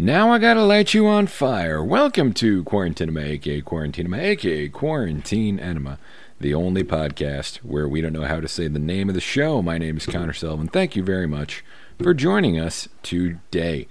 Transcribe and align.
Now 0.00 0.32
I 0.32 0.38
gotta 0.38 0.62
light 0.62 0.94
you 0.94 1.06
on 1.06 1.26
fire. 1.26 1.84
Welcome 1.84 2.32
to 2.32 2.64
Quarantinema, 2.64 3.22
aka 3.22 3.60
Quarantinema, 3.60 4.18
aka 4.18 4.66
Quarantine 4.70 5.60
Enema, 5.60 5.98
the 6.40 6.54
only 6.54 6.82
podcast 6.82 7.56
where 7.58 7.86
we 7.86 8.00
don't 8.00 8.14
know 8.14 8.24
how 8.24 8.40
to 8.40 8.48
say 8.48 8.66
the 8.66 8.78
name 8.78 9.10
of 9.10 9.14
the 9.14 9.20
show. 9.20 9.60
My 9.60 9.76
name 9.76 9.98
is 9.98 10.06
Connor 10.06 10.32
Sullivan. 10.32 10.68
Thank 10.68 10.96
you 10.96 11.02
very 11.02 11.26
much 11.26 11.62
for 12.02 12.14
joining 12.14 12.58
us 12.58 12.88
today. 13.02 13.86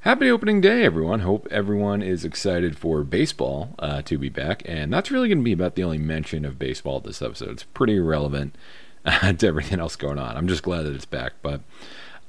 Happy 0.00 0.30
opening 0.30 0.62
day, 0.62 0.84
everyone. 0.84 1.20
Hope 1.20 1.46
everyone 1.50 2.00
is 2.00 2.24
excited 2.24 2.78
for 2.78 3.04
baseball 3.04 3.74
uh, 3.78 4.00
to 4.02 4.16
be 4.16 4.30
back. 4.30 4.62
And 4.64 4.90
that's 4.90 5.10
really 5.10 5.28
going 5.28 5.40
to 5.40 5.44
be 5.44 5.52
about 5.52 5.74
the 5.74 5.84
only 5.84 5.98
mention 5.98 6.46
of 6.46 6.58
baseball 6.58 7.00
this 7.00 7.20
episode. 7.20 7.50
It's 7.50 7.64
pretty 7.64 7.96
irrelevant 7.96 8.56
uh, 9.04 9.34
to 9.34 9.46
everything 9.46 9.80
else 9.80 9.96
going 9.96 10.18
on. 10.18 10.34
I'm 10.34 10.48
just 10.48 10.62
glad 10.62 10.84
that 10.84 10.94
it's 10.94 11.04
back. 11.04 11.34
But 11.42 11.60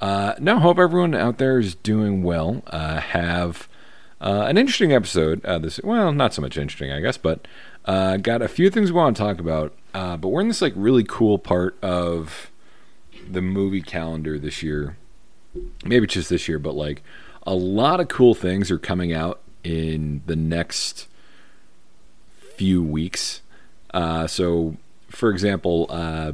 uh, 0.01 0.35
no, 0.39 0.59
hope 0.59 0.77
everyone 0.77 1.15
out 1.15 1.37
there 1.37 1.59
is 1.59 1.75
doing 1.75 2.23
well. 2.23 2.63
Uh, 2.67 2.99
have 2.99 3.67
uh, 4.21 4.45
an 4.47 4.57
interesting 4.57 4.93
episode. 4.93 5.43
Uh, 5.45 5.59
this 5.59 5.79
well, 5.83 6.11
not 6.11 6.33
so 6.33 6.41
much 6.41 6.57
interesting, 6.57 6.91
I 6.91 7.01
guess, 7.01 7.17
but 7.17 7.47
uh, 7.85 8.17
got 8.17 8.41
a 8.41 8.47
few 8.47 8.69
things 8.69 8.91
we 8.91 8.97
want 8.97 9.17
to 9.17 9.23
talk 9.23 9.39
about. 9.39 9.73
Uh, 9.93 10.17
but 10.17 10.29
we're 10.29 10.41
in 10.41 10.47
this 10.47 10.61
like 10.61 10.73
really 10.75 11.03
cool 11.03 11.39
part 11.39 11.77
of 11.81 12.51
the 13.29 13.41
movie 13.41 13.81
calendar 13.81 14.37
this 14.37 14.61
year. 14.61 14.97
Maybe 15.83 16.05
just 16.05 16.29
this 16.29 16.47
year, 16.47 16.59
but 16.59 16.75
like 16.75 17.01
a 17.43 17.55
lot 17.55 17.99
of 17.99 18.07
cool 18.07 18.35
things 18.35 18.69
are 18.69 18.77
coming 18.77 19.13
out 19.13 19.39
in 19.63 20.21
the 20.27 20.35
next 20.35 21.07
few 22.55 22.83
weeks. 22.83 23.41
Uh, 23.93 24.27
so, 24.27 24.77
for 25.09 25.31
example, 25.31 25.87
uh, 25.89 26.33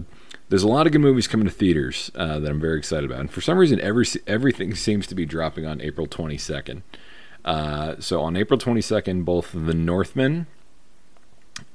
there's 0.53 0.61
a 0.61 0.67
lot 0.67 0.85
of 0.85 0.91
good 0.91 1.01
movies 1.01 1.27
coming 1.27 1.47
to 1.47 1.51
theaters 1.51 2.11
uh, 2.13 2.37
that 2.37 2.47
I'm 2.47 2.59
very 2.59 2.77
excited 2.77 3.09
about. 3.09 3.21
And 3.21 3.31
for 3.31 3.41
some 3.41 3.57
reason, 3.57 3.81
every 3.81 4.05
everything 4.27 4.75
seems 4.75 5.07
to 5.07 5.15
be 5.15 5.25
dropping 5.25 5.65
on 5.65 5.81
April 5.81 6.05
22nd. 6.05 6.83
Uh, 7.43 7.95
so 7.97 8.21
on 8.21 8.37
April 8.37 8.59
22nd, 8.59 9.25
both 9.25 9.49
The 9.51 9.73
Northman 9.73 10.45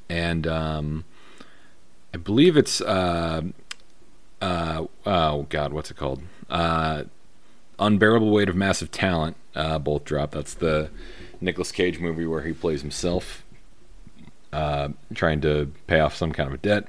and 0.08 0.46
um, 0.46 1.04
I 2.14 2.18
believe 2.18 2.56
it's 2.56 2.80
uh, 2.80 3.42
uh, 4.40 4.84
oh 5.04 5.46
god, 5.48 5.72
what's 5.72 5.90
it 5.90 5.96
called? 5.96 6.22
Uh, 6.48 7.02
Unbearable 7.80 8.30
Weight 8.30 8.48
of 8.48 8.54
Massive 8.54 8.92
Talent 8.92 9.36
uh, 9.56 9.80
both 9.80 10.04
drop. 10.04 10.30
That's 10.30 10.54
the 10.54 10.90
Nicolas 11.40 11.72
Cage 11.72 11.98
movie 11.98 12.26
where 12.26 12.42
he 12.42 12.52
plays 12.52 12.82
himself, 12.82 13.44
trying 14.52 15.40
to 15.40 15.72
pay 15.88 15.98
off 15.98 16.14
some 16.14 16.30
kind 16.30 16.46
of 16.46 16.54
a 16.54 16.58
debt. 16.58 16.86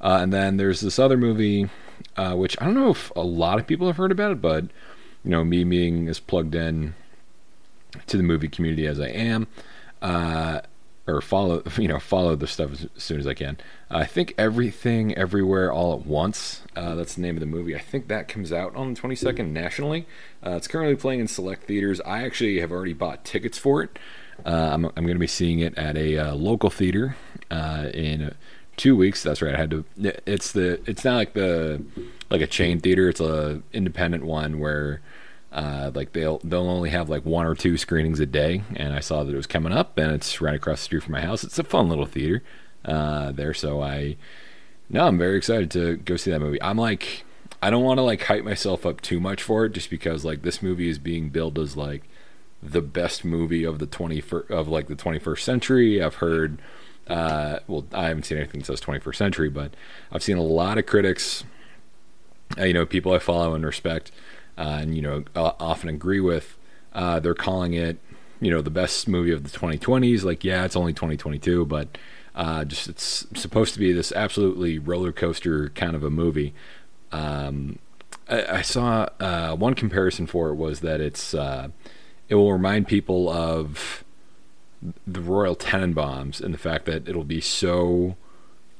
Uh, 0.00 0.18
and 0.22 0.32
then 0.32 0.56
there's 0.56 0.80
this 0.80 0.98
other 0.98 1.16
movie, 1.16 1.68
uh, 2.16 2.34
which 2.34 2.56
I 2.60 2.64
don't 2.64 2.74
know 2.74 2.90
if 2.90 3.10
a 3.14 3.20
lot 3.20 3.58
of 3.58 3.66
people 3.66 3.86
have 3.86 3.96
heard 3.96 4.12
about 4.12 4.32
it, 4.32 4.40
but 4.40 4.64
you 5.24 5.30
know, 5.30 5.44
me 5.44 5.64
being 5.64 6.08
as 6.08 6.18
plugged 6.18 6.54
in 6.54 6.94
to 8.06 8.16
the 8.16 8.22
movie 8.22 8.48
community 8.48 8.86
as 8.86 8.98
I 8.98 9.08
am, 9.08 9.46
uh, 10.00 10.60
or 11.06 11.20
follow 11.20 11.62
you 11.76 11.88
know 11.88 11.98
follow 11.98 12.36
the 12.36 12.46
stuff 12.46 12.72
as, 12.72 12.86
soon 12.96 13.20
as 13.20 13.26
I 13.26 13.34
can. 13.34 13.58
I 13.90 14.06
think 14.06 14.34
everything 14.38 15.14
everywhere 15.16 15.70
all 15.70 15.92
at 15.92 16.06
once. 16.06 16.62
Uh, 16.74 16.94
that's 16.94 17.14
the 17.16 17.20
name 17.20 17.36
of 17.36 17.40
the 17.40 17.46
movie. 17.46 17.76
I 17.76 17.80
think 17.80 18.08
that 18.08 18.28
comes 18.28 18.52
out 18.52 18.74
on 18.74 18.94
the 18.94 19.00
22nd 19.00 19.50
nationally. 19.50 20.06
Uh, 20.44 20.52
it's 20.52 20.68
currently 20.68 20.96
playing 20.96 21.20
in 21.20 21.28
select 21.28 21.64
theaters. 21.64 22.00
I 22.02 22.24
actually 22.24 22.60
have 22.60 22.72
already 22.72 22.94
bought 22.94 23.24
tickets 23.24 23.58
for 23.58 23.82
it. 23.82 23.98
Uh, 24.46 24.70
I'm, 24.72 24.86
I'm 24.86 25.04
going 25.04 25.08
to 25.08 25.18
be 25.18 25.26
seeing 25.26 25.58
it 25.58 25.76
at 25.76 25.98
a 25.98 26.32
local 26.32 26.70
theater 26.70 27.16
in 27.50 28.32
two 28.80 28.96
weeks. 28.96 29.22
That's 29.22 29.42
right. 29.42 29.54
I 29.54 29.58
had 29.58 29.70
to. 29.70 29.84
It's 30.26 30.52
the. 30.52 30.80
It's 30.88 31.04
not 31.04 31.16
like 31.16 31.34
the 31.34 31.84
like 32.30 32.40
a 32.40 32.46
chain 32.46 32.80
theater. 32.80 33.08
It's 33.08 33.20
a 33.20 33.62
independent 33.72 34.24
one 34.24 34.58
where 34.58 35.00
uh, 35.52 35.90
like 35.94 36.12
they'll 36.12 36.38
they'll 36.44 36.68
only 36.68 36.90
have 36.90 37.08
like 37.08 37.24
one 37.24 37.46
or 37.46 37.54
two 37.54 37.76
screenings 37.76 38.20
a 38.20 38.26
day, 38.26 38.62
and 38.74 38.94
I 38.94 39.00
saw 39.00 39.24
that 39.24 39.32
it 39.32 39.36
was 39.36 39.46
coming 39.46 39.72
up, 39.72 39.98
and 39.98 40.12
it's 40.12 40.40
right 40.40 40.54
across 40.54 40.78
the 40.80 40.84
street 40.84 41.02
from 41.02 41.12
my 41.12 41.20
house. 41.20 41.44
It's 41.44 41.58
a 41.58 41.64
fun 41.64 41.88
little 41.88 42.06
theater 42.06 42.42
uh, 42.84 43.32
there, 43.32 43.54
so 43.54 43.82
I 43.82 44.16
no, 44.88 45.06
I'm 45.06 45.18
very 45.18 45.36
excited 45.36 45.70
to 45.72 45.96
go 45.96 46.16
see 46.16 46.30
that 46.30 46.40
movie. 46.40 46.60
I'm 46.62 46.76
like, 46.76 47.24
I 47.62 47.70
don't 47.70 47.84
want 47.84 47.98
to 47.98 48.02
like 48.02 48.22
hype 48.22 48.44
myself 48.44 48.86
up 48.86 49.00
too 49.00 49.20
much 49.20 49.42
for 49.42 49.64
it, 49.64 49.72
just 49.72 49.90
because 49.90 50.24
like 50.24 50.42
this 50.42 50.62
movie 50.62 50.88
is 50.88 50.98
being 50.98 51.28
billed 51.28 51.58
as 51.58 51.76
like 51.76 52.04
the 52.62 52.82
best 52.82 53.24
movie 53.24 53.64
of 53.64 53.78
the 53.78 53.86
twenty 53.86 54.22
of 54.50 54.68
like 54.68 54.88
the 54.88 54.96
21st 54.96 55.40
century. 55.40 56.02
I've 56.02 56.16
heard, 56.16 56.60
uh, 57.10 57.58
well, 57.66 57.84
I 57.92 58.06
haven't 58.06 58.22
seen 58.22 58.38
anything 58.38 58.60
that 58.60 58.66
says 58.66 58.80
21st 58.80 59.16
century, 59.16 59.48
but 59.48 59.74
I've 60.12 60.22
seen 60.22 60.38
a 60.38 60.42
lot 60.42 60.78
of 60.78 60.86
critics, 60.86 61.42
uh, 62.56 62.64
you 62.64 62.72
know, 62.72 62.86
people 62.86 63.12
I 63.12 63.18
follow 63.18 63.52
and 63.54 63.66
respect 63.66 64.12
uh, 64.56 64.78
and 64.80 64.94
you 64.94 65.02
know 65.02 65.24
uh, 65.34 65.52
often 65.58 65.88
agree 65.88 66.20
with. 66.20 66.56
Uh, 66.92 67.18
they're 67.18 67.34
calling 67.34 67.72
it, 67.74 67.98
you 68.40 68.50
know, 68.50 68.60
the 68.60 68.70
best 68.70 69.08
movie 69.08 69.32
of 69.32 69.44
the 69.44 69.50
2020s. 69.50 70.22
Like, 70.22 70.44
yeah, 70.44 70.64
it's 70.64 70.76
only 70.76 70.92
2022, 70.92 71.64
but 71.64 71.96
uh, 72.34 72.64
just 72.64 72.88
it's 72.88 73.26
supposed 73.34 73.74
to 73.74 73.80
be 73.80 73.92
this 73.92 74.12
absolutely 74.12 74.78
roller 74.78 75.12
coaster 75.12 75.70
kind 75.70 75.96
of 75.96 76.04
a 76.04 76.10
movie. 76.10 76.52
Um, 77.10 77.78
I, 78.28 78.58
I, 78.58 78.62
saw 78.62 79.08
one 79.54 79.74
comparison 79.74 80.26
for 80.26 80.50
it 80.50 80.54
was 80.54 80.80
that 80.80 81.00
it's 81.00 81.34
it 81.34 82.34
will 82.34 82.52
remind 82.52 82.86
people 82.86 83.28
of 83.28 84.04
the 85.06 85.20
Royal 85.20 85.56
Tenenbaums 85.56 86.40
and 86.40 86.54
the 86.54 86.58
fact 86.58 86.86
that 86.86 87.08
it'll 87.08 87.24
be 87.24 87.40
so 87.40 88.16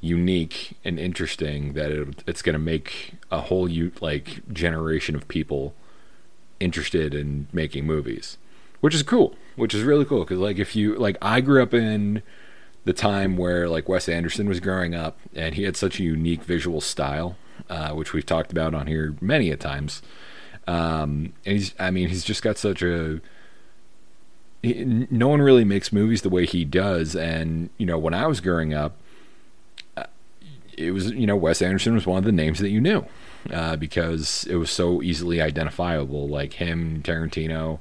unique 0.00 0.78
and 0.84 0.98
interesting 0.98 1.74
that 1.74 1.90
it, 1.90 2.24
it's 2.26 2.42
going 2.42 2.54
to 2.54 2.58
make 2.58 3.14
a 3.30 3.42
whole 3.42 3.68
like 4.00 4.40
generation 4.52 5.14
of 5.14 5.28
people 5.28 5.74
interested 6.58 7.14
in 7.14 7.48
making 7.52 7.86
movies, 7.86 8.38
which 8.80 8.94
is 8.94 9.02
cool. 9.02 9.34
Which 9.56 9.74
is 9.74 9.82
really 9.82 10.04
cool 10.04 10.20
because 10.20 10.38
like 10.38 10.58
if 10.58 10.74
you 10.74 10.94
like, 10.94 11.18
I 11.20 11.40
grew 11.40 11.62
up 11.62 11.74
in 11.74 12.22
the 12.84 12.92
time 12.92 13.36
where 13.36 13.68
like 13.68 13.88
Wes 13.88 14.08
Anderson 14.08 14.48
was 14.48 14.60
growing 14.60 14.94
up, 14.94 15.18
and 15.34 15.54
he 15.54 15.64
had 15.64 15.76
such 15.76 16.00
a 16.00 16.02
unique 16.02 16.44
visual 16.44 16.80
style, 16.80 17.36
uh, 17.68 17.90
which 17.90 18.12
we've 18.12 18.26
talked 18.26 18.52
about 18.52 18.74
on 18.74 18.86
here 18.86 19.16
many 19.20 19.50
a 19.50 19.56
times. 19.56 20.02
Um, 20.66 21.32
and 21.44 21.56
he's, 21.56 21.74
I 21.78 21.90
mean, 21.90 22.08
he's 22.08 22.24
just 22.24 22.42
got 22.42 22.56
such 22.58 22.82
a. 22.82 23.20
No 24.62 25.28
one 25.28 25.40
really 25.40 25.64
makes 25.64 25.92
movies 25.92 26.22
the 26.22 26.28
way 26.28 26.44
he 26.44 26.64
does, 26.64 27.16
and 27.16 27.70
you 27.78 27.86
know, 27.86 27.98
when 27.98 28.14
I 28.14 28.26
was 28.26 28.40
growing 28.40 28.74
up, 28.74 28.96
it 30.80 30.92
was 30.92 31.10
you 31.10 31.26
know 31.26 31.36
Wes 31.36 31.62
Anderson 31.62 31.94
was 31.94 32.06
one 32.06 32.18
of 32.18 32.24
the 32.24 32.32
names 32.32 32.58
that 32.58 32.70
you 32.70 32.80
knew 32.80 33.04
uh, 33.52 33.76
because 33.76 34.44
it 34.44 34.56
was 34.56 34.70
so 34.70 35.02
easily 35.02 35.40
identifiable, 35.40 36.28
like 36.28 36.54
him, 36.54 37.02
Tarantino, 37.02 37.78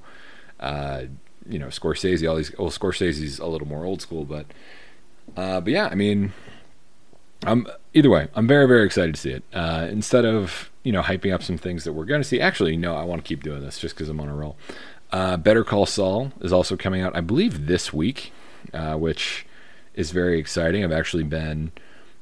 uh, 0.59 1.03
you 1.47 1.59
know 1.59 1.67
Scorsese. 1.67 2.29
All 2.29 2.35
these, 2.35 2.55
well, 2.57 2.69
Scorsese's 2.69 3.39
a 3.39 3.45
little 3.45 3.67
more 3.67 3.85
old 3.85 4.01
school, 4.01 4.25
but 4.25 4.45
uh, 5.35 5.61
but 5.61 5.71
yeah, 5.71 5.87
I 5.91 5.95
mean, 5.95 6.33
I'm 7.43 7.67
either 7.93 8.09
way. 8.09 8.27
I'm 8.35 8.47
very 8.47 8.67
very 8.67 8.85
excited 8.85 9.15
to 9.15 9.21
see 9.21 9.31
it. 9.31 9.43
Uh, 9.53 9.87
instead 9.89 10.25
of 10.25 10.69
you 10.83 10.91
know 10.91 11.01
hyping 11.01 11.33
up 11.33 11.43
some 11.43 11.57
things 11.57 11.83
that 11.83 11.93
we're 11.93 12.05
going 12.05 12.21
to 12.21 12.27
see, 12.27 12.41
actually, 12.41 12.77
no, 12.77 12.95
I 12.95 13.03
want 13.03 13.23
to 13.23 13.27
keep 13.27 13.43
doing 13.43 13.61
this 13.61 13.79
just 13.79 13.95
because 13.95 14.09
I'm 14.09 14.19
on 14.19 14.29
a 14.29 14.35
roll. 14.35 14.57
Uh, 15.11 15.37
Better 15.37 15.63
Call 15.63 15.85
Saul 15.85 16.31
is 16.41 16.53
also 16.53 16.77
coming 16.77 17.01
out, 17.01 17.15
I 17.15 17.21
believe, 17.21 17.65
this 17.67 17.91
week, 17.91 18.31
uh, 18.73 18.95
which 18.95 19.45
is 19.95 20.11
very 20.11 20.39
exciting. 20.39 20.83
I've 20.83 20.91
actually 20.91 21.23
been 21.23 21.71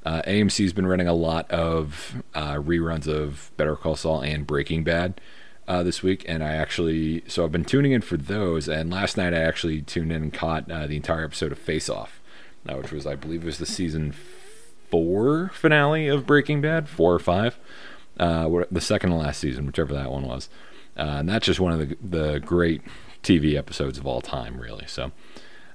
uh, 0.05 0.21
AMC's 0.21 0.71
been 0.71 0.87
running 0.87 1.07
a 1.07 1.13
lot 1.13 1.51
of 1.51 2.23
uh, 2.33 2.53
reruns 2.53 3.07
of 3.07 3.51
Better 3.57 3.75
Call 3.75 3.97
Saul 3.97 4.21
and 4.21 4.47
Breaking 4.47 4.85
Bad 4.85 5.19
uh, 5.67 5.83
this 5.83 6.01
week, 6.01 6.23
and 6.29 6.41
I 6.41 6.53
actually 6.53 7.23
so 7.27 7.43
I've 7.43 7.51
been 7.51 7.65
tuning 7.65 7.91
in 7.91 8.01
for 8.01 8.15
those. 8.15 8.69
And 8.69 8.89
last 8.89 9.17
night 9.17 9.33
I 9.33 9.39
actually 9.39 9.81
tuned 9.81 10.13
in 10.13 10.23
and 10.23 10.33
caught 10.33 10.71
uh, 10.71 10.87
the 10.87 10.95
entire 10.95 11.25
episode 11.25 11.51
of 11.51 11.59
Face 11.59 11.89
Off, 11.89 12.21
which 12.63 12.93
was 12.93 13.05
I 13.05 13.15
believe 13.15 13.43
was 13.43 13.57
the 13.57 13.65
season 13.65 14.13
four 14.89 15.49
finale 15.53 16.07
of 16.07 16.25
Breaking 16.25 16.61
Bad, 16.61 16.87
four 16.87 17.13
or 17.13 17.19
five, 17.19 17.59
the 18.17 18.79
second 18.79 19.09
to 19.09 19.17
last 19.17 19.41
season, 19.41 19.65
whichever 19.65 19.93
that 19.93 20.09
one 20.09 20.23
was. 20.23 20.47
And 20.97 21.29
that's 21.29 21.45
just 21.45 21.59
one 21.59 21.73
of 21.73 21.79
the 21.79 21.97
the 22.01 22.39
great 22.39 22.81
TV 23.23 23.55
episodes 23.55 23.97
of 23.97 24.05
all 24.05 24.21
time, 24.21 24.59
really. 24.59 24.85
So. 24.87 25.11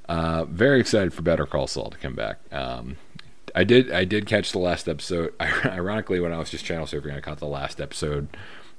Uh, 0.08 0.44
very 0.46 0.81
excited 0.81 1.14
for 1.14 1.23
Better 1.23 1.46
Call 1.46 1.67
Saul 1.67 1.88
to 1.88 1.96
come 1.96 2.14
back. 2.14 2.41
Um, 2.52 2.96
I 3.55 3.64
did 3.64 3.91
I 3.93 4.05
did 4.05 4.26
catch 4.26 4.52
the 4.52 4.58
last 4.58 4.88
episode. 4.88 5.32
Ironically, 5.41 6.20
when 6.20 6.32
I 6.32 6.38
was 6.38 6.50
just 6.50 6.64
channel 6.64 6.87
surfing, 6.87 7.17
I 7.17 7.20
caught 7.20 7.38
the 7.38 7.46
last 7.46 7.81
episode 7.81 8.29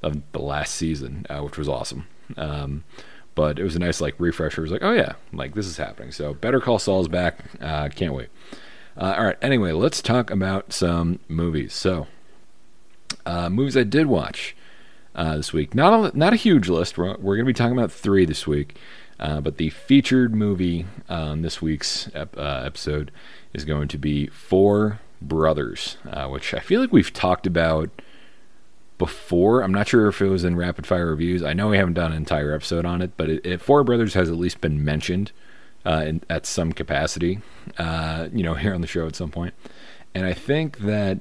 of 0.02 0.22
the 0.32 0.42
last 0.42 0.76
season, 0.76 1.26
uh, 1.30 1.40
which 1.40 1.58
was 1.58 1.70
awesome. 1.70 2.08
Um, 2.38 2.84
but 3.36 3.60
it 3.60 3.64
was 3.64 3.76
a 3.76 3.80
nice 3.80 4.02
like 4.02 4.16
refresher. 4.20 4.62
It 4.62 4.66
was 4.66 4.72
like, 4.72 4.84
oh 4.84 4.92
yeah, 4.92 5.14
like 5.32 5.56
this 5.56 5.66
is 5.66 5.78
happening. 5.78 6.12
So 6.12 6.34
Better 6.34 6.60
Call 6.60 6.80
Saul's 6.80 7.08
back. 7.08 7.40
Uh, 7.62 7.90
can't 7.90 8.14
wait. 8.14 8.30
Uh, 8.98 9.16
all 9.18 9.26
right. 9.26 9.38
Anyway, 9.42 9.72
let's 9.72 10.02
talk 10.02 10.30
about 10.30 10.74
some 10.74 11.20
movies. 11.28 11.74
So 11.74 12.08
uh, 13.26 13.50
movies 13.50 13.78
I 13.78 13.84
did 13.84 14.08
watch 14.08 14.56
uh, 15.16 15.38
this 15.38 15.54
week. 15.54 15.74
Not 15.76 16.14
a, 16.14 16.18
not 16.18 16.34
a 16.34 16.38
huge 16.38 16.70
list. 16.70 16.98
We're, 16.98 17.18
we're 17.18 17.36
going 17.36 17.46
to 17.46 17.54
be 17.54 17.54
talking 17.54 17.78
about 17.78 17.92
three 17.92 18.26
this 18.26 18.48
week. 18.48 18.78
Uh, 19.20 19.40
but 19.40 19.58
the 19.58 19.70
featured 19.70 20.36
movie 20.36 20.86
on 21.08 21.44
this 21.44 21.62
week's 21.62 22.10
ep- 22.14 22.38
episode 22.38 23.12
is 23.54 23.64
going 23.64 23.88
to 23.88 23.98
be 23.98 24.28
Four 24.28 25.00
Brothers, 25.22 25.98
uh, 26.10 26.28
which 26.28 26.54
I 26.54 26.60
feel 26.60 26.82
like 26.82 26.92
we've 26.92 27.14
talked 27.14 27.48
about 27.48 27.90
before. 28.98 29.62
I'm 29.62 29.72
not 29.72 29.88
sure 29.88 30.08
if 30.08 30.22
it 30.22 30.28
was 30.28 30.44
in 30.44 30.56
rapid 30.56 30.86
fire 30.86 31.08
reviews. 31.08 31.44
I 31.44 31.54
know 31.54 31.70
we 31.70 31.78
haven't 31.78 31.94
done 31.94 32.12
an 32.12 32.18
entire 32.18 32.54
episode 32.54 32.86
on 32.86 33.02
it, 33.02 33.12
but 33.16 33.30
it, 33.30 33.46
it 33.46 33.62
Four 33.62 33.84
Brothers 33.84 34.14
has 34.16 34.30
at 34.30 34.36
least 34.36 34.62
been 34.62 34.84
mentioned 34.84 35.32
uh, 35.86 36.04
in, 36.06 36.22
at 36.30 36.46
some 36.46 36.74
capacity, 36.74 37.40
uh, 37.78 38.28
you 38.34 38.44
know, 38.44 38.54
here 38.56 38.74
on 38.74 38.82
the 38.82 38.88
show 38.88 39.08
at 39.08 39.16
some 39.16 39.32
point. 39.32 39.54
And 40.14 40.26
I 40.26 40.34
think 40.34 40.80
that 40.80 41.20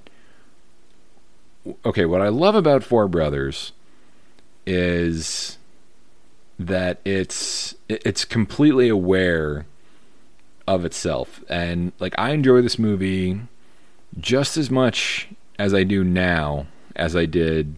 okay, 1.85 2.05
what 2.05 2.21
I 2.21 2.29
love 2.29 2.55
about 2.55 2.83
Four 2.83 3.07
Brothers 3.07 3.73
is 4.67 5.59
that 6.59 7.01
it's 7.05 7.75
it's 7.89 8.25
completely 8.25 8.89
aware 8.89 9.67
of 10.67 10.85
itself 10.85 11.43
and 11.49 11.93
like 11.99 12.15
I 12.17 12.31
enjoy 12.31 12.63
this 12.63 12.79
movie 12.79 13.41
just 14.19 14.57
as 14.57 14.71
much 14.71 15.29
as 15.59 15.75
I 15.75 15.83
do 15.83 16.05
now 16.05 16.67
as 16.95 17.17
I 17.17 17.27
did 17.27 17.77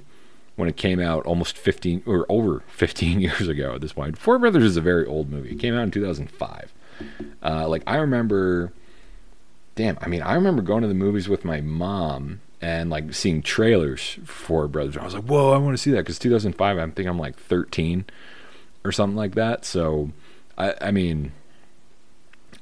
when 0.56 0.68
it 0.68 0.76
came 0.76 1.00
out 1.00 1.24
almost 1.26 1.56
15 1.56 2.02
or 2.06 2.26
over 2.28 2.62
15 2.68 3.20
years 3.20 3.48
ago 3.48 3.74
at 3.74 3.80
this 3.80 3.92
point. 3.92 4.18
Four 4.18 4.38
Brothers 4.38 4.64
is 4.64 4.76
a 4.76 4.80
very 4.80 5.06
old 5.06 5.30
movie. 5.30 5.52
It 5.52 5.58
came 5.58 5.74
out 5.74 5.82
in 5.82 5.90
2005. 5.90 6.74
Uh, 7.42 7.68
like 7.68 7.82
I 7.86 7.96
remember 7.96 8.72
damn, 9.74 9.98
I 10.00 10.06
mean, 10.06 10.22
I 10.22 10.34
remember 10.34 10.62
going 10.62 10.82
to 10.82 10.88
the 10.88 10.94
movies 10.94 11.28
with 11.28 11.44
my 11.44 11.60
mom 11.60 12.40
and 12.64 12.88
like 12.88 13.12
seeing 13.12 13.42
trailers 13.42 14.18
for 14.24 14.66
Brothers. 14.68 14.96
I 14.96 15.04
was 15.04 15.12
like, 15.12 15.24
whoa, 15.24 15.52
I 15.52 15.58
want 15.58 15.76
to 15.76 15.82
see 15.82 15.90
that 15.90 15.98
because 15.98 16.18
2005, 16.18 16.78
I 16.78 16.90
think 16.92 17.06
I'm 17.06 17.18
like 17.18 17.38
13 17.38 18.06
or 18.86 18.90
something 18.90 19.16
like 19.16 19.34
that. 19.34 19.66
So, 19.66 20.12
I, 20.56 20.74
I 20.80 20.90
mean, 20.90 21.32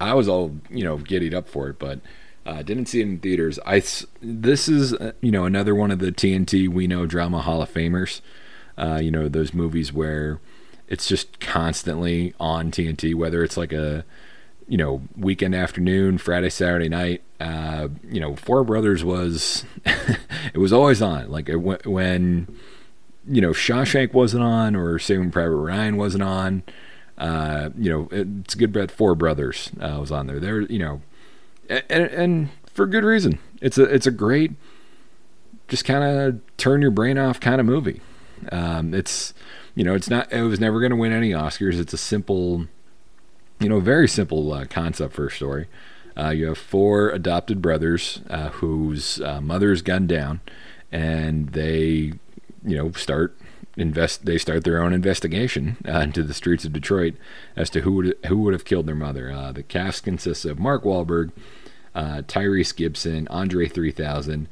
I 0.01 0.15
was 0.15 0.27
all 0.27 0.57
you 0.69 0.83
know 0.83 0.97
giddied 0.97 1.35
up 1.35 1.49
for 1.49 1.69
it, 1.69 1.79
but 1.79 2.01
uh, 2.45 2.63
didn't 2.63 2.87
see 2.87 2.99
it 2.99 3.05
in 3.05 3.19
theaters. 3.21 3.61
I 3.65 3.81
this 4.21 4.69
is 4.69 4.93
uh, 4.93 5.13
you 5.21 5.31
know 5.31 5.45
another 5.45 5.73
one 5.73 5.93
of 5.93 6.01
the 6.01 6.11
TNT 6.11 6.69
we 6.69 6.89
know 6.89 7.07
drama 7.07 7.41
Hall 7.41 7.63
of 7.63 7.73
Famers. 7.73 8.21
Uh, 8.77 8.99
you 9.01 9.13
know 9.13 9.29
those 9.29 9.55
movies 9.55 9.93
where 9.93 10.41
it's 10.89 11.07
just 11.07 11.39
constantly 11.39 12.35
on 12.41 12.73
TNT, 12.73 13.15
whether 13.15 13.45
it's 13.45 13.57
like 13.57 13.73
a 13.73 14.05
you 14.73 14.79
know, 14.79 15.03
weekend 15.19 15.55
afternoon, 15.55 16.17
Friday, 16.17 16.49
Saturday 16.49 16.89
night. 16.89 17.21
Uh, 17.39 17.89
you 18.11 18.19
know, 18.19 18.35
Four 18.35 18.65
Brothers 18.65 19.05
was 19.05 19.67
it 19.85 20.57
was 20.57 20.73
always 20.73 21.03
on. 21.03 21.31
Like 21.31 21.51
it, 21.51 21.57
when 21.57 22.59
you 23.29 23.43
know 23.43 23.51
Shawshank 23.51 24.15
wasn't 24.15 24.45
on 24.45 24.75
or 24.75 24.99
Saving 24.99 25.31
Private 25.31 25.57
Ryan 25.57 25.99
wasn't 25.99 26.23
on. 26.23 26.63
Uh, 27.19 27.69
you 27.77 27.91
know, 27.91 28.09
it's 28.11 28.55
a 28.55 28.57
good 28.57 28.73
bet 28.73 28.91
Four 28.91 29.15
Brothers 29.15 29.71
uh, 29.79 29.99
was 30.01 30.11
on 30.11 30.27
there. 30.27 30.41
There, 30.41 30.63
you 30.63 30.79
know, 30.79 31.03
and, 31.69 31.85
and 31.91 32.49
for 32.65 32.87
good 32.87 33.05
reason. 33.05 33.41
It's 33.61 33.77
a 33.77 33.83
it's 33.83 34.07
a 34.07 34.11
great, 34.11 34.53
just 35.69 35.85
kind 35.85 36.03
of 36.03 36.41
turn 36.57 36.81
your 36.81 36.91
brain 36.93 37.19
off 37.19 37.41
kind 37.41 37.61
of 37.61 37.67
movie. 37.67 38.01
Um, 38.51 38.95
it's 38.95 39.35
you 39.75 39.85
know, 39.85 39.95
it's 39.95 40.09
not. 40.09 40.33
It 40.33 40.45
was 40.45 40.61
never 40.61 40.81
going 40.81 40.93
to 40.93 40.97
win 40.97 41.13
any 41.13 41.33
Oscars. 41.33 41.79
It's 41.79 41.93
a 41.93 41.99
simple 41.99 42.69
you 43.61 43.69
know, 43.69 43.81
very 43.81 44.09
simple 44.09 44.53
uh, 44.53 44.65
concept 44.67 45.15
for 45.15 45.27
a 45.27 45.31
story. 45.31 45.69
Uh, 46.17 46.31
you 46.31 46.47
have 46.47 46.59
four 46.59 47.11
adopted 47.11 47.63
brothers 47.63 48.21
uh, 48.29 48.51
whose 48.51 49.21
uh, 49.21 49.41
mother 49.41 49.73
is 49.73 49.83
gunned 49.83 50.09
down, 50.09 50.41
and 50.91 51.51
they, 51.51 52.13
you 52.65 52.77
know, 52.77 52.93
start 52.93 53.37
invest. 53.77 54.27
They 54.27 54.37
start 54.37 54.65
their 54.65 54.83
own 54.83 54.93
investigation 54.93 55.79
uh, 55.89 56.01
into 56.01 56.23
the 56.23 56.35
streets 56.35 56.65
of 56.65 56.73
Detroit 56.73 57.15
as 57.57 57.71
to 57.71 57.81
who 57.81 57.93
would 57.93 58.19
who 58.27 58.39
would 58.39 58.53
have 58.53 58.65
killed 58.65 58.87
their 58.87 58.95
mother. 58.95 59.31
Uh, 59.31 59.53
the 59.53 59.63
cast 59.63 60.05
consists 60.05 60.45
of 60.45 60.59
Mark 60.59 60.85
Wahlberg, 60.85 61.31
Tyrese 61.95 62.77
Gibson, 62.77 63.27
Andre 63.29 63.69
3000, 63.69 64.49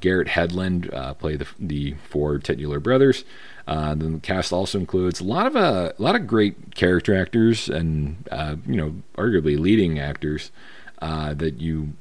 Garrett 0.00 0.28
Hedlund 0.28 1.18
play 1.18 1.34
the 1.34 1.48
the 1.58 1.94
four 2.08 2.38
titular 2.38 2.78
brothers. 2.78 3.24
Uh, 3.66 3.94
the 3.94 4.20
cast 4.22 4.52
also 4.52 4.78
includes 4.78 5.20
a 5.20 5.24
lot 5.24 5.46
of 5.46 5.56
uh, 5.56 5.92
a 5.98 6.02
lot 6.02 6.14
of 6.14 6.26
great 6.26 6.74
character 6.74 7.16
actors 7.16 7.68
and 7.68 8.28
uh, 8.30 8.56
you 8.66 8.76
know 8.76 8.94
arguably 9.16 9.58
leading 9.58 9.98
actors 9.98 10.52
uh, 11.00 11.32
that 11.32 11.60
you 11.60 11.94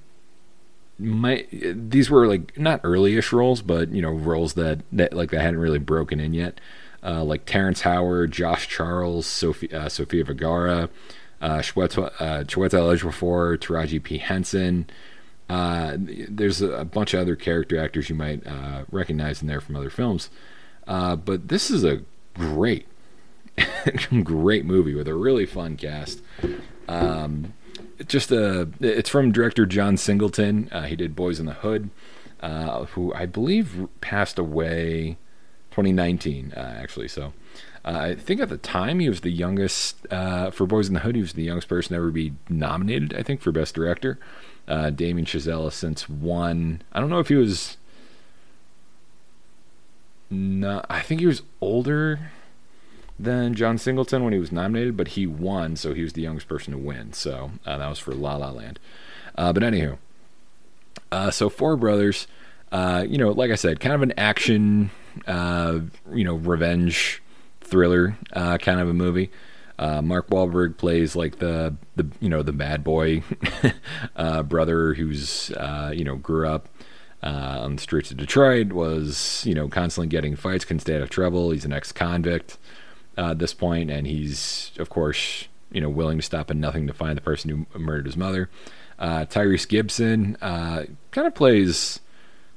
might 1.00 1.48
these 1.90 2.10
were 2.10 2.28
like 2.28 2.58
not 2.58 2.82
early-ish 2.84 3.32
roles 3.32 3.62
but 3.62 3.90
you 3.90 4.02
know 4.02 4.12
roles 4.12 4.54
that, 4.56 4.82
that 4.92 5.14
like 5.14 5.32
that 5.32 5.42
hadn't 5.42 5.60
really 5.60 5.80
broken 5.80 6.20
in 6.20 6.34
yet 6.34 6.60
uh, 7.02 7.22
like 7.22 7.46
Terrence 7.46 7.82
Howard, 7.82 8.32
Josh 8.32 8.70
Charles, 8.70 9.26
Sophie, 9.26 9.74
uh, 9.74 9.90
Sofia 9.90 10.24
Vergara, 10.24 10.90
uh, 11.42 11.58
Chiwetel 11.58 12.06
uh, 12.20 12.44
Ejiofor, 12.46 13.58
Taraji 13.58 14.02
P 14.02 14.20
Henson. 14.20 14.88
there's 15.50 16.62
a, 16.62 16.72
a, 16.72 16.86
bunch 16.86 17.14
of 17.14 17.20
other 17.20 17.36
character 17.36 17.78
actors 17.78 18.10
you 18.10 18.16
might 18.16 18.42
recognize 18.90 19.42
in 19.42 19.50
there 19.50 19.60
from 19.60 19.76
other 19.76 19.90
films. 19.90 20.30
Uh, 20.88 21.16
but 21.16 21.48
this 21.48 21.70
is 21.70 21.84
a 21.84 22.02
great, 22.34 22.88
great 24.24 24.66
movie 24.66 24.96
with 24.96 25.08
a 25.08 25.14
really 25.14 25.46
fun 25.46 25.78
cast. 25.78 26.22
Um, 26.88 27.54
just 28.08 28.32
a, 28.32 28.70
it's 28.80 29.10
from 29.10 29.32
director 29.32 29.66
John 29.66 29.98
Singleton. 29.98 30.70
Uh, 30.72 30.84
he 30.84 30.96
did 30.96 31.16
Boys 31.16 31.40
in 31.40 31.46
the 31.46 31.54
Hood, 31.54 31.90
uh, 32.42 32.86
who 32.86 33.14
I 33.14 33.26
believe 33.26 33.88
passed 34.02 34.38
away 34.38 35.18
2019, 35.72 36.54
uh, 36.56 36.60
actually. 36.60 37.08
So. 37.08 37.34
Uh, 37.86 38.00
I 38.00 38.16
think 38.16 38.40
at 38.40 38.48
the 38.48 38.56
time 38.56 39.02
he 39.02 39.10
was 39.10 39.20
the 39.20 39.30
youngest 39.30 40.08
uh, 40.10 40.52
for 40.52 40.66
Boys 40.66 40.88
in 40.88 40.94
the 40.94 41.02
Hood. 41.02 41.16
He 41.16 41.22
was 41.22 41.34
the 41.34 41.44
youngest 41.44 41.68
person 41.68 41.90
to 41.90 41.98
ever 41.98 42.12
be 42.12 42.32
nominated. 42.48 43.14
I 43.14 43.24
think 43.24 43.42
for 43.42 43.52
Best 43.52 43.76
Director. 43.76 44.18
Damien 44.66 45.26
Chazelle 45.26 45.70
since 45.70 46.08
won. 46.08 46.82
I 46.94 47.02
don't 47.02 47.10
know 47.10 47.20
if 47.20 47.28
he 47.28 47.36
was 47.36 47.76
no, 50.34 50.84
I 50.90 51.02
think 51.02 51.20
he 51.22 51.28
was 51.28 51.44
older 51.62 52.32
than 53.20 53.54
John 53.54 53.78
Singleton 53.78 54.24
when 54.24 54.34
he 54.34 54.40
was 54.40 54.52
nominated, 54.52 54.98
but 54.98 55.10
he 55.10 55.28
won, 55.28 55.76
so 55.76 55.94
he 55.94 56.02
was 56.02 56.14
the 56.14 56.22
youngest 56.22 56.48
person 56.48 56.74
to 56.74 56.80
win. 56.80 57.14
So 57.14 57.52
uh, 57.66 57.78
that 57.78 57.88
was 57.88 58.00
for 58.00 58.14
La 58.14 58.38
La 58.38 58.50
Land. 58.50 58.80
Uh, 59.36 59.54
but 59.54 59.64
anywho, 59.64 59.98
uh, 61.12 61.32
so 61.32 61.50
Four 61.50 61.78
Brothers, 61.78 62.28
uh, 62.72 63.06
you 63.08 63.18
know, 63.18 63.30
like 63.32 63.52
I 63.52 63.56
said, 63.56 63.80
kind 63.80 63.94
of 63.94 64.02
an 64.02 64.14
action, 64.18 64.90
uh, 65.28 65.80
you 66.12 66.24
know, 66.24 66.36
revenge 66.36 67.22
thriller 67.62 68.18
uh, 68.34 68.58
kind 68.58 68.80
of 68.80 68.90
a 68.90 68.94
movie. 68.94 69.32
Mark 69.80 70.30
Wahlberg 70.30 70.78
plays 70.78 71.14
like 71.14 71.40
the 71.40 71.76
the 71.98 72.08
you 72.22 72.30
know 72.30 72.42
the 72.42 72.54
bad 72.54 72.86
boy 72.86 73.22
brother 74.46 74.94
who's 74.94 75.50
you 75.94 76.06
know 76.06 76.16
grew 76.16 76.48
up 76.48 76.70
uh, 77.24 77.60
on 77.62 77.78
the 77.78 77.82
streets 77.82 78.12
of 78.12 78.18
Detroit, 78.18 78.74
was 78.74 79.44
you 79.46 79.56
know 79.56 79.70
constantly 79.70 80.08
getting 80.08 80.36
fights, 80.36 80.66
can 80.66 80.80
stay 80.80 80.96
out 80.96 81.02
of 81.02 81.10
trouble. 81.10 81.52
He's 81.52 81.66
an 81.66 81.72
ex-convict 81.72 82.58
uh, 83.18 83.32
at 83.32 83.40
this 83.40 83.54
point, 83.54 83.90
and 83.90 84.06
he's 84.06 84.72
of 84.78 84.90
course 84.90 85.48
you 85.72 85.80
know 85.80 85.90
willing 85.90 86.18
to 86.18 86.24
stop 86.24 86.52
at 86.52 86.58
nothing 86.58 86.86
to 86.88 86.94
find 86.94 87.18
the 87.18 87.22
person 87.22 87.50
who 87.50 87.80
murdered 87.80 88.08
his 88.08 88.18
mother. 88.18 88.50
Uh, 89.00 89.26
Tyrese 89.26 89.68
Gibson 89.68 90.38
uh, 90.42 90.84
kind 91.12 91.26
of 91.26 91.34
plays 91.34 92.02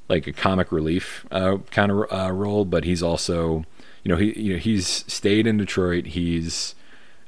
like 0.08 0.26
a 0.26 0.32
comic 0.32 0.72
relief 0.72 1.24
uh, 1.30 1.58
kind 1.70 1.92
of 1.92 2.12
uh, 2.12 2.32
role, 2.32 2.64
but 2.64 2.84
he's 2.84 3.02
also 3.02 3.64
you 4.02 4.08
know 4.08 4.16
he 4.16 4.38
you 4.38 4.54
know 4.54 4.58
he's 4.58 5.04
stayed 5.06 5.46
in 5.46 5.58
Detroit. 5.58 6.06
He's 6.06 6.74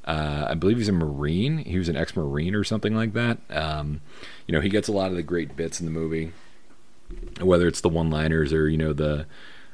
I 0.04 0.54
believe 0.54 0.78
he's 0.78 0.88
a 0.88 0.92
Marine. 0.92 1.58
He 1.58 1.78
was 1.78 1.90
an 1.90 1.96
ex-Marine 1.96 2.54
or 2.54 2.64
something 2.64 2.96
like 2.96 3.12
that. 3.12 3.36
Um, 3.50 4.00
you 4.46 4.54
know, 4.54 4.62
he 4.62 4.70
gets 4.70 4.88
a 4.88 4.92
lot 4.92 5.10
of 5.10 5.16
the 5.16 5.22
great 5.22 5.54
bits 5.54 5.80
in 5.80 5.84
the 5.84 5.92
movie 5.92 6.32
whether 7.40 7.66
it's 7.66 7.80
the 7.80 7.88
one-liners 7.88 8.52
or 8.52 8.68
you 8.68 8.78
know 8.78 8.92
the 8.92 9.26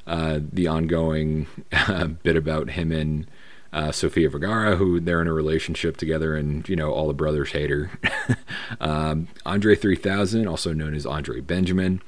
uh, 0.07 0.39
the 0.51 0.67
ongoing 0.67 1.47
uh, 1.71 2.05
bit 2.07 2.35
about 2.35 2.71
him 2.71 2.91
and 2.91 3.27
uh, 3.73 3.91
Sofia 3.91 4.29
Vergara, 4.29 4.77
who 4.77 5.01
they're 5.01 5.21
in 5.21 5.27
a 5.27 5.33
relationship 5.33 5.97
together, 5.97 6.35
and 6.35 6.67
you 6.69 6.75
know 6.75 6.91
all 6.91 7.07
the 7.07 7.13
brothers 7.13 7.51
hate 7.51 7.69
her. 7.69 7.91
um, 8.79 9.27
Andre 9.45 9.75
3000, 9.75 10.47
also 10.47 10.73
known 10.73 10.93
as 10.93 11.05
Andre 11.05 11.41
Benjamin, 11.41 12.01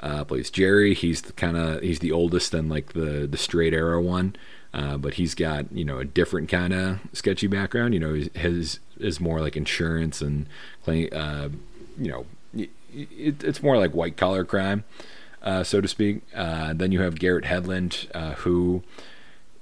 uh, 0.00 0.24
plays 0.24 0.50
Jerry. 0.50 0.94
He's 0.94 1.22
the 1.22 1.34
kind 1.34 1.58
of 1.58 1.82
he's 1.82 1.98
the 1.98 2.10
oldest 2.10 2.54
and 2.54 2.70
like 2.70 2.94
the 2.94 3.26
the 3.30 3.36
straight 3.36 3.74
arrow 3.74 4.00
one, 4.00 4.34
uh, 4.72 4.96
but 4.96 5.14
he's 5.14 5.34
got 5.34 5.70
you 5.72 5.84
know 5.84 5.98
a 5.98 6.06
different 6.06 6.48
kind 6.48 6.72
of 6.72 7.00
sketchy 7.12 7.46
background. 7.46 7.92
You 7.92 8.00
know 8.00 8.14
his 8.34 8.80
is 8.98 9.20
more 9.20 9.40
like 9.40 9.56
insurance 9.56 10.22
and 10.22 10.46
uh, 10.88 11.50
you 11.98 12.10
know 12.10 12.26
it, 12.92 13.42
it's 13.44 13.62
more 13.62 13.76
like 13.78 13.94
white 13.94 14.16
collar 14.16 14.44
crime, 14.44 14.84
uh, 15.42 15.62
so 15.62 15.80
to 15.80 15.88
speak. 15.88 16.22
Uh, 16.34 16.72
then 16.72 16.92
you 16.92 17.00
have 17.00 17.18
Garrett 17.18 17.44
Hedlund, 17.44 18.08
uh, 18.14 18.34
who 18.34 18.82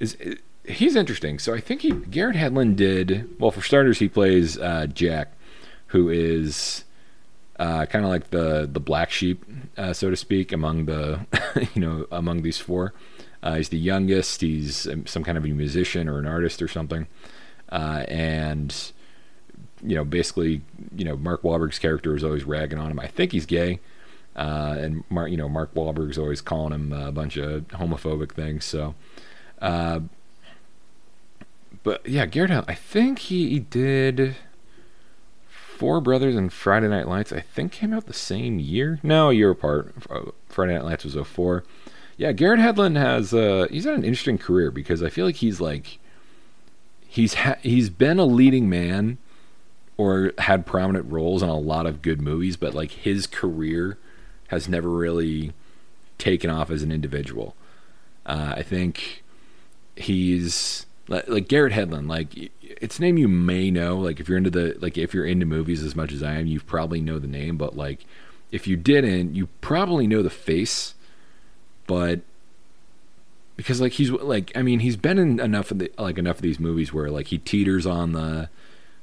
is 0.00 0.16
he's 0.64 0.96
interesting. 0.96 1.38
So 1.38 1.54
I 1.54 1.60
think 1.60 1.82
he 1.82 1.92
Garrett 1.92 2.36
Hedlund 2.36 2.76
did 2.76 3.28
well 3.38 3.50
for 3.50 3.62
starters. 3.62 3.98
He 3.98 4.08
plays 4.08 4.58
uh, 4.58 4.86
Jack, 4.86 5.32
who 5.88 6.08
is 6.08 6.84
uh, 7.58 7.86
kind 7.86 8.04
of 8.04 8.10
like 8.10 8.30
the 8.30 8.68
the 8.70 8.80
black 8.80 9.10
sheep, 9.10 9.44
uh, 9.76 9.92
so 9.92 10.10
to 10.10 10.16
speak, 10.16 10.52
among 10.52 10.86
the 10.86 11.26
you 11.74 11.80
know 11.80 12.06
among 12.10 12.42
these 12.42 12.58
four. 12.58 12.92
he's 13.44 13.68
the 13.68 13.78
youngest. 13.78 14.40
He's 14.40 14.86
um, 14.86 15.06
some 15.06 15.24
kind 15.24 15.38
of 15.38 15.44
a 15.44 15.48
musician 15.48 16.08
or 16.08 16.18
an 16.18 16.26
artist 16.26 16.62
or 16.62 16.68
something, 16.68 17.06
and 17.70 18.92
you 19.84 19.94
know, 19.94 20.04
basically, 20.04 20.62
you 20.96 21.04
know, 21.04 21.16
Mark 21.16 21.42
Wahlberg's 21.42 21.78
character 21.78 22.16
is 22.16 22.24
always 22.24 22.44
ragging 22.44 22.78
on 22.78 22.90
him. 22.90 22.98
I 23.00 23.06
think 23.06 23.32
he's 23.32 23.46
gay. 23.46 23.80
uh, 24.36 24.76
and 24.78 25.04
Mark, 25.10 25.30
you 25.30 25.36
know, 25.36 25.48
Mark 25.48 25.74
Wahlberg's 25.74 26.18
always 26.18 26.40
calling 26.40 26.72
him 26.72 26.92
a 26.92 27.10
bunch 27.12 27.36
of 27.36 27.66
homophobic 27.68 28.32
things. 28.32 28.64
So, 28.64 28.94
uh, 29.60 30.00
but 31.82 32.06
yeah, 32.08 32.26
Garrett 32.26 32.50
Hedlund, 32.50 32.64
I 32.68 32.74
think 32.74 33.18
he, 33.20 33.58
did 33.58 34.36
Four 35.48 36.00
Brothers 36.00 36.36
and 36.36 36.52
Friday 36.52 36.88
Night 36.88 37.08
Lights. 37.08 37.32
I 37.32 37.40
think 37.40 37.72
came 37.72 37.92
out 37.94 38.06
the 38.06 38.12
same 38.12 38.58
year. 38.58 38.98
No, 39.02 39.30
a 39.30 39.32
year 39.34 39.50
apart. 39.50 39.94
Friday 40.48 40.74
Night 40.74 40.84
Lights 40.84 41.04
was 41.04 41.14
04. 41.14 41.64
Yeah, 42.16 42.32
Garrett 42.32 42.58
Hedlund 42.60 42.96
has 42.96 43.32
uh, 43.32 43.68
he's 43.70 43.84
had 43.84 43.94
an 43.94 44.04
interesting 44.04 44.38
career 44.38 44.70
because 44.72 45.02
I 45.04 45.08
feel 45.08 45.24
like 45.24 45.36
he's 45.36 45.60
like 45.60 45.98
he's 47.06 47.34
ha- 47.34 47.58
he's 47.62 47.90
been 47.90 48.18
a 48.18 48.24
leading 48.24 48.68
man 48.68 49.18
or 49.98 50.32
had 50.38 50.64
prominent 50.64 51.10
roles 51.10 51.42
in 51.42 51.48
a 51.48 51.58
lot 51.58 51.84
of 51.84 52.00
good 52.00 52.22
movies, 52.22 52.56
but 52.56 52.72
like 52.72 52.92
his 52.92 53.26
career 53.26 53.98
has 54.46 54.68
never 54.68 54.88
really 54.88 55.52
taken 56.16 56.48
off 56.48 56.70
as 56.70 56.82
an 56.82 56.92
individual. 56.92 57.54
Uh, 58.24 58.54
I 58.56 58.62
think 58.62 59.24
he's 59.96 60.86
like, 61.08 61.28
like 61.28 61.48
Garrett 61.48 61.72
Hedlund. 61.72 62.08
Like 62.08 62.52
it's 62.62 62.98
a 62.98 63.02
name 63.02 63.18
you 63.18 63.28
may 63.28 63.70
know. 63.70 63.98
Like 63.98 64.20
if 64.20 64.28
you're 64.28 64.38
into 64.38 64.50
the 64.50 64.76
like 64.80 64.96
if 64.96 65.12
you're 65.12 65.26
into 65.26 65.46
movies 65.46 65.82
as 65.82 65.96
much 65.96 66.12
as 66.12 66.22
I 66.22 66.34
am, 66.34 66.46
you 66.46 66.60
probably 66.60 67.00
know 67.00 67.18
the 67.18 67.26
name. 67.26 67.56
But 67.56 67.76
like 67.76 68.06
if 68.52 68.66
you 68.66 68.76
didn't, 68.76 69.34
you 69.34 69.48
probably 69.60 70.06
know 70.06 70.22
the 70.22 70.30
face. 70.30 70.94
But 71.88 72.20
because 73.56 73.80
like 73.80 73.92
he's 73.92 74.10
like 74.10 74.52
I 74.54 74.62
mean 74.62 74.80
he's 74.80 74.96
been 74.96 75.18
in 75.18 75.40
enough 75.40 75.72
of 75.72 75.80
the 75.80 75.90
like 75.98 76.18
enough 76.18 76.36
of 76.36 76.42
these 76.42 76.60
movies 76.60 76.92
where 76.92 77.10
like 77.10 77.26
he 77.28 77.38
teeters 77.38 77.86
on 77.86 78.12
the 78.12 78.48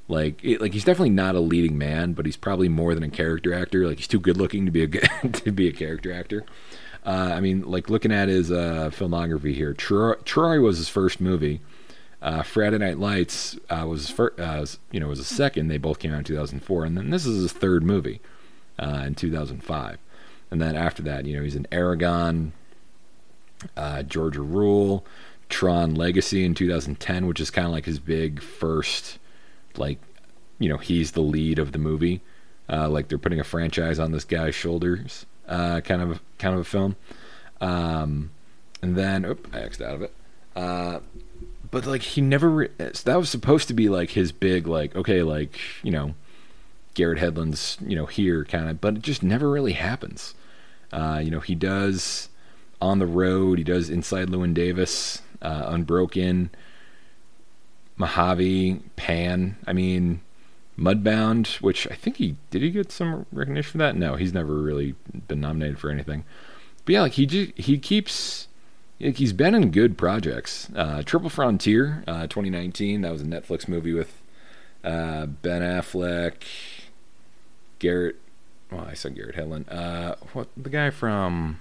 like 0.08 0.44
it, 0.44 0.60
like 0.60 0.72
he's 0.72 0.84
definitely 0.84 1.10
not 1.10 1.34
a 1.34 1.40
leading 1.40 1.76
man, 1.76 2.12
but 2.12 2.26
he's 2.26 2.36
probably 2.36 2.68
more 2.68 2.94
than 2.94 3.02
a 3.02 3.10
character 3.10 3.52
actor. 3.52 3.86
Like 3.86 3.98
he's 3.98 4.06
too 4.06 4.20
good 4.20 4.36
looking 4.36 4.64
to 4.64 4.70
be 4.70 4.84
a 4.84 4.88
to 5.28 5.52
be 5.52 5.68
a 5.68 5.72
character 5.72 6.12
actor. 6.12 6.44
Uh, 7.04 7.32
I 7.34 7.40
mean, 7.40 7.62
like 7.62 7.88
looking 7.88 8.12
at 8.12 8.28
his 8.28 8.50
uh, 8.50 8.90
filmography 8.92 9.54
here, 9.54 9.72
Troy, 9.72 10.14
Troy, 10.24 10.60
was 10.60 10.78
his 10.78 10.88
first 10.88 11.20
movie. 11.20 11.60
Uh, 12.20 12.42
Friday 12.42 12.78
Night 12.78 12.98
Lights 12.98 13.56
uh, 13.70 13.84
was 13.86 14.08
his 14.08 14.20
uh, 14.20 14.66
you 14.90 14.98
know, 14.98 15.06
was 15.08 15.20
a 15.20 15.24
second. 15.24 15.68
They 15.68 15.78
both 15.78 15.98
came 15.98 16.12
out 16.12 16.18
in 16.18 16.24
2004, 16.24 16.84
and 16.84 16.96
then 16.96 17.10
this 17.10 17.24
is 17.24 17.42
his 17.42 17.52
third 17.52 17.84
movie 17.84 18.20
uh, 18.78 19.04
in 19.06 19.14
2005. 19.14 19.98
And 20.50 20.60
then 20.60 20.74
after 20.74 21.02
that, 21.02 21.26
you 21.26 21.36
know, 21.36 21.42
he's 21.42 21.54
in 21.54 21.66
Eragon, 21.70 22.52
Georgia 24.08 24.42
Rule, 24.42 25.04
Tron 25.48 25.94
Legacy 25.94 26.44
in 26.44 26.54
2010, 26.54 27.26
which 27.26 27.40
is 27.40 27.50
kind 27.50 27.66
of 27.66 27.72
like 27.72 27.84
his 27.84 27.98
big 28.00 28.42
first 28.42 29.18
like 29.78 29.98
you 30.58 30.68
know 30.68 30.78
he's 30.78 31.12
the 31.12 31.20
lead 31.20 31.58
of 31.58 31.72
the 31.72 31.78
movie. 31.78 32.20
Uh, 32.68 32.88
like 32.88 33.08
they're 33.08 33.18
putting 33.18 33.38
a 33.38 33.44
franchise 33.44 33.98
on 33.98 34.10
this 34.10 34.24
guy's 34.24 34.54
shoulders 34.54 35.24
uh, 35.48 35.80
kind 35.80 36.02
of 36.02 36.20
kind 36.38 36.54
of 36.54 36.60
a 36.60 36.64
film. 36.64 36.96
Um, 37.60 38.30
and 38.82 38.96
then 38.96 39.24
oop, 39.24 39.48
I 39.52 39.60
X'd 39.60 39.82
out 39.82 39.94
of 39.94 40.02
it. 40.02 40.12
Uh, 40.54 41.00
but 41.70 41.86
like 41.86 42.02
he 42.02 42.20
never 42.20 42.48
re- 42.48 42.70
that 42.78 43.16
was 43.16 43.28
supposed 43.28 43.68
to 43.68 43.74
be 43.74 43.88
like 43.88 44.10
his 44.10 44.32
big 44.32 44.66
like 44.66 44.94
okay 44.96 45.22
like 45.22 45.58
you 45.82 45.90
know 45.90 46.14
Garrett 46.94 47.18
Hedlund's 47.18 47.76
you 47.86 47.96
know 47.96 48.06
here 48.06 48.44
kind 48.44 48.68
of 48.68 48.80
but 48.80 48.96
it 48.96 49.02
just 49.02 49.22
never 49.22 49.50
really 49.50 49.72
happens. 49.72 50.34
Uh, 50.92 51.20
you 51.22 51.30
know 51.30 51.40
he 51.40 51.54
does 51.54 52.28
on 52.80 52.98
the 52.98 53.06
road 53.06 53.58
he 53.58 53.64
does 53.64 53.90
inside 53.90 54.28
Llewyn 54.28 54.54
Davis 54.54 55.22
uh, 55.42 55.64
Unbroken 55.68 56.50
Mojave, 57.96 58.80
Pan. 58.96 59.56
I 59.66 59.72
mean, 59.72 60.20
Mudbound, 60.78 61.60
which 61.62 61.86
I 61.90 61.94
think 61.94 62.16
he 62.16 62.36
did 62.50 62.62
he 62.62 62.70
get 62.70 62.92
some 62.92 63.26
recognition 63.32 63.72
for 63.72 63.78
that? 63.78 63.96
No, 63.96 64.16
he's 64.16 64.34
never 64.34 64.54
really 64.54 64.94
been 65.28 65.40
nominated 65.40 65.78
for 65.78 65.90
anything. 65.90 66.24
But 66.84 66.92
yeah, 66.92 67.02
like 67.02 67.12
he 67.12 67.26
just, 67.26 67.56
he 67.56 67.78
keeps 67.78 68.48
like 69.00 69.16
he's 69.16 69.32
been 69.32 69.54
in 69.54 69.70
good 69.70 69.96
projects. 69.96 70.68
Uh, 70.74 71.02
Triple 71.02 71.30
Frontier, 71.30 72.04
uh, 72.06 72.26
2019. 72.26 73.02
That 73.02 73.12
was 73.12 73.22
a 73.22 73.26
Netflix 73.26 73.68
movie 73.68 73.92
with 73.92 74.22
uh, 74.84 75.26
Ben 75.26 75.62
Affleck, 75.62 76.34
Garrett. 77.78 78.16
Well, 78.70 78.86
I 78.88 78.94
said 78.94 79.14
Garrett 79.14 79.36
Hedlund. 79.36 79.72
Uh, 79.72 80.16
what 80.32 80.48
the 80.56 80.70
guy 80.70 80.90
from 80.90 81.60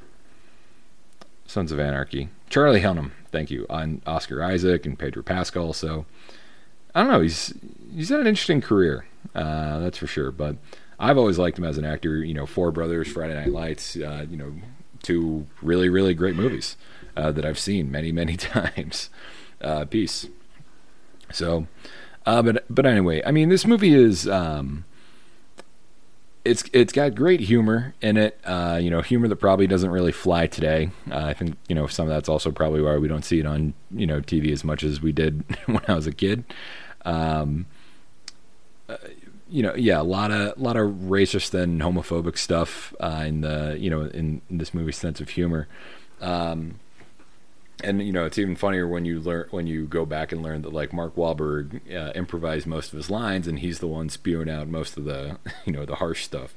Sons 1.46 1.72
of 1.72 1.80
Anarchy? 1.80 2.30
Charlie 2.50 2.82
Hunnam. 2.82 3.12
Thank 3.32 3.52
you. 3.52 3.66
On 3.70 4.02
Oscar 4.06 4.44
Isaac 4.44 4.86
and 4.86 4.98
Pedro 4.98 5.24
Pascal. 5.24 5.74
So 5.74 6.06
I 6.94 7.02
don't 7.02 7.12
know. 7.12 7.22
He's 7.22 7.54
he's 7.94 8.10
had 8.10 8.20
an 8.22 8.28
interesting 8.28 8.62
career, 8.62 9.06
uh, 9.34 9.80
that's 9.80 9.98
for 9.98 10.08
sure. 10.08 10.32
But 10.32 10.56
I've 11.00 11.18
always 11.18 11.38
liked 11.38 11.58
him 11.58 11.66
as 11.66 11.78
an 11.78 11.86
actor. 11.86 12.24
You 12.24 12.34
know, 12.34 12.46
Four 12.46 12.72
Brothers, 12.72 13.12
Friday 13.12 13.36
Night 13.36 13.52
Lights. 13.52 13.96
Uh, 13.96 14.26
you 14.30 14.38
know, 14.38 14.54
two 15.04 15.46
really 15.62 15.90
really 15.90 16.14
great 16.14 16.36
movies 16.36 16.78
uh, 17.18 17.32
that 17.32 17.46
I've 17.46 17.60
seen 17.60 17.92
many 17.92 18.12
many 18.12 18.38
times. 18.38 19.10
Uh, 19.62 19.86
peace. 19.86 20.28
So, 21.32 21.68
uh, 22.26 22.42
but 22.42 22.66
but 22.70 22.86
anyway, 22.86 23.22
I 23.26 23.32
mean, 23.32 23.50
this 23.50 23.66
movie 23.66 23.94
is. 23.94 24.28
Um, 24.28 24.86
it's 26.46 26.64
it's 26.72 26.94
got 26.94 27.16
great 27.16 27.42
humor 27.42 27.96
in 28.02 28.18
it. 28.18 28.40
Uh, 28.46 28.80
you 28.82 28.90
know, 28.90 29.02
humor 29.02 29.28
that 29.28 29.38
probably 29.38 29.68
doesn't 29.68 29.90
really 29.90 30.12
fly 30.12 30.46
today. 30.48 30.92
Uh, 31.12 31.26
I 31.26 31.34
think 31.34 31.58
you 31.68 31.76
know 31.76 31.88
some 31.88 32.08
of 32.08 32.14
that's 32.14 32.30
also 32.30 32.52
probably 32.52 32.82
why 32.82 32.98
we 32.98 33.08
don't 33.08 33.26
see 33.26 33.40
it 33.40 33.46
on 33.46 33.74
you 33.92 34.06
know 34.06 34.22
TV 34.22 34.52
as 34.52 34.64
much 34.64 34.84
as 34.84 35.02
we 35.02 35.12
did 35.12 35.44
when 35.66 35.82
I 35.88 35.96
was 35.96 36.08
a 36.08 36.14
kid. 36.14 36.46
Um, 37.04 37.66
uh, 38.88 38.98
you 39.50 39.64
know, 39.64 39.74
yeah, 39.76 40.00
a 40.00 40.04
lot 40.04 40.32
of 40.32 40.58
a 40.58 40.62
lot 40.62 40.78
of 40.78 40.92
racist 40.92 41.54
and 41.54 41.82
homophobic 41.82 42.38
stuff 42.38 42.94
uh, 43.00 43.24
in 43.26 43.42
the 43.42 43.76
you 43.80 43.90
know 43.90 44.02
in, 44.02 44.42
in, 44.50 44.58
this 44.60 44.74
movie's 44.74 44.98
sense 44.98 45.20
of 45.20 45.30
humor. 45.30 45.68
Um, 46.22 46.80
and 47.84 48.02
you 48.02 48.14
know, 48.14 48.26
it's 48.26 48.38
even 48.38 48.56
funnier 48.56 48.88
when 48.88 49.06
you 49.06 49.20
learn 49.20 49.48
when 49.52 49.68
you 49.68 49.86
go 49.86 50.06
back 50.06 50.32
and 50.32 50.42
learn 50.42 50.62
that 50.62 50.74
like 50.74 50.94
Mark 50.94 51.16
Wahlberg 51.16 51.82
uh, 51.94 52.12
improvised 52.16 52.68
most 52.68 52.94
of 52.94 52.98
his 52.98 53.10
lines, 53.10 53.48
and 53.48 53.60
he's 53.60 53.80
the 53.80 53.88
one 53.88 54.10
spewing 54.10 54.50
out 54.50 54.68
most 54.68 54.98
of 54.98 55.04
the 55.04 55.38
you 55.66 55.74
know 55.74 55.86
the 55.86 55.96
harsh 55.96 56.24
stuff. 56.24 56.54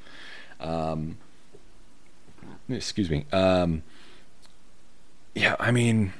Um, 0.60 1.18
excuse 2.68 3.10
me. 3.10 3.26
Um, 3.32 3.82
yeah, 5.34 5.56
I 5.58 5.70
mean, 5.70 6.12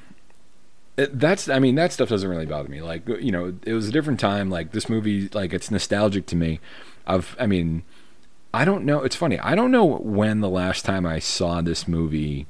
that's 0.97 1.49
I 1.49 1.59
mean 1.59 1.77
that 1.77 1.93
stuff 1.93 2.09
doesn't 2.09 2.29
really 2.29 2.47
bother 2.47 2.69
me. 2.69 2.83
Like 2.83 3.07
you 3.09 3.31
know, 3.31 3.55
it 3.65 3.73
was 3.73 3.89
a 3.89 3.93
different 3.93 4.19
time. 4.19 4.51
Like 4.51 4.73
this 4.73 4.89
movie, 4.89 5.29
like 5.29 5.53
it's 5.53 5.71
nostalgic 5.71 6.27
to 6.27 6.37
me. 6.37 6.61
I've 7.07 7.37
I 7.39 7.47
mean, 7.47 7.85
I 8.53 8.65
don't 8.65 8.85
know. 8.85 9.03
It's 9.03 9.17
funny. 9.17 9.39
I 9.39 9.55
don't 9.55 9.71
know 9.71 9.85
when 9.85 10.41
the 10.41 10.49
last 10.49 10.85
time 10.85 11.07
I 11.07 11.21
saw 11.21 11.61
this 11.61 11.87
movie 11.87 12.47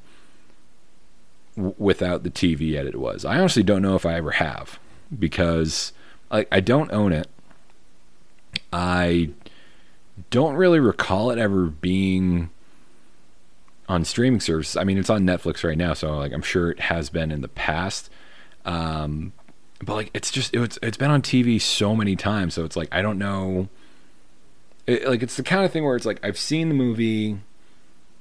without 1.58 2.22
the 2.22 2.30
TV 2.30 2.74
edit 2.76 2.94
it 2.94 3.00
was. 3.00 3.24
I 3.24 3.38
honestly 3.38 3.62
don't 3.62 3.82
know 3.82 3.94
if 3.94 4.06
I 4.06 4.14
ever 4.14 4.32
have 4.32 4.78
because 5.16 5.92
like 6.30 6.48
I 6.52 6.60
don't 6.60 6.92
own 6.92 7.12
it. 7.12 7.28
I 8.72 9.30
don't 10.30 10.54
really 10.54 10.80
recall 10.80 11.30
it 11.30 11.38
ever 11.38 11.66
being 11.66 12.50
on 13.88 14.04
streaming 14.04 14.40
services. 14.40 14.76
I 14.76 14.84
mean, 14.84 14.98
it's 14.98 15.10
on 15.10 15.24
Netflix 15.24 15.64
right 15.64 15.78
now, 15.78 15.94
so 15.94 16.16
like 16.16 16.32
I'm 16.32 16.42
sure 16.42 16.70
it 16.70 16.80
has 16.80 17.10
been 17.10 17.32
in 17.32 17.40
the 17.40 17.48
past. 17.48 18.10
Um, 18.64 19.32
but 19.82 19.94
like 19.94 20.10
it's 20.12 20.30
just 20.30 20.54
it's 20.54 20.78
it's 20.82 20.96
been 20.96 21.10
on 21.10 21.22
TV 21.22 21.60
so 21.60 21.94
many 21.94 22.16
times, 22.16 22.54
so 22.54 22.64
it's 22.64 22.76
like 22.76 22.88
I 22.92 23.02
don't 23.02 23.18
know. 23.18 23.68
It, 24.86 25.06
like 25.08 25.22
it's 25.22 25.36
the 25.36 25.42
kind 25.42 25.64
of 25.64 25.72
thing 25.72 25.84
where 25.84 25.96
it's 25.96 26.06
like 26.06 26.20
I've 26.22 26.38
seen 26.38 26.68
the 26.68 26.74
movie, 26.74 27.38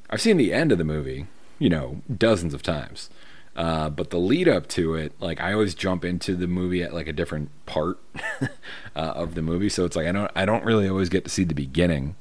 I've 0.09 0.21
seen 0.21 0.37
the 0.37 0.53
end 0.53 0.71
of 0.71 0.77
the 0.77 0.83
movie, 0.83 1.27
you 1.59 1.69
know, 1.69 2.01
dozens 2.15 2.53
of 2.53 2.61
times. 2.61 3.09
Uh, 3.57 3.89
but 3.89 4.11
the 4.11 4.19
lead 4.19 4.47
up 4.47 4.67
to 4.67 4.93
it, 4.93 5.13
like 5.19 5.41
I 5.41 5.51
always 5.51 5.73
jump 5.73 6.05
into 6.05 6.35
the 6.35 6.45
movie 6.47 6.83
at 6.83 6.93
like 6.93 7.07
a 7.07 7.13
different 7.13 7.49
part 7.65 7.97
uh, 8.41 8.47
of 8.95 9.33
the 9.33 9.41
movie, 9.41 9.67
so 9.67 9.83
it's 9.83 9.95
like 9.95 10.05
I 10.05 10.11
don't 10.11 10.31
I 10.35 10.45
don't 10.45 10.63
really 10.63 10.87
always 10.87 11.09
get 11.09 11.23
to 11.23 11.29
see 11.31 11.43
the 11.43 11.55
beginning 11.55 12.15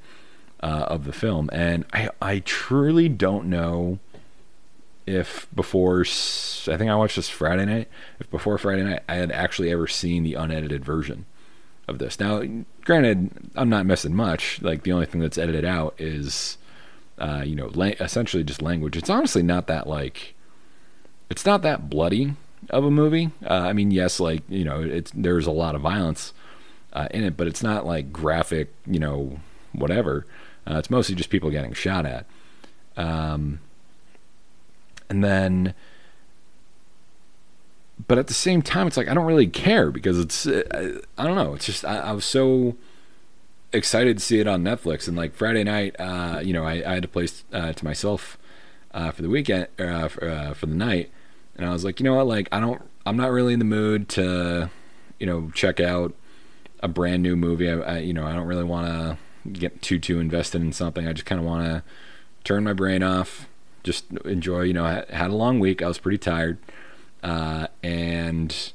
uh, 0.60 0.86
of 0.88 1.04
the 1.04 1.12
film, 1.12 1.50
and 1.52 1.84
I 1.92 2.08
I 2.22 2.38
truly 2.38 3.10
don't 3.10 3.50
know 3.50 3.98
if 5.06 5.46
before 5.54 6.00
I 6.00 6.76
think 6.76 6.90
I 6.90 6.96
watched 6.96 7.16
this 7.16 7.28
Friday 7.28 7.66
night, 7.66 7.88
if 8.18 8.30
before 8.30 8.56
Friday 8.56 8.82
night 8.82 9.02
I 9.06 9.16
had 9.16 9.30
actually 9.30 9.70
ever 9.70 9.86
seen 9.86 10.22
the 10.22 10.34
unedited 10.34 10.84
version 10.84 11.26
of 11.86 11.98
this. 11.98 12.18
Now, 12.18 12.42
granted, 12.84 13.50
I'm 13.54 13.68
not 13.68 13.86
missing 13.86 14.14
much. 14.14 14.60
Like 14.62 14.82
the 14.82 14.92
only 14.92 15.06
thing 15.06 15.20
that's 15.20 15.38
edited 15.38 15.64
out 15.64 15.94
is, 15.98 16.58
uh, 17.18 17.42
you 17.44 17.54
know, 17.54 17.70
la- 17.74 17.94
essentially 18.00 18.42
just 18.42 18.62
language. 18.62 18.96
It's 18.96 19.10
honestly 19.10 19.42
not 19.42 19.66
that 19.68 19.86
like, 19.86 20.34
it's 21.30 21.44
not 21.44 21.62
that 21.62 21.88
bloody 21.90 22.34
of 22.70 22.84
a 22.84 22.90
movie. 22.90 23.30
Uh, 23.44 23.54
I 23.54 23.72
mean, 23.72 23.90
yes, 23.90 24.20
like 24.20 24.42
you 24.48 24.64
know, 24.64 24.80
it's 24.80 25.10
there's 25.14 25.46
a 25.46 25.52
lot 25.52 25.74
of 25.74 25.82
violence 25.82 26.32
uh, 26.92 27.08
in 27.10 27.24
it, 27.24 27.36
but 27.36 27.46
it's 27.46 27.62
not 27.62 27.86
like 27.86 28.12
graphic, 28.12 28.72
you 28.86 28.98
know, 28.98 29.40
whatever. 29.72 30.26
Uh, 30.68 30.78
it's 30.78 30.90
mostly 30.90 31.14
just 31.14 31.30
people 31.30 31.50
getting 31.50 31.72
shot 31.72 32.06
at. 32.06 32.26
Um, 32.96 33.60
and 35.08 35.22
then 35.22 35.74
but 38.08 38.18
at 38.18 38.26
the 38.26 38.34
same 38.34 38.60
time 38.60 38.86
it's 38.86 38.96
like 38.96 39.08
i 39.08 39.14
don't 39.14 39.24
really 39.24 39.46
care 39.46 39.90
because 39.90 40.18
it's 40.18 40.46
uh, 40.46 41.00
i 41.16 41.24
don't 41.24 41.36
know 41.36 41.54
it's 41.54 41.64
just 41.64 41.84
I, 41.84 41.98
I, 41.98 42.12
was 42.12 42.24
so 42.24 42.76
excited 43.72 44.18
to 44.18 44.24
see 44.24 44.40
it 44.40 44.46
on 44.46 44.62
Netflix. 44.62 45.06
And 45.06 45.16
like 45.16 45.34
Friday 45.34 45.64
night, 45.64 45.96
uh, 45.98 46.40
you 46.42 46.52
know, 46.52 46.64
I, 46.64 46.82
I 46.90 46.94
had 46.94 47.04
a 47.04 47.08
place 47.08 47.44
uh, 47.52 47.72
to 47.72 47.84
myself 47.84 48.38
for 48.92 49.20
the 49.20 49.28
weekend, 49.28 49.68
for, 49.76 50.54
for 50.54 50.66
the 50.66 50.74
night, 50.74 51.10
and 51.56 51.66
I 51.66 51.72
was 51.72 51.84
like, 51.84 52.00
you 52.00 52.04
know 52.04 52.14
what, 52.14 52.26
like 52.26 52.48
I 52.52 52.60
don't, 52.60 52.82
I'm 53.04 53.16
not 53.16 53.30
really 53.30 53.52
in 53.52 53.58
the 53.58 53.64
mood 53.64 54.08
to, 54.10 54.70
you 55.18 55.26
know, 55.26 55.50
check 55.54 55.80
out 55.80 56.14
a 56.80 56.88
brand 56.88 57.22
new 57.22 57.36
movie. 57.36 57.70
I, 57.70 57.78
I 57.78 57.98
you 57.98 58.12
know, 58.12 58.26
I 58.26 58.32
don't 58.32 58.46
really 58.46 58.64
want 58.64 58.86
to 58.86 59.18
get 59.50 59.82
too 59.82 59.98
too 59.98 60.20
invested 60.20 60.60
in 60.60 60.72
something. 60.72 61.06
I 61.06 61.12
just 61.12 61.26
kind 61.26 61.40
of 61.40 61.46
want 61.46 61.64
to 61.64 61.82
turn 62.44 62.64
my 62.64 62.72
brain 62.72 63.02
off, 63.02 63.48
just 63.82 64.10
enjoy. 64.24 64.62
You 64.62 64.74
know, 64.74 64.84
I 64.84 65.04
had 65.10 65.30
a 65.30 65.34
long 65.34 65.58
week. 65.58 65.82
I 65.82 65.88
was 65.88 65.98
pretty 65.98 66.18
tired, 66.18 66.58
uh, 67.22 67.68
and 67.82 68.72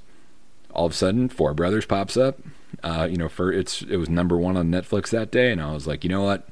all 0.71 0.85
of 0.85 0.93
a 0.93 0.95
sudden, 0.95 1.29
Four 1.29 1.53
Brothers 1.53 1.85
pops 1.85 2.17
up. 2.17 2.39
Uh, 2.83 3.07
you 3.09 3.17
know, 3.17 3.29
for 3.29 3.51
it's 3.51 3.81
it 3.83 3.97
was 3.97 4.09
number 4.09 4.37
one 4.37 4.57
on 4.57 4.71
Netflix 4.71 5.09
that 5.09 5.31
day, 5.31 5.51
and 5.51 5.61
I 5.61 5.71
was 5.73 5.87
like, 5.87 6.03
you 6.03 6.09
know 6.09 6.23
what, 6.23 6.47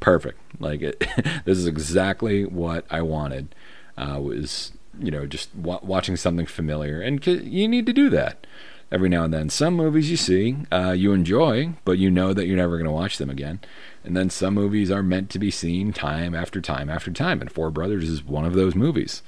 perfect. 0.00 0.38
Like 0.60 0.82
it, 0.82 1.00
this 1.44 1.58
is 1.58 1.66
exactly 1.66 2.44
what 2.44 2.86
I 2.90 3.02
wanted. 3.02 3.54
Uh, 3.96 4.18
was 4.20 4.72
you 5.00 5.10
know 5.10 5.26
just 5.26 5.54
watching 5.54 6.16
something 6.16 6.46
familiar, 6.46 7.00
and 7.00 7.24
you 7.26 7.68
need 7.68 7.86
to 7.86 7.92
do 7.92 8.10
that 8.10 8.46
every 8.90 9.08
now 9.08 9.24
and 9.24 9.34
then. 9.34 9.48
Some 9.50 9.74
movies 9.74 10.10
you 10.10 10.16
see, 10.16 10.56
uh, 10.70 10.92
you 10.92 11.12
enjoy, 11.12 11.74
but 11.84 11.98
you 11.98 12.10
know 12.10 12.32
that 12.32 12.46
you're 12.46 12.56
never 12.56 12.76
going 12.76 12.86
to 12.86 12.92
watch 12.92 13.18
them 13.18 13.30
again. 13.30 13.60
And 14.04 14.16
then 14.16 14.30
some 14.30 14.54
movies 14.54 14.90
are 14.90 15.02
meant 15.02 15.30
to 15.30 15.38
be 15.38 15.50
seen 15.50 15.92
time 15.92 16.34
after 16.34 16.60
time 16.60 16.88
after 16.88 17.10
time, 17.10 17.40
and 17.40 17.50
Four 17.50 17.70
Brothers 17.70 18.08
is 18.08 18.24
one 18.24 18.44
of 18.44 18.54
those 18.54 18.74
movies. 18.74 19.22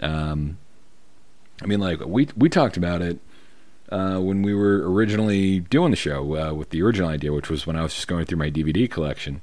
Um, 0.00 0.58
I 1.62 1.66
mean, 1.66 1.80
like 1.80 2.00
we 2.04 2.28
we 2.36 2.48
talked 2.48 2.76
about 2.76 3.02
it 3.02 3.18
uh, 3.90 4.18
when 4.18 4.42
we 4.42 4.54
were 4.54 4.90
originally 4.90 5.60
doing 5.60 5.90
the 5.90 5.96
show 5.96 6.36
uh, 6.36 6.54
with 6.54 6.70
the 6.70 6.82
original 6.82 7.10
idea, 7.10 7.32
which 7.32 7.50
was 7.50 7.66
when 7.66 7.76
I 7.76 7.82
was 7.82 7.94
just 7.94 8.08
going 8.08 8.24
through 8.24 8.38
my 8.38 8.50
DVD 8.50 8.90
collection. 8.90 9.42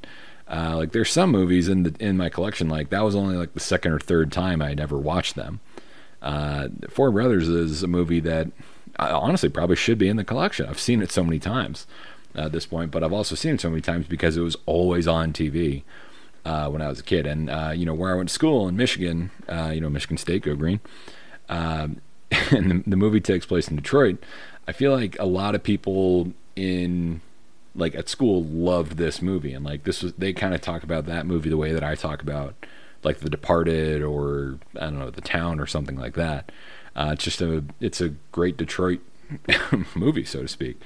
Uh, 0.50 0.76
like 0.76 0.92
there's 0.92 1.12
some 1.12 1.30
movies 1.30 1.70
in 1.70 1.84
the 1.84 1.96
in 2.00 2.18
my 2.18 2.28
collection 2.28 2.68
like 2.68 2.90
that 2.90 3.04
was 3.04 3.16
only 3.16 3.38
like 3.38 3.54
the 3.54 3.60
second 3.60 3.92
or 3.92 4.00
third 4.00 4.32
time 4.32 4.62
I'd 4.62 4.80
ever 4.80 4.98
watched 4.98 5.36
them. 5.36 5.60
Uh, 6.22 6.70
Four 6.90 7.12
Brothers 7.12 7.48
is 7.48 7.84
a 7.84 7.88
movie 7.88 8.20
that 8.22 8.48
I 8.98 9.12
honestly 9.12 9.50
probably 9.50 9.76
should 9.76 9.98
be 9.98 10.10
in 10.10 10.18
the 10.18 10.24
collection. 10.24 10.66
I've 10.66 10.80
seen 10.80 11.02
it 11.02 11.12
so 11.12 11.24
many 11.24 11.40
times 11.40 11.86
at 12.36 12.52
this 12.52 12.66
point, 12.66 12.92
but 12.92 13.04
I've 13.04 13.14
also 13.14 13.36
seen 13.36 13.56
it 13.56 13.62
so 13.62 13.70
many 13.70 13.82
times 13.82 14.08
because 14.08 14.38
it 14.38 14.42
was 14.42 14.58
always 14.66 15.08
on 15.08 15.34
TV 15.34 15.84
uh, 16.46 16.70
when 16.70 16.82
I 16.82 16.90
was 16.90 17.00
a 17.00 17.04
kid. 17.04 17.26
And 17.26 17.50
uh, 17.50 17.72
you 17.76 17.86
know 17.86 17.94
where 17.94 18.12
I 18.12 18.16
went 18.16 18.30
to 18.30 18.36
school 18.36 18.68
in 18.68 18.76
Michigan, 18.76 19.32
you 19.48 19.80
know 19.80 19.90
Michigan 19.90 20.18
State, 20.18 20.44
go 20.44 20.56
green. 20.56 20.80
Um, 21.48 22.02
and 22.52 22.72
the, 22.72 22.90
the 22.90 22.96
movie 22.96 23.22
takes 23.22 23.46
place 23.46 23.68
in 23.68 23.76
Detroit, 23.76 24.18
I 24.70 24.72
feel 24.72 24.96
like 24.96 25.18
a 25.20 25.26
lot 25.26 25.56
of 25.56 25.64
people 25.64 26.32
in 26.56 27.22
like 27.76 27.96
at 27.96 28.10
school 28.10 28.44
loved 28.44 28.98
this 28.98 29.22
movie 29.22 29.54
and 29.54 29.64
like 29.64 29.84
this 29.84 30.02
was 30.02 30.14
they 30.14 30.34
kind 30.34 30.54
of 30.54 30.62
talk 30.62 30.84
about 30.84 31.06
that 31.06 31.26
movie 31.26 31.50
the 31.50 31.58
way 31.58 31.72
that 31.72 31.84
I 31.84 31.96
talk 31.96 32.22
about 32.22 32.56
like 33.04 33.20
The 33.20 33.30
Departed 33.30 34.02
or 34.02 34.60
I 34.76 34.86
don't 34.86 35.00
know 35.00 35.10
The 35.10 35.22
Town 35.22 35.60
or 35.60 35.68
something 35.68 35.98
like 35.98 36.16
that. 36.16 36.52
Uh, 36.96 37.12
it's 37.14 37.24
just 37.24 37.42
a 37.42 37.64
it's 37.80 38.02
a 38.02 38.10
great 38.32 38.58
Detroit 38.58 39.00
movie 39.96 40.26
so 40.26 40.42
to 40.42 40.48
speak. 40.48 40.82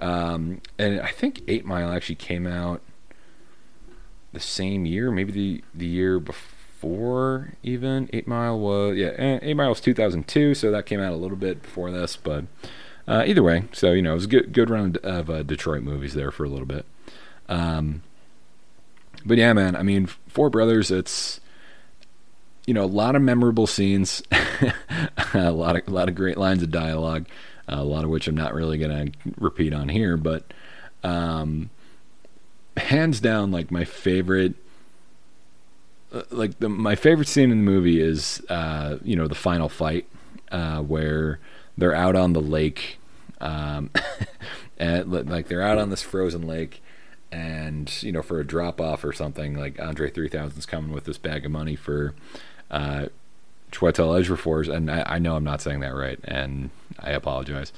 Um, 0.00 0.60
and 0.78 1.00
I 1.00 1.10
think 1.10 1.42
Eight 1.46 1.64
Mile 1.64 1.90
actually 1.90 2.16
came 2.16 2.46
out 2.46 2.82
the 4.32 4.40
same 4.40 4.84
year, 4.84 5.10
maybe 5.10 5.32
the 5.32 5.64
the 5.74 5.86
year 5.86 6.18
before 6.20 7.54
even. 7.62 8.10
Eight 8.12 8.26
Mile 8.26 8.58
was 8.58 8.96
yeah, 8.96 9.12
eh, 9.16 9.38
Eight 9.40 9.54
Mile 9.54 9.70
was 9.70 9.80
2002, 9.80 10.54
so 10.54 10.70
that 10.70 10.86
came 10.86 11.00
out 11.00 11.12
a 11.12 11.16
little 11.16 11.36
bit 11.36 11.62
before 11.62 11.90
this. 11.90 12.16
But 12.16 12.44
uh, 13.06 13.24
either 13.26 13.42
way, 13.42 13.64
so 13.72 13.92
you 13.92 14.02
know 14.02 14.12
it 14.12 14.16
was 14.16 14.24
a 14.24 14.28
good 14.28 14.52
good 14.52 14.70
round 14.70 14.96
of 14.98 15.28
uh, 15.28 15.42
Detroit 15.42 15.82
movies 15.82 16.14
there 16.14 16.30
for 16.30 16.44
a 16.44 16.48
little 16.48 16.66
bit. 16.66 16.86
Um, 17.48 18.02
but 19.26 19.36
yeah, 19.36 19.52
man, 19.52 19.76
I 19.76 19.82
mean, 19.82 20.06
Four 20.28 20.48
Brothers, 20.48 20.90
it's 20.90 21.40
you 22.66 22.72
know 22.72 22.84
a 22.84 22.86
lot 22.86 23.14
of 23.14 23.22
memorable 23.22 23.66
scenes, 23.66 24.22
a 25.34 25.50
lot 25.50 25.76
of 25.76 25.86
a 25.86 25.90
lot 25.90 26.08
of 26.08 26.14
great 26.14 26.38
lines 26.38 26.62
of 26.62 26.70
dialogue, 26.70 27.26
uh, 27.68 27.76
a 27.76 27.84
lot 27.84 28.04
of 28.04 28.10
which 28.10 28.26
I'm 28.26 28.36
not 28.36 28.54
really 28.54 28.78
gonna 28.78 29.08
repeat 29.36 29.74
on 29.74 29.90
here, 29.90 30.16
but 30.16 30.54
um, 31.02 31.68
hands 32.78 33.20
down, 33.20 33.50
like 33.50 33.70
my 33.70 33.84
favorite 33.84 34.54
uh, 36.10 36.22
like 36.30 36.58
the, 36.58 36.70
my 36.70 36.94
favorite 36.94 37.28
scene 37.28 37.50
in 37.50 37.64
the 37.64 37.70
movie 37.70 38.00
is 38.00 38.42
uh, 38.48 38.96
you 39.02 39.14
know 39.14 39.28
the 39.28 39.34
final 39.34 39.68
fight 39.68 40.06
where 40.86 41.38
they're 41.76 41.94
out 41.94 42.16
on 42.16 42.32
the 42.32 42.40
lake 42.40 42.98
um, 43.40 43.90
and 44.78 45.28
like 45.28 45.48
they're 45.48 45.62
out 45.62 45.78
on 45.78 45.90
this 45.90 46.02
frozen 46.02 46.46
lake 46.46 46.82
and 47.30 48.02
you 48.02 48.12
know 48.12 48.22
for 48.22 48.38
a 48.38 48.46
drop 48.46 48.80
off 48.80 49.04
or 49.04 49.12
something 49.12 49.54
like 49.54 49.80
Andre 49.80 50.10
3000's 50.10 50.66
coming 50.66 50.92
with 50.92 51.04
this 51.04 51.18
bag 51.18 51.44
of 51.44 51.50
money 51.50 51.76
for 51.76 52.14
uh, 52.70 53.06
Ejiofor 53.70 54.72
and 54.72 54.90
I, 54.90 55.02
I, 55.06 55.18
know 55.18 55.34
I'm 55.34 55.44
not 55.44 55.60
saying 55.60 55.80
that 55.80 55.94
right 55.94 56.18
and 56.24 56.70
I 57.00 57.10
apologize 57.10 57.72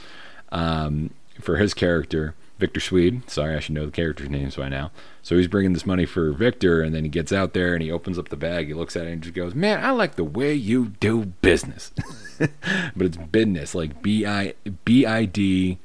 um, 0.52 1.10
for 1.40 1.56
his 1.56 1.74
character 1.74 2.34
Victor 2.58 2.80
Sweet. 2.80 3.28
Sorry, 3.30 3.54
I 3.54 3.60
should 3.60 3.74
know 3.74 3.86
the 3.86 3.92
characters' 3.92 4.30
names 4.30 4.56
by 4.56 4.68
now. 4.68 4.90
So 5.22 5.36
he's 5.36 5.48
bringing 5.48 5.72
this 5.72 5.84
money 5.84 6.06
for 6.06 6.32
Victor, 6.32 6.80
and 6.82 6.94
then 6.94 7.04
he 7.04 7.10
gets 7.10 7.32
out 7.32 7.52
there 7.52 7.74
and 7.74 7.82
he 7.82 7.90
opens 7.90 8.18
up 8.18 8.28
the 8.30 8.36
bag. 8.36 8.68
He 8.68 8.74
looks 8.74 8.96
at 8.96 9.06
it 9.06 9.12
and 9.12 9.22
just 9.22 9.34
goes, 9.34 9.54
"Man, 9.54 9.84
I 9.84 9.90
like 9.90 10.16
the 10.16 10.24
way 10.24 10.54
you 10.54 10.86
do 11.00 11.26
business." 11.26 11.92
but 12.38 13.06
it's 13.06 13.16
business, 13.16 13.74
like 13.74 14.02
B 14.02 14.24
I 14.24 14.54
B 14.84 15.04
I 15.04 15.26
D 15.26 15.78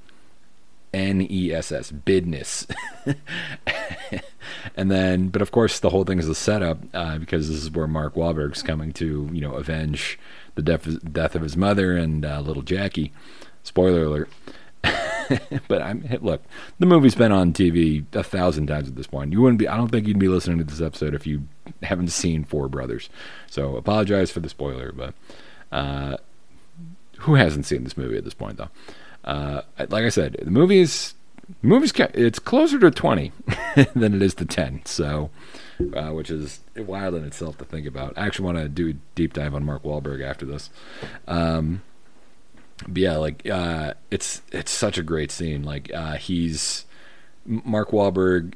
N 0.93 1.27
E 1.29 1.53
S 1.53 1.71
S, 1.71 1.91
business. 1.91 2.67
and 4.75 4.91
then, 4.91 5.27
but 5.29 5.41
of 5.41 5.51
course, 5.51 5.79
the 5.79 5.89
whole 5.89 6.03
thing 6.03 6.19
is 6.19 6.29
a 6.29 6.35
setup 6.35 6.79
uh, 6.93 7.17
because 7.17 7.49
this 7.49 7.61
is 7.61 7.71
where 7.71 7.87
Mark 7.87 8.15
Wahlberg's 8.15 8.63
coming 8.63 8.93
to, 8.93 9.29
you 9.31 9.41
know, 9.41 9.55
avenge 9.55 10.19
the 10.55 10.61
death 10.61 10.87
death 11.11 11.35
of 11.35 11.41
his 11.41 11.57
mother 11.57 11.97
and 11.97 12.25
uh, 12.25 12.39
little 12.39 12.63
Jackie. 12.63 13.11
Spoiler 13.63 14.03
alert. 14.03 14.29
but 15.67 15.81
I'm 15.81 16.05
look, 16.21 16.43
the 16.79 16.85
movie's 16.85 17.15
been 17.15 17.31
on 17.31 17.53
TV 17.53 18.03
a 18.13 18.23
thousand 18.23 18.67
times 18.67 18.87
at 18.87 18.95
this 18.95 19.07
point. 19.07 19.33
You 19.33 19.41
wouldn't 19.41 19.59
be. 19.59 19.67
I 19.67 19.77
don't 19.77 19.89
think 19.89 20.07
you'd 20.07 20.19
be 20.19 20.27
listening 20.27 20.57
to 20.59 20.63
this 20.63 20.81
episode 20.81 21.13
if 21.13 21.25
you 21.25 21.47
haven't 21.83 22.09
seen 22.09 22.43
Four 22.43 22.69
Brothers. 22.69 23.09
So 23.47 23.75
apologize 23.75 24.31
for 24.31 24.39
the 24.39 24.49
spoiler, 24.49 24.91
but 24.91 25.13
uh, 25.71 26.17
who 27.19 27.35
hasn't 27.35 27.65
seen 27.65 27.83
this 27.83 27.97
movie 27.97 28.17
at 28.17 28.23
this 28.23 28.33
point 28.33 28.57
though? 28.57 28.69
Uh, 29.23 29.61
like 29.89 30.05
I 30.05 30.09
said, 30.09 30.37
the 30.41 30.51
movie 30.51 30.79
is 30.79 31.13
the 31.61 31.67
movie's 31.67 31.93
it's 32.13 32.39
closer 32.39 32.79
to 32.79 32.91
twenty 32.91 33.31
than 33.95 34.15
it 34.15 34.21
is 34.21 34.33
to 34.35 34.45
ten. 34.45 34.81
So. 34.85 35.29
Uh, 35.95 36.11
which 36.11 36.29
is 36.29 36.59
wild 36.75 37.15
in 37.15 37.23
itself 37.23 37.57
to 37.57 37.65
think 37.65 37.87
about. 37.87 38.15
I 38.15 38.27
actually 38.27 38.45
want 38.45 38.59
to 38.59 38.69
do 38.69 38.89
a 38.89 38.93
deep 39.15 39.33
dive 39.33 39.55
on 39.55 39.63
Mark 39.63 39.81
Wahlberg 39.81 40.23
after 40.23 40.45
this. 40.45 40.69
Um, 41.27 41.81
yeah, 42.93 43.17
like 43.17 43.47
uh, 43.49 43.93
it's 44.09 44.41
it's 44.51 44.71
such 44.71 44.97
a 44.97 45.03
great 45.03 45.31
scene. 45.31 45.63
Like 45.63 45.91
uh, 45.93 46.13
he's 46.13 46.85
Mark 47.45 47.91
Wahlberg 47.91 48.53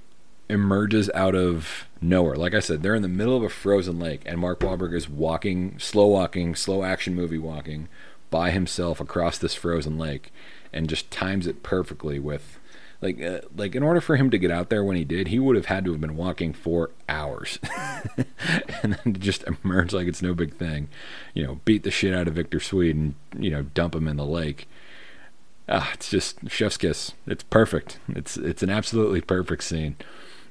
emerges 0.50 1.10
out 1.14 1.36
of 1.36 1.88
nowhere. 2.02 2.36
Like 2.36 2.54
I 2.54 2.60
said, 2.60 2.84
they're 2.84 2.96
in 2.96 3.02
the 3.02 3.08
middle 3.08 3.36
of 3.36 3.44
a 3.44 3.50
frozen 3.50 4.00
lake, 4.00 4.22
and 4.26 4.40
Mark 4.40 4.60
Wahlberg 4.60 4.94
is 4.94 5.10
walking, 5.10 5.80
slow 5.80 6.08
walking, 6.08 6.56
slow 6.56 6.84
action 6.84 7.16
movie 7.16 7.38
walking 7.38 7.88
by 8.30 8.52
himself 8.52 9.00
across 9.00 9.38
this 9.38 9.56
frozen 9.56 9.98
lake, 9.98 10.32
and 10.72 10.90
just 10.90 11.10
times 11.12 11.48
it 11.48 11.64
perfectly 11.64 12.20
with 12.20 12.60
like 13.06 13.22
uh, 13.22 13.42
like 13.56 13.76
in 13.76 13.84
order 13.84 14.02
for 14.02 14.16
him 14.16 14.32
to 14.32 14.38
get 14.38 14.50
out 14.50 14.70
there 14.70 14.84
when 14.84 14.98
he 14.98 15.04
did, 15.04 15.28
he 15.28 15.38
would 15.38 15.56
have 15.56 15.68
had 15.68 15.86
to 15.86 15.92
have 15.92 16.02
been 16.02 16.18
walking 16.18 16.54
for 16.54 16.90
hours, 17.08 17.60
and 18.82 18.98
then 19.04 19.14
just 19.20 19.44
emerge 19.44 19.94
like 19.94 20.08
it's 20.08 20.22
no 20.22 20.34
big 20.34 20.56
thing, 20.56 20.90
you 21.34 21.46
know, 21.46 21.62
beat 21.66 21.84
the 21.84 21.92
shit 21.92 22.16
out 22.16 22.28
of 22.28 22.34
Victor 22.34 22.60
Sweet 22.60 22.96
and 22.96 23.16
you 23.38 23.52
know 23.52 23.62
dump 23.62 23.94
him 23.94 24.08
in 24.08 24.18
the 24.18 24.26
lake. 24.26 24.68
Ah, 25.70 25.92
it's 25.94 26.10
just 26.10 26.50
chef's 26.50 26.78
kiss. 26.78 27.14
It's 27.28 27.44
perfect. 27.44 28.00
It's 28.10 28.38
it's 28.38 28.64
an 28.64 28.72
absolutely 28.72 29.22
perfect 29.22 29.64
scene. 29.64 29.96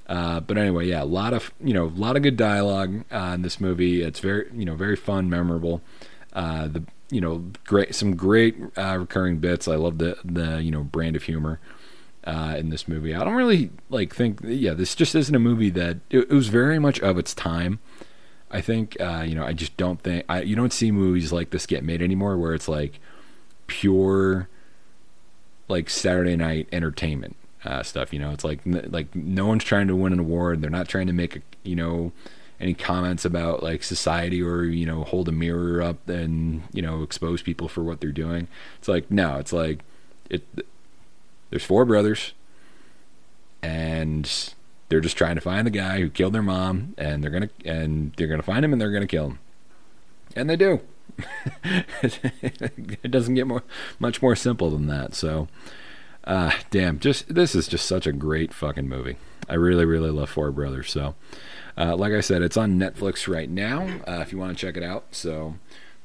Uh, 0.07 0.38
but 0.40 0.57
anyway, 0.57 0.87
yeah, 0.87 1.03
a 1.03 1.05
lot 1.05 1.33
of 1.33 1.53
you 1.62 1.75
know, 1.75 1.85
a 1.85 1.97
lot 1.97 2.17
of 2.17 2.23
good 2.23 2.37
dialogue 2.37 3.05
uh, 3.11 3.33
in 3.35 3.43
this 3.43 3.61
movie. 3.61 4.03
It's 4.03 4.21
very 4.21 4.49
you 4.55 4.64
know 4.64 4.77
very 4.77 4.97
fun, 4.97 5.29
memorable. 5.29 5.83
Uh, 6.33 6.69
the 6.69 6.85
you 7.11 7.21
know 7.21 7.45
great 7.64 7.97
some 7.97 8.14
great 8.14 8.57
uh, 8.77 8.97
recurring 8.99 9.38
bits. 9.38 9.67
I 9.67 9.75
love 9.75 9.99
the 9.99 10.17
the 10.25 10.62
you 10.62 10.71
know 10.71 10.85
brand 10.85 11.17
of 11.17 11.25
humor 11.25 11.59
uh, 12.27 12.55
in 12.59 12.71
this 12.71 12.89
movie. 12.89 13.15
I 13.15 13.25
don't 13.25 13.35
really 13.35 13.71
like 13.91 14.15
think. 14.15 14.41
Yeah, 14.43 14.75
this 14.75 14.95
just 14.95 15.15
isn't 15.15 15.35
a 15.35 15.39
movie 15.39 15.71
that 15.71 15.99
it, 16.11 16.21
it 16.21 16.31
was 16.31 16.49
very 16.49 16.79
much 16.79 17.01
of 17.01 17.19
its 17.19 17.35
time. 17.35 17.79
I 18.51 18.61
think 18.61 18.97
uh, 19.01 19.25
you 19.27 19.35
know. 19.35 19.45
I 19.45 19.53
just 19.53 19.77
don't 19.77 20.01
think 20.01 20.25
I, 20.29 20.43
you 20.43 20.57
don't 20.57 20.73
see 20.73 20.91
movies 20.91 21.33
like 21.33 21.51
this 21.51 21.67
get 21.67 21.85
made 21.85 22.03
anymore, 22.03 22.37
where 22.37 22.55
it's 22.55 22.69
like 22.69 23.01
pure 23.67 24.49
like 25.69 25.89
Saturday 25.91 26.37
night 26.37 26.69
entertainment 26.73 27.37
uh, 27.65 27.83
stuff. 27.83 28.13
You 28.13 28.21
know, 28.21 28.31
it's 28.31 28.45
like 28.45 28.61
like 28.65 29.15
no 29.15 29.47
one's 29.47 29.65
trying 29.65 29.89
to 29.89 29.97
win 29.97 30.13
an 30.13 30.21
award. 30.21 30.63
They're 30.63 30.71
not 30.71 30.89
trying 30.89 31.07
to 31.09 31.13
make 31.13 31.37
a 31.37 31.41
you 31.63 31.77
know 31.77 32.13
any 32.61 32.75
comments 32.75 33.25
about 33.25 33.63
like 33.63 33.83
society 33.83 34.41
or 34.41 34.65
you 34.65 34.87
know 34.87 35.05
hold 35.05 35.29
a 35.29 35.33
mirror 35.33 35.83
up 35.83 36.09
and 36.09 36.63
you 36.73 36.81
know 36.81 37.03
expose 37.03 37.43
people 37.43 37.69
for 37.69 37.83
what 37.83 38.01
they're 38.01 38.13
doing. 38.13 38.49
It's 38.79 38.89
like 38.89 39.11
no, 39.11 39.39
it's 39.39 39.53
like 39.53 39.81
it 40.31 40.47
there's 41.55 41.62
four 41.62 41.85
brothers, 41.85 42.33
and 43.62 44.53
they're 44.88 45.01
just 45.01 45.17
trying 45.17 45.37
to 45.37 45.40
find 45.40 45.64
the 45.64 45.71
guy 45.71 46.01
who 46.01 46.11
killed 46.11 46.33
their 46.33 46.43
mom, 46.43 46.95
and 46.99 47.23
they're 47.23 47.31
gonna 47.31 47.51
and 47.64 48.12
they're 48.17 48.27
gonna 48.27 48.43
find 48.43 48.64
him, 48.64 48.73
and 48.73 48.83
they're 48.83 48.90
gonna 48.90 49.07
kill 49.07 49.27
him, 49.27 49.38
and 50.35 50.51
they 50.51 50.57
do. 50.57 50.81
it 51.62 53.09
doesn't 53.09 53.37
get 53.37 53.47
more 53.47 53.62
much 54.01 54.21
more 54.21 54.35
simple 54.35 54.69
than 54.69 54.88
that. 54.88 55.14
So, 55.14 55.47
uh, 56.25 56.51
damn, 56.73 56.99
just 56.99 57.33
this 57.33 57.55
is 57.55 57.69
just 57.69 57.87
such 57.87 58.09
a 58.09 58.12
great 58.12 58.53
fucking 58.53 58.88
movie. 58.88 59.17
I 59.49 59.55
really, 59.55 59.85
really 59.85 60.11
love 60.11 60.31
Four 60.31 60.51
Brothers. 60.51 60.90
So, 60.90 61.14
uh, 61.79 61.95
like 61.95 62.12
I 62.12 62.21
said, 62.21 62.43
it's 62.43 62.57
on 62.57 62.81
Netflix 62.81 63.33
right 63.33 63.49
now. 63.49 64.01
Uh, 64.09 64.19
if 64.23 64.33
you 64.33 64.38
want 64.38 64.59
to 64.59 64.67
check 64.67 64.77
it 64.77 64.83
out, 64.83 65.05
so 65.12 65.55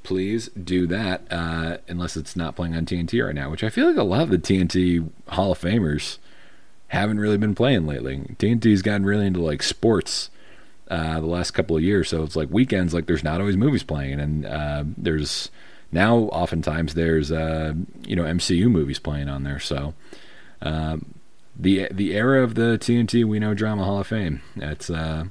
please 0.03 0.49
do 0.49 0.87
that. 0.87 1.21
Uh, 1.31 1.77
unless 1.87 2.17
it's 2.17 2.35
not 2.35 2.55
playing 2.55 2.75
on 2.75 2.85
TNT 2.85 3.23
right 3.25 3.35
now, 3.35 3.49
which 3.49 3.63
I 3.63 3.69
feel 3.69 3.87
like 3.87 3.97
a 3.97 4.03
lot 4.03 4.23
of 4.23 4.29
the 4.29 4.37
TNT 4.37 5.09
Hall 5.27 5.51
of 5.51 5.59
Famers 5.59 6.17
haven't 6.89 7.19
really 7.19 7.37
been 7.37 7.55
playing 7.55 7.85
lately. 7.85 8.17
TNT's 8.39 8.81
gotten 8.81 9.05
really 9.05 9.27
into 9.27 9.41
like 9.41 9.63
sports. 9.63 10.29
Uh, 10.89 11.19
the 11.19 11.27
last 11.27 11.51
couple 11.51 11.77
of 11.77 11.83
years, 11.83 12.09
so 12.09 12.23
it's 12.23 12.35
like 12.35 12.49
weekends. 12.49 12.95
Like 12.95 13.05
there's 13.05 13.23
not 13.23 13.39
always 13.39 13.55
movies 13.55 13.83
playing, 13.83 14.19
and 14.19 14.43
uh, 14.43 14.83
there's 14.97 15.51
now 15.91 16.17
oftentimes 16.17 16.95
there's 16.95 17.31
uh, 17.31 17.73
you 18.07 18.15
know 18.15 18.23
MCU 18.23 18.71
movies 18.71 18.97
playing 18.97 19.29
on 19.29 19.43
there. 19.43 19.59
So 19.59 19.93
um, 20.63 21.13
the 21.55 21.87
the 21.91 22.15
era 22.15 22.43
of 22.43 22.55
the 22.55 22.79
TNT 22.81 23.23
We 23.23 23.37
Know 23.37 23.53
Drama 23.53 23.83
Hall 23.83 23.99
of 23.99 24.07
Fame. 24.07 24.41
It's 24.55 24.89
uh, 24.89 25.25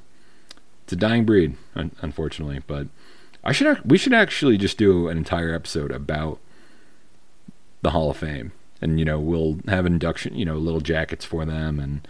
it's 0.85 0.93
a 0.93 0.95
dying 0.95 1.25
breed, 1.25 1.57
un- 1.75 1.91
unfortunately. 2.01 2.61
But 2.65 2.87
I 3.43 3.51
should 3.51 3.89
we 3.89 3.97
should 3.97 4.13
actually 4.13 4.57
just 4.57 4.77
do 4.77 5.07
an 5.07 5.17
entire 5.17 5.53
episode 5.53 5.91
about 5.91 6.39
the 7.81 7.91
Hall 7.91 8.11
of 8.11 8.17
Fame, 8.17 8.51
and 8.81 8.99
you 8.99 9.05
know 9.05 9.19
we'll 9.19 9.59
have 9.67 9.85
induction, 9.85 10.35
you 10.35 10.45
know, 10.45 10.57
little 10.57 10.81
jackets 10.81 11.25
for 11.25 11.45
them 11.45 11.79
and 11.79 12.07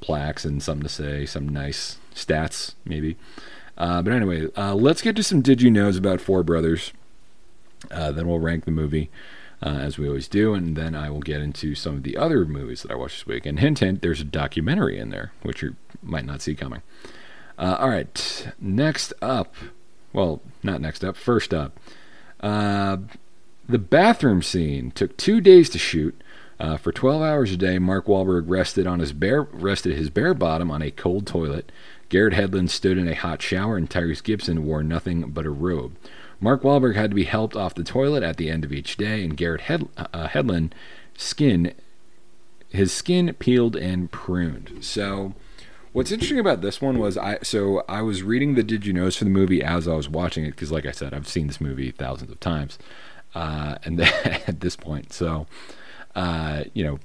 plaques 0.00 0.44
and 0.44 0.62
something 0.62 0.82
to 0.82 0.88
say, 0.88 1.26
some 1.26 1.48
nice 1.48 1.98
stats 2.14 2.74
maybe. 2.84 3.16
Uh, 3.78 4.02
but 4.02 4.12
anyway, 4.12 4.48
uh, 4.56 4.74
let's 4.74 5.02
get 5.02 5.16
to 5.16 5.22
some 5.22 5.42
did 5.42 5.60
you 5.60 5.70
knows 5.70 5.96
about 5.96 6.20
Four 6.20 6.42
Brothers. 6.42 6.92
Uh, 7.90 8.10
then 8.10 8.26
we'll 8.26 8.38
rank 8.38 8.64
the 8.64 8.70
movie 8.70 9.10
uh, 9.62 9.68
as 9.68 9.98
we 9.98 10.08
always 10.08 10.28
do, 10.28 10.54
and 10.54 10.76
then 10.76 10.94
I 10.94 11.10
will 11.10 11.20
get 11.20 11.40
into 11.40 11.74
some 11.74 11.96
of 11.96 12.02
the 12.02 12.16
other 12.16 12.44
movies 12.44 12.82
that 12.82 12.90
I 12.90 12.94
watched 12.94 13.18
this 13.18 13.26
week. 13.26 13.46
And 13.46 13.58
hint, 13.58 13.80
hint, 13.80 14.02
there's 14.02 14.20
a 14.20 14.24
documentary 14.24 14.98
in 14.98 15.10
there, 15.10 15.32
which 15.42 15.62
you 15.62 15.76
might 16.02 16.24
not 16.24 16.40
see 16.40 16.54
coming. 16.54 16.82
Uh, 17.58 17.76
all 17.78 17.88
right, 17.88 18.48
next 18.60 19.12
up, 19.22 19.54
well, 20.16 20.40
not 20.62 20.80
next 20.80 21.04
up, 21.04 21.14
first 21.16 21.52
up, 21.52 21.78
uh, 22.40 22.96
the 23.68 23.78
bathroom 23.78 24.42
scene 24.42 24.90
took 24.90 25.16
two 25.16 25.40
days 25.40 25.68
to 25.70 25.78
shoot. 25.78 26.20
Uh, 26.58 26.78
for 26.78 26.90
12 26.90 27.20
hours 27.20 27.52
a 27.52 27.56
day, 27.56 27.78
Mark 27.78 28.06
Wahlberg 28.06 28.44
rested 28.46 28.86
on 28.86 29.00
his 29.00 29.12
bare 29.12 29.42
rested 29.42 29.94
his 29.94 30.08
bare 30.08 30.32
bottom 30.32 30.70
on 30.70 30.80
a 30.80 30.90
cold 30.90 31.26
toilet. 31.26 31.70
Garrett 32.08 32.32
Hedlund 32.32 32.70
stood 32.70 32.96
in 32.96 33.06
a 33.06 33.14
hot 33.14 33.42
shower, 33.42 33.76
and 33.76 33.90
Tyrese 33.90 34.22
Gibson 34.22 34.64
wore 34.64 34.82
nothing 34.82 35.30
but 35.30 35.44
a 35.44 35.50
robe. 35.50 35.96
Mark 36.40 36.62
Wahlberg 36.62 36.94
had 36.94 37.10
to 37.10 37.14
be 37.14 37.24
helped 37.24 37.56
off 37.56 37.74
the 37.74 37.84
toilet 37.84 38.22
at 38.22 38.38
the 38.38 38.48
end 38.48 38.64
of 38.64 38.72
each 38.72 38.96
day, 38.96 39.22
and 39.22 39.36
Garrett 39.36 39.62
Head, 39.62 39.86
uh, 39.98 40.28
Hedlund 40.28 40.72
skin 41.18 41.74
his 42.70 42.90
skin 42.90 43.34
peeled 43.38 43.76
and 43.76 44.10
pruned. 44.10 44.78
So, 44.80 45.34
what's 45.96 46.12
interesting 46.12 46.38
about 46.38 46.60
this 46.60 46.82
one 46.82 46.98
was 46.98 47.16
I 47.16 47.38
so 47.42 47.82
I 47.88 48.02
was 48.02 48.22
reading 48.22 48.54
the 48.54 48.62
did 48.62 48.84
you 48.84 48.92
knows 48.92 49.16
for 49.16 49.24
the 49.24 49.30
movie 49.30 49.62
as 49.62 49.88
I 49.88 49.94
was 49.94 50.10
watching 50.10 50.44
it 50.44 50.50
because, 50.50 50.70
like 50.70 50.84
I 50.84 50.90
said, 50.90 51.14
I've 51.14 51.26
seen 51.26 51.46
this 51.46 51.58
movie 51.58 51.90
thousands 51.90 52.30
of 52.30 52.38
times, 52.38 52.78
uh, 53.34 53.76
and 53.82 53.98
at 54.24 54.60
this 54.60 54.76
point, 54.76 55.12
so 55.12 55.46
uh, 56.14 56.64
you 56.74 56.84
know. 56.84 56.98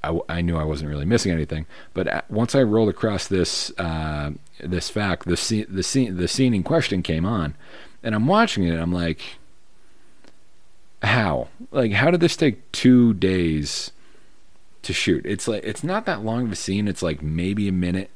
I, 0.00 0.20
I, 0.28 0.40
knew 0.42 0.56
I 0.56 0.62
wasn't 0.62 0.88
really 0.90 1.04
missing 1.04 1.32
anything, 1.32 1.66
but 1.92 2.24
once 2.30 2.54
I 2.54 2.62
rolled 2.62 2.88
across 2.88 3.26
this 3.26 3.76
uh, 3.76 4.30
this 4.60 4.88
fact, 4.88 5.26
the 5.26 5.36
scene, 5.36 5.66
the 5.68 5.82
scene, 5.82 6.16
the 6.16 6.28
scene 6.28 6.54
in 6.54 6.62
question 6.62 7.02
came 7.02 7.26
on, 7.26 7.56
and 8.02 8.14
I'm 8.14 8.26
watching 8.26 8.62
it. 8.62 8.78
I'm 8.78 8.92
like, 8.92 9.20
how? 11.02 11.48
Like, 11.72 11.92
how 11.92 12.12
did 12.12 12.20
this 12.20 12.36
take 12.36 12.70
two 12.70 13.12
days 13.12 13.90
to 14.82 14.92
shoot? 14.92 15.26
It's 15.26 15.48
like 15.48 15.64
it's 15.64 15.82
not 15.82 16.06
that 16.06 16.24
long 16.24 16.44
of 16.44 16.52
a 16.52 16.56
scene. 16.56 16.86
It's 16.86 17.02
like 17.02 17.20
maybe 17.20 17.68
a 17.68 17.72
minute, 17.72 18.10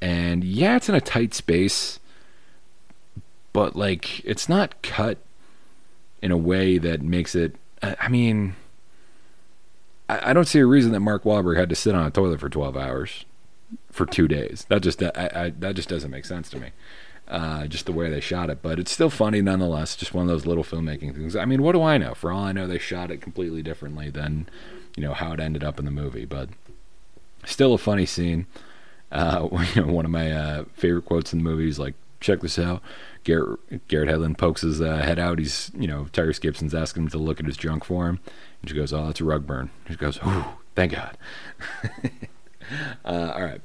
and 0.00 0.44
yeah, 0.44 0.76
it's 0.76 0.88
in 0.88 0.94
a 0.94 1.00
tight 1.00 1.34
space, 1.34 1.98
but 3.52 3.76
like 3.76 4.24
it's 4.24 4.48
not 4.48 4.80
cut 4.82 5.18
in 6.22 6.30
a 6.30 6.36
way 6.36 6.78
that 6.78 7.02
makes 7.02 7.34
it. 7.34 7.56
I 7.82 8.08
mean, 8.08 8.56
I, 10.08 10.30
I 10.30 10.32
don't 10.32 10.46
see 10.46 10.58
a 10.58 10.66
reason 10.66 10.92
that 10.92 11.00
Mark 11.00 11.24
Wahlberg 11.24 11.58
had 11.58 11.68
to 11.68 11.74
sit 11.74 11.94
on 11.94 12.06
a 12.06 12.10
toilet 12.10 12.40
for 12.40 12.48
12 12.48 12.76
hours 12.76 13.24
for 13.90 14.06
two 14.06 14.28
days. 14.28 14.66
That 14.68 14.82
just 14.82 15.02
I, 15.02 15.30
I, 15.34 15.52
that 15.58 15.76
just 15.76 15.88
doesn't 15.88 16.10
make 16.10 16.24
sense 16.24 16.50
to 16.50 16.58
me 16.58 16.70
uh, 17.28 17.66
just 17.66 17.86
the 17.86 17.92
way 17.92 18.10
they 18.10 18.20
shot 18.20 18.50
it. 18.50 18.62
But 18.62 18.78
it's 18.78 18.90
still 18.90 19.10
funny 19.10 19.42
nonetheless. 19.42 19.96
Just 19.96 20.14
one 20.14 20.22
of 20.22 20.28
those 20.28 20.46
little 20.46 20.64
filmmaking 20.64 21.14
things. 21.14 21.36
I 21.36 21.44
mean, 21.44 21.62
what 21.62 21.72
do 21.72 21.82
I 21.82 21.98
know? 21.98 22.14
For 22.14 22.32
all 22.32 22.44
I 22.44 22.52
know, 22.52 22.66
they 22.66 22.78
shot 22.78 23.10
it 23.10 23.20
completely 23.20 23.62
differently 23.62 24.10
than 24.10 24.48
you 24.96 25.02
know 25.02 25.14
how 25.14 25.32
it 25.32 25.40
ended 25.40 25.62
up 25.62 25.78
in 25.78 25.84
the 25.84 25.90
movie. 25.90 26.24
But 26.24 26.48
still 27.44 27.74
a 27.74 27.78
funny 27.78 28.06
scene. 28.06 28.46
Uh, 29.10 29.48
you 29.74 29.82
know, 29.82 29.92
one 29.92 30.04
of 30.04 30.10
my 30.10 30.32
uh, 30.32 30.64
favorite 30.74 31.04
quotes 31.04 31.32
in 31.32 31.38
the 31.38 31.44
movie 31.44 31.68
is 31.68 31.78
like, 31.78 31.94
"Check 32.20 32.40
this 32.40 32.58
out." 32.58 32.82
Garrett, 33.24 33.88
Garrett 33.88 34.08
Hedlund 34.08 34.38
pokes 34.38 34.62
his 34.62 34.80
uh, 34.80 34.98
head 34.98 35.18
out. 35.18 35.38
He's, 35.38 35.70
you 35.76 35.86
know, 35.86 36.08
Tyrese 36.12 36.40
Gibson's 36.40 36.74
asking 36.74 37.04
him 37.04 37.08
to 37.10 37.18
look 37.18 37.40
at 37.40 37.46
his 37.46 37.56
junk 37.56 37.84
for 37.84 38.08
him. 38.08 38.20
And 38.62 38.70
she 38.70 38.76
goes, 38.76 38.92
"Oh, 38.92 39.06
that's 39.06 39.20
a 39.20 39.24
rug 39.24 39.46
burn." 39.46 39.70
She 39.88 39.96
goes, 39.96 40.18
"Oh, 40.22 40.58
thank 40.74 40.92
God." 40.92 41.16
uh, 43.04 43.32
all 43.34 43.42
right. 43.42 43.60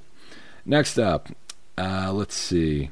Next 0.66 0.98
up, 0.98 1.30
uh, 1.78 2.12
let's 2.14 2.36
see. 2.36 2.90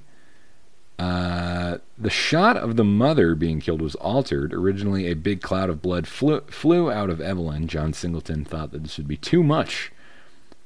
Uh, 1.00 1.80
the 1.98 2.12
shot 2.12 2.58
of 2.58 2.76
the 2.76 2.84
mother 2.84 3.34
being 3.34 3.60
killed 3.60 3.82
was 3.82 3.96
altered. 3.96 4.54
Originally, 4.54 5.08
a 5.08 5.16
big 5.16 5.42
cloud 5.42 5.68
of 5.68 5.82
blood 5.82 6.06
flew, 6.06 6.42
flew 6.42 6.92
out 6.92 7.10
of 7.10 7.20
Evelyn. 7.20 7.68
John 7.68 7.92
Singleton 7.92 8.46
thought 8.46 8.72
that 8.72 8.84
this 8.84 8.98
would 8.98 9.08
be 9.08 9.18
too 9.18 9.42
much 9.42 9.92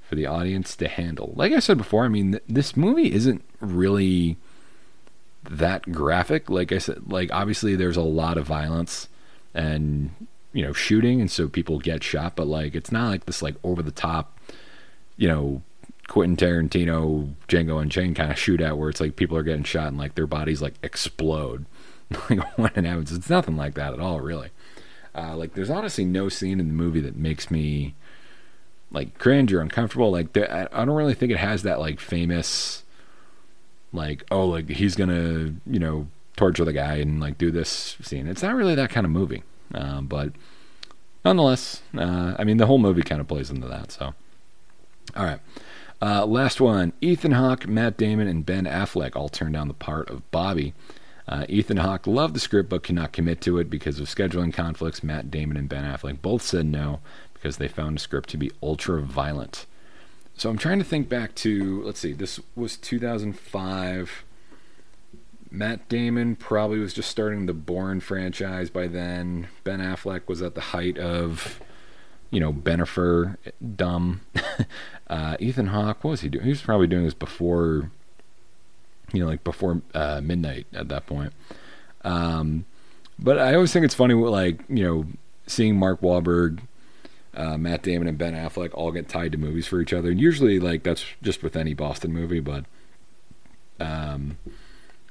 for 0.08 0.16
the 0.16 0.26
audience 0.26 0.76
to 0.78 0.88
handle. 0.88 1.34
Like 1.36 1.52
I 1.52 1.60
said 1.60 1.78
before, 1.78 2.06
I 2.06 2.10
mean, 2.10 2.34
th- 2.34 2.44
this 2.48 2.78
movie 2.78 3.12
isn't 3.12 3.44
really 3.60 4.38
that 5.50 5.92
graphic. 5.92 6.50
Like 6.50 6.72
I 6.72 6.78
said, 6.78 7.12
like 7.12 7.32
obviously 7.34 7.76
there's 7.76 7.98
a 7.98 8.02
lot 8.02 8.38
of 8.38 8.46
violence 8.46 9.10
and 9.54 10.12
you 10.54 10.64
know 10.64 10.74
shooting, 10.74 11.22
and 11.22 11.30
so 11.30 11.48
people 11.48 11.80
get 11.80 12.04
shot. 12.04 12.36
But 12.36 12.48
like 12.48 12.76
it's 12.76 12.92
not 12.92 13.10
like 13.10 13.26
this 13.26 13.42
like 13.42 13.56
over 13.64 13.82
the 13.82 13.92
top, 13.92 14.40
you 15.18 15.28
know, 15.28 15.62
Quentin 16.08 16.38
Tarantino, 16.38 17.34
Django 17.48 17.82
Unchained 17.82 18.16
kind 18.16 18.32
of 18.32 18.38
shootout 18.38 18.78
where 18.78 18.90
it's 18.90 19.02
like 19.02 19.16
people 19.16 19.38
are 19.38 19.44
getting 19.44 19.64
shot 19.64 19.88
and 19.88 19.98
like 19.98 20.16
their 20.16 20.28
bodies 20.28 20.62
like 20.62 20.76
explode 20.84 21.66
like 22.30 22.58
when 22.58 22.72
it 22.76 22.86
happens. 22.86 23.12
It's 23.12 23.30
nothing 23.30 23.58
like 23.58 23.74
that 23.76 23.94
at 23.94 24.00
all, 24.00 24.20
really. 24.22 24.50
Uh, 25.16 25.36
like 25.36 25.54
there's 25.54 25.70
honestly 25.70 26.06
no 26.06 26.28
scene 26.28 26.60
in 26.60 26.68
the 26.68 26.74
movie 26.74 27.00
that 27.00 27.16
makes 27.16 27.50
me 27.50 27.96
like 28.92 29.18
cringe 29.18 29.54
or 29.54 29.62
uncomfortable. 29.62 30.12
Like 30.12 30.36
I, 30.38 30.68
don't 30.86 30.96
really 30.96 31.14
think 31.14 31.32
it 31.32 31.38
has 31.38 31.64
that 31.64 31.80
like 31.80 32.00
famous 32.00 32.84
like 33.94 34.24
oh 34.30 34.46
like 34.46 34.70
he's 34.70 34.96
gonna 34.96 35.54
you 35.66 35.80
know 35.80 36.08
torture 36.36 36.66
the 36.66 36.74
guy 36.74 36.96
and 36.96 37.20
like 37.20 37.38
do 37.38 37.52
this 37.52 37.98
scene. 38.02 38.28
It's 38.28 38.44
not 38.44 38.56
really 38.56 38.76
that 38.76 38.90
kind 38.90 39.06
of 39.06 39.12
movie, 39.12 39.44
um, 39.74 40.08
but 40.08 40.34
nonetheless, 41.24 41.82
uh, 41.98 42.36
I 42.38 42.44
mean 42.44 42.58
the 42.58 42.68
whole 42.68 42.78
movie 42.78 43.04
kind 43.04 43.22
of 43.22 43.28
plays 43.28 43.50
into 43.50 43.68
that. 43.68 43.92
So, 43.92 44.14
all 45.16 45.26
right. 45.26 45.40
Uh, 46.02 46.26
last 46.26 46.60
one 46.60 46.94
Ethan 47.02 47.32
Hawke, 47.32 47.68
Matt 47.68 47.98
Damon, 47.98 48.28
and 48.28 48.46
Ben 48.46 48.66
Affleck 48.66 49.16
all 49.16 49.30
turned 49.30 49.54
down 49.54 49.68
the 49.68 49.74
part 49.74 50.10
of 50.10 50.30
Bobby. 50.32 50.74
Uh, 51.28 51.46
Ethan 51.50 51.78
Hawke 51.78 52.06
loved 52.06 52.36
the 52.36 52.40
script 52.40 52.70
but 52.70 52.84
could 52.84 52.94
not 52.94 53.12
commit 53.12 53.42
to 53.42 53.58
it 53.58 53.70
because 53.70 54.00
of 54.00 54.08
scheduling 54.08 54.54
conflicts. 54.54 55.04
Matt 55.04 55.32
Damon 55.32 55.58
and 55.58 55.68
Ben 55.70 55.84
Affleck 55.84 56.22
both 56.22 56.44
said 56.44 56.68
no 56.68 57.00
because 57.46 57.58
they 57.58 57.68
found 57.68 57.96
the 57.96 58.00
script 58.00 58.28
to 58.28 58.38
be 58.38 58.50
ultra 58.64 59.00
violent. 59.00 59.68
So 60.36 60.50
I'm 60.50 60.58
trying 60.58 60.80
to 60.80 60.84
think 60.84 61.08
back 61.08 61.36
to, 61.36 61.84
let's 61.84 62.00
see, 62.00 62.12
this 62.12 62.40
was 62.56 62.76
2005. 62.76 64.24
Matt 65.52 65.88
Damon 65.88 66.38
probably 66.38 66.80
was 66.80 66.92
just 66.92 67.08
starting 67.08 67.46
the 67.46 67.54
Bourne 67.54 68.00
franchise 68.00 68.72
by 68.72 68.88
then. 68.88 69.50
Ben 69.64 69.80
Affleck 69.80 70.28
was 70.28 70.42
at 70.42 70.56
the 70.56 70.62
height 70.62 70.98
of 70.98 71.60
you 72.32 72.40
know, 72.40 72.52
Bennifer, 72.52 73.38
dumb. 73.76 74.22
uh, 75.08 75.38
Ethan 75.40 75.68
Hawke, 75.68 76.04
what 76.04 76.12
was 76.12 76.22
he 76.22 76.30
doing? 76.30 76.46
He 76.46 76.50
was 76.50 76.64
probably 76.64 76.88
doing 76.88 77.04
this 77.04 77.14
before, 77.14 77.92
you 79.14 79.20
know, 79.20 79.28
like 79.28 79.44
before 79.44 79.84
uh, 79.94 80.20
midnight 80.24 80.66
at 80.74 80.90
that 80.90 81.06
point. 81.06 81.32
Um, 82.04 82.66
but 83.20 83.38
I 83.38 83.54
always 83.54 83.72
think 83.72 83.86
it's 83.86 83.94
funny, 83.94 84.16
like 84.16 84.62
you 84.68 84.84
know, 84.84 85.06
seeing 85.46 85.78
Mark 85.78 86.02
Wahlberg, 86.02 86.62
uh, 87.36 87.58
Matt 87.58 87.84
Damon, 87.84 88.08
and 88.08 88.18
Ben 88.18 88.34
Affleck 88.34 88.72
all 88.74 88.92
get 88.92 89.10
tied 89.10 89.32
to 89.34 89.38
movies 89.38 89.68
for 89.68 89.82
each 89.82 89.94
other. 89.94 90.10
And 90.12 90.20
usually, 90.20 90.60
like 90.60 90.84
that's 90.84 91.06
just 91.22 91.44
with 91.44 91.56
any 91.56 91.74
Boston 91.74 92.14
movie, 92.14 92.40
but 92.40 92.66
um, 93.80 94.38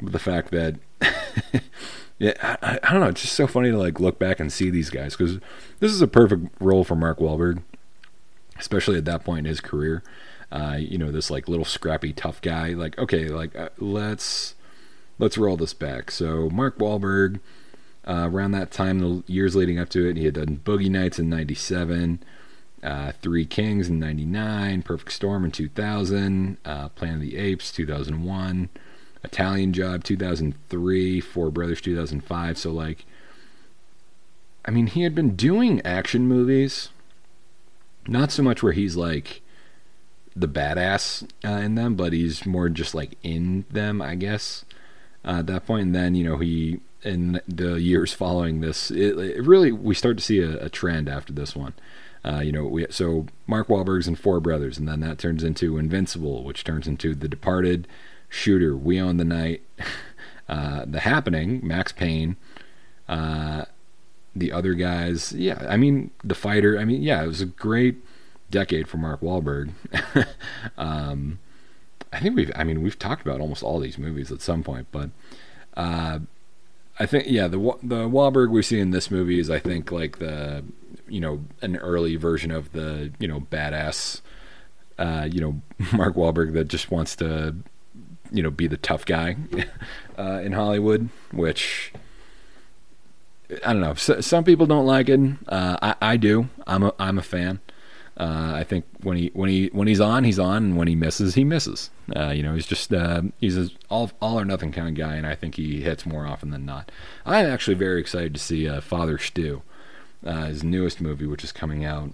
the 0.01 0.19
fact 0.19 0.51
that 0.51 0.77
yeah, 2.19 2.33
I, 2.43 2.79
I, 2.83 2.93
don't 2.93 3.01
know. 3.01 3.09
It's 3.09 3.23
just 3.23 3.35
so 3.35 3.47
funny 3.47 3.71
to 3.71 3.79
like 3.79 4.01
look 4.01 4.19
back 4.19 4.41
and 4.41 4.53
see 4.53 4.71
these 4.71 4.91
guys 4.91 5.17
because 5.17 5.39
this 5.81 5.93
is 5.93 6.01
a 6.01 6.07
perfect 6.07 6.47
role 6.61 6.85
for 6.85 6.97
Mark 6.97 7.19
Wahlberg. 7.19 7.63
especially 8.59 8.97
at 8.99 9.05
that 9.05 9.25
point 9.25 9.41
in 9.41 9.45
his 9.47 9.61
career. 9.61 10.03
Uh, 10.53 10.77
you 10.79 10.99
know, 10.99 11.11
this 11.11 11.31
like 11.31 11.49
little 11.49 11.65
scrappy 11.65 12.13
tough 12.13 12.41
guy. 12.41 12.69
Like, 12.69 12.97
okay, 12.99 13.27
like 13.29 13.57
uh, 13.57 13.71
let's 13.79 14.55
let's 15.19 15.37
roll 15.37 15.57
this 15.57 15.75
back. 15.75 16.11
So 16.11 16.49
Mark 16.51 16.79
Wahlberg, 16.79 17.41
uh, 18.07 18.29
around 18.31 18.53
that 18.53 18.71
time, 18.71 18.99
the 18.99 19.23
years 19.27 19.57
leading 19.57 19.79
up 19.79 19.89
to 19.91 20.09
it, 20.09 20.17
he 20.17 20.25
had 20.25 20.35
done 20.35 20.61
Boogie 20.65 20.91
Nights 20.91 21.19
in 21.19 21.29
'97, 21.29 22.23
uh, 22.83 23.13
Three 23.23 23.47
Kings 23.47 23.89
in 23.89 23.99
'99, 23.99 24.83
Perfect 24.83 25.13
Storm 25.13 25.45
in 25.45 25.51
2000, 25.51 26.59
uh, 26.65 26.89
Planet 26.91 27.17
of 27.17 27.21
the 27.23 27.37
Apes 27.37 27.73
2001, 27.73 28.69
Italian 29.23 29.73
Job 29.73 30.05
2003, 30.05 31.21
Four 31.21 31.51
Brothers 31.51 31.81
2005. 31.81 32.59
So 32.59 32.71
like, 32.71 33.07
I 34.65 34.71
mean, 34.71 34.89
he 34.89 35.03
had 35.03 35.15
been 35.15 35.35
doing 35.35 35.81
action 35.83 36.29
movies, 36.29 36.91
not 38.07 38.31
so 38.31 38.43
much 38.43 38.63
where 38.63 38.73
he's 38.73 38.97
like 38.97 39.41
the 40.37 40.49
badass 40.49 41.27
uh, 41.45 41.63
in 41.63 41.75
them, 41.75 41.95
but 41.95 42.13
he's 42.13 42.45
more 42.45 42.69
just 42.69 42.95
like 42.95 43.17
in 43.23 43.65
them, 43.71 44.03
I 44.03 44.15
guess. 44.15 44.65
Uh, 45.25 45.39
at 45.39 45.47
that 45.47 45.65
point, 45.67 45.87
and 45.87 45.95
then 45.95 46.15
you 46.15 46.23
know 46.23 46.37
he 46.37 46.81
in 47.05 47.41
the 47.47 47.81
years 47.81 48.13
following 48.13 48.61
this, 48.61 48.91
it, 48.91 49.19
it 49.19 49.43
really 49.45 49.73
we 49.73 49.95
start 49.95 50.17
to 50.19 50.25
see 50.25 50.41
a, 50.41 50.65
a 50.65 50.69
trend 50.69 51.09
after 51.09 51.33
this 51.33 51.55
one. 51.55 51.75
Uh, 52.25 52.41
you 52.41 52.53
know, 52.53 52.65
we 52.65 52.87
so 52.91 53.27
Mark 53.47 53.69
Wahlberg's 53.69 54.09
in 54.09 54.17
Four 54.17 54.41
Brothers, 54.41 54.79
and 54.79 54.89
then 54.89 55.01
that 55.01 55.19
turns 55.19 55.45
into 55.45 55.77
Invincible, 55.77 56.43
which 56.43 56.65
turns 56.65 56.87
into 56.87 57.15
The 57.15 57.29
Departed, 57.29 57.87
Shooter, 58.29 58.75
We 58.77 59.01
Own 59.01 59.19
the 59.19 59.25
Night, 59.25 59.63
uh, 60.49 60.85
The 60.87 61.01
Happening, 61.01 61.61
Max 61.63 61.93
Payne, 61.93 62.37
uh, 63.09 63.67
the 64.35 64.53
other 64.53 64.75
guys. 64.75 65.33
Yeah, 65.33 65.67
I 65.69 65.77
mean, 65.77 66.11
The 66.23 66.35
Fighter. 66.35 66.79
I 66.79 66.85
mean, 66.85 67.03
yeah, 67.03 67.23
it 67.23 67.27
was 67.27 67.43
a 67.43 67.47
great 67.47 67.97
decade 68.51 68.89
for 68.89 68.97
Mark 68.97 69.21
Wahlberg. 69.21 69.73
um, 70.79 71.39
I 72.13 72.21
think 72.21 72.37
we've, 72.37 72.53
I 72.55 72.65
mean, 72.65 72.83
we've 72.83 72.99
talked 72.99 73.23
about 73.23 73.41
almost 73.41 73.63
all 73.63 73.81
these 73.81 73.99
movies 73.99 74.33
at 74.33 74.41
some 74.41 74.63
point, 74.63 74.87
but 74.93 75.11
uh, 75.77 76.21
I 76.99 77.07
think, 77.07 77.25
yeah, 77.29 77.49
the 77.49 77.59
the 77.83 78.09
Wahlberg 78.09 78.51
we 78.51 78.63
see 78.63 78.79
in 78.79 78.91
this 78.91 79.11
movie 79.11 79.41
is, 79.41 79.51
I 79.51 79.59
think, 79.59 79.91
like 79.91 80.19
the, 80.19 80.65
you 81.09 81.21
know, 81.21 81.45
an 81.61 81.77
early 81.77 82.17
version 82.17 82.51
of 82.51 82.73
the, 82.73 83.13
you 83.19 83.27
know, 83.27 83.41
badass, 83.41 84.21
uh, 84.99 85.29
you 85.31 85.41
know, 85.41 85.61
Mark 85.93 86.15
Wahlberg 86.15 86.53
that 86.53 86.69
just 86.69 86.91
wants 86.91 87.17
to, 87.17 87.57
you 88.31 88.43
know, 88.43 88.51
be 88.51 88.67
the 88.67 88.77
tough 88.77 89.05
guy 89.05 89.37
uh, 90.19 90.41
in 90.43 90.53
Hollywood, 90.53 91.09
which. 91.33 91.93
I 93.65 93.75
don't 93.75 93.83
know. 93.83 93.95
some 93.95 94.43
people 94.43 94.65
don't 94.67 94.87
like 94.87 95.11
it. 95.11 95.21
Uh, 95.47 95.77
I, 95.83 95.95
I 96.01 96.17
do. 96.17 96.49
I'm 96.67 96.83
a 96.83 96.95
I'm 96.99 97.19
a 97.19 97.23
fan. 97.23 97.61
Uh, 98.17 98.53
I 98.55 98.63
think 98.63 98.85
when 99.03 99.17
he 99.17 99.31
when 99.35 99.49
he 99.49 99.67
when 99.73 99.89
he's 99.89 100.01
on, 100.01 100.23
he's 100.23 100.39
on, 100.39 100.57
and 100.59 100.77
when 100.77 100.87
he 100.87 100.95
misses, 100.95 101.35
he 101.35 101.43
misses. 101.43 101.91
Uh, 102.15 102.29
you 102.29 102.45
know, 102.45 102.55
he's 102.55 102.67
just 102.67 102.93
uh, 102.93 103.23
he's 103.41 103.57
a 103.59 103.71
all 103.91 104.11
all 104.23 104.39
or 104.39 104.45
nothing 104.45 104.71
kind 104.71 104.89
of 104.89 104.95
guy, 104.95 105.17
and 105.17 105.27
I 105.27 105.35
think 105.35 105.57
he 105.57 105.81
hits 105.81 106.07
more 106.07 106.25
often 106.27 106.51
than 106.51 106.65
not. 106.65 106.93
I'm 107.27 107.47
actually 107.47 107.75
very 107.75 108.01
excited 108.01 108.33
to 108.35 108.41
see 108.41 108.69
uh, 108.69 108.81
Father 108.81 109.19
Stu, 109.19 109.63
uh, 110.25 110.47
his 110.47 110.63
newest 110.63 111.01
movie, 111.01 111.27
which 111.27 111.43
is 111.43 111.51
coming 111.51 111.85
out. 111.85 112.11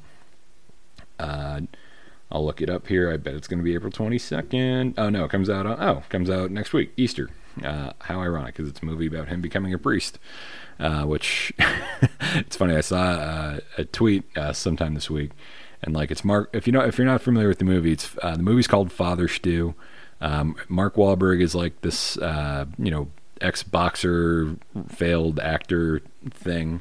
Uh, 1.19 1.63
I'll 2.33 2.47
look 2.47 2.63
it 2.63 2.71
up 2.71 2.87
here. 2.87 3.13
I 3.13 3.19
bet 3.19 3.35
it's 3.35 3.49
going 3.49 3.59
to 3.59 3.65
be 3.65 3.75
April 3.75 3.93
22nd. 3.93 4.95
Oh 4.97 5.11
no, 5.11 5.25
it 5.25 5.31
comes 5.31 5.51
out. 5.51 5.67
oh, 5.67 5.99
it 5.99 6.09
comes 6.09 6.31
out 6.31 6.51
next 6.51 6.73
week, 6.73 6.93
Easter. 6.97 7.29
how 7.63 8.21
ironic, 8.23 8.55
because 8.55 8.71
it's 8.71 8.81
a 8.81 8.87
movie 8.87 9.07
about 9.07 9.29
him 9.29 9.43
becoming 9.43 9.75
a 9.75 9.79
priest. 9.79 10.19
which 10.79 11.53
it's 12.37 12.57
funny. 12.57 12.75
I 12.75 12.81
saw 12.81 13.59
a 13.77 13.85
tweet 13.85 14.25
sometime 14.55 14.95
this 14.95 15.11
week 15.11 15.33
and 15.83 15.95
like 15.95 16.11
it's 16.11 16.25
Mark. 16.25 16.51
If 16.53 16.67
you 16.67 16.73
know, 16.73 16.81
if 16.81 16.99
you're 16.99 17.07
not 17.07 17.23
familiar 17.23 17.49
with 17.49 17.59
the 17.59 17.65
movie, 17.65 17.93
it's 17.93 18.17
uh, 18.23 18.37
the 18.37 18.43
movie's 18.43 18.67
called 18.67 18.93
Father 18.93 19.29
Stu. 19.29 19.75
Um, 20.21 20.57
Mark 20.69 20.97
Wahlberg 20.97 21.41
is 21.41 21.55
like 21.55 21.81
this, 21.81 22.19
uh, 22.19 22.67
you 22.79 22.91
know, 22.91 23.09
ex 23.41 23.63
boxer, 23.63 24.57
failed 24.89 25.41
actor 25.41 26.03
thing. 26.31 26.81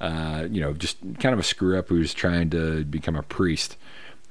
Uh, 0.00 0.46
you 0.50 0.60
know, 0.60 0.72
just 0.72 0.98
kind 1.20 1.32
of 1.32 1.38
a 1.38 1.42
screw 1.42 1.78
up 1.78 1.88
who's 1.88 2.14
trying 2.14 2.50
to 2.50 2.84
become 2.84 3.16
a 3.16 3.22
priest. 3.22 3.76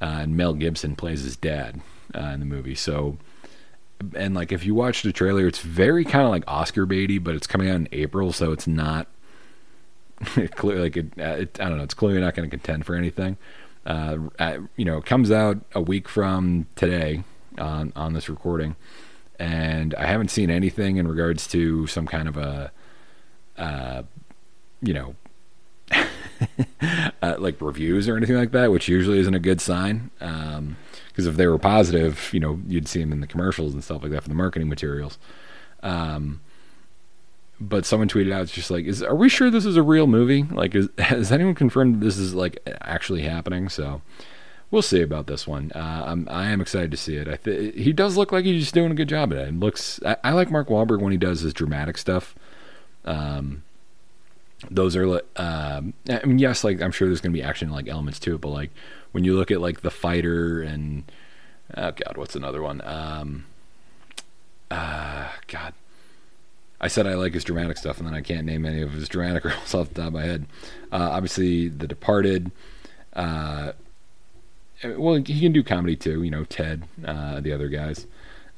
Uh, 0.02 0.20
and 0.22 0.36
Mel 0.36 0.54
Gibson 0.54 0.96
plays 0.96 1.24
his 1.24 1.36
dad 1.36 1.82
uh, 2.16 2.20
in 2.20 2.40
the 2.40 2.46
movie. 2.46 2.76
So, 2.76 3.18
and 4.16 4.34
like 4.34 4.52
if 4.52 4.66
you 4.66 4.74
watch 4.74 5.04
the 5.04 5.14
trailer, 5.14 5.46
it's 5.46 5.60
very 5.60 6.04
kind 6.04 6.26
of 6.26 6.32
like 6.32 6.44
Oscar 6.48 6.88
baity, 6.88 7.24
but 7.24 7.36
it's 7.36 7.48
coming 7.48 7.70
out 7.70 7.76
in 7.76 7.90
April, 7.92 8.34
so 8.34 8.52
it's 8.52 8.66
not 8.66 9.08
clearly 10.56 10.82
like 10.82 10.98
it, 10.98 11.18
it, 11.18 11.60
I 11.62 11.70
don't 11.70 11.78
know. 11.78 11.84
It's 11.84 11.94
clearly 11.94 12.20
not 12.20 12.34
going 12.34 12.50
to 12.50 12.58
contend 12.58 12.86
for 12.86 12.96
anything 12.96 13.38
uh, 13.86 14.18
at, 14.38 14.60
you 14.76 14.86
know, 14.86 15.02
comes 15.02 15.32
out 15.32 15.58
a 15.74 15.82
week 15.82 16.08
from 16.08 16.68
today 16.76 17.24
on 17.58 17.94
on 17.96 18.14
this 18.14 18.30
recording, 18.30 18.76
and 19.40 19.96
I 19.96 20.06
haven't 20.06 20.30
seen 20.30 20.50
anything 20.50 20.98
in 20.98 21.08
regards 21.08 21.48
to 21.48 21.88
some 21.88 22.06
kind 22.06 22.28
of 22.28 22.38
a, 22.38 22.72
uh, 23.58 24.04
you 24.82 24.94
know, 24.94 25.16
uh, 27.22 27.36
like 27.40 27.62
reviews 27.62 28.08
or 28.08 28.18
anything 28.18 28.38
like 28.38 28.52
that, 28.52 28.72
which 28.72 28.88
usually 28.88 29.20
isn't 29.20 29.34
a 29.34 29.40
good 29.40 29.62
sign. 29.62 30.12
Um, 30.22 30.78
because 31.08 31.28
if 31.28 31.36
they 31.36 31.48
were 31.48 31.58
positive, 31.58 32.30
you 32.32 32.40
know, 32.40 32.62
you'd 32.66 32.88
see 32.88 33.02
them 33.02 33.12
in 33.12 33.20
the 33.20 33.28
commercials 33.28 33.74
and 33.74 33.84
stuff 33.84 34.04
like 34.04 34.12
that 34.12 34.24
for 34.24 34.30
the 34.30 34.36
marketing 34.36 34.70
materials. 34.70 35.18
Um, 35.84 36.40
but 37.62 37.86
someone 37.86 38.08
tweeted 38.08 38.32
out, 38.32 38.44
it's 38.44 38.54
just 38.54 38.72
like, 38.72 38.86
is 38.86 39.04
are 39.04 39.16
we 39.16 39.28
sure 39.28 39.50
this 39.50 39.66
is 39.66 39.76
a 39.76 39.84
real 39.84 40.08
movie? 40.08 40.44
Like, 40.44 40.76
is, 40.76 40.90
has 40.98 41.32
anyone 41.32 41.56
confirmed 41.56 42.02
this 42.02 42.18
is 42.18 42.34
like 42.34 42.60
actually 42.82 43.24
happening? 43.24 43.70
So 43.70 44.02
we'll 44.72 44.82
see 44.82 45.02
about 45.02 45.28
this 45.28 45.48
one. 45.48 45.72
Uh, 45.76 46.04
I'm 46.08 46.28
I 46.30 46.48
am 46.48 46.62
excited 46.62 46.92
to 46.92 46.98
see 46.98 47.18
it. 47.18 47.44
Th- 47.44 47.74
he 47.76 47.92
does 47.92 48.16
look 48.16 48.32
like 48.32 48.46
he's 48.46 48.64
just 48.64 48.74
doing 48.74 48.92
a 48.92 48.96
good 48.96 49.10
job 49.10 49.34
at 49.34 49.40
it. 49.40 49.54
looks 49.54 50.00
I, 50.06 50.18
I, 50.24 50.32
like 50.32 50.52
Mark 50.52 50.70
Wahlberg 50.70 51.02
when 51.02 51.12
he 51.12 51.18
does 51.18 51.42
his 51.42 51.54
dramatic 51.54 51.98
stuff. 51.98 52.36
Um, 53.04 53.64
those 54.70 54.96
are 54.96 55.22
um, 55.36 55.94
I 56.10 56.26
mean, 56.26 56.40
yes, 56.40 56.64
like 56.64 56.82
I'm 56.82 56.92
sure 56.92 57.08
there's 57.08 57.22
gonna 57.22 57.34
be 57.34 57.44
action 57.44 57.72
like 57.72 57.88
elements 57.88 58.20
to 58.20 58.36
it, 58.36 58.42
but 58.42 58.50
like 58.50 58.72
when 59.12 59.24
you 59.24 59.36
look 59.36 59.52
at 59.52 59.60
like 59.60 59.82
the 59.82 59.92
fighter 59.92 60.62
and 60.62 61.12
oh 61.76 61.92
god, 61.92 62.16
what's 62.16 62.36
another 62.36 62.62
one? 62.62 62.82
Um, 62.86 63.46
uh, 64.72 65.30
God 65.48 65.74
I 66.82 66.88
said 66.88 67.08
I 67.08 67.16
like 67.16 67.34
his 67.34 67.44
dramatic 67.44 67.78
stuff, 67.78 67.98
and 67.98 68.08
then 68.08 68.14
I 68.14 68.22
can't 68.22 68.46
name 68.46 68.66
any 68.66 68.82
of 68.82 68.94
his 68.94 69.10
dramatic 69.10 69.44
roles 69.46 69.74
off 69.74 69.90
the 69.90 69.96
top 69.96 70.08
of 70.08 70.14
my 70.14 70.24
head. 70.24 70.46
Uh, 70.92 71.10
obviously, 71.12 71.68
The 71.68 71.88
Departed. 71.88 72.52
Uh, 73.14 73.74
well, 74.98 75.16
he 75.16 75.42
can 75.42 75.52
do 75.52 75.64
comedy 75.64 75.96
too. 75.96 76.24
You 76.24 76.32
know, 76.32 76.46
Ted, 76.46 76.84
uh, 77.06 77.42
the 77.42 77.52
other 77.52 77.68
guys, 77.68 78.08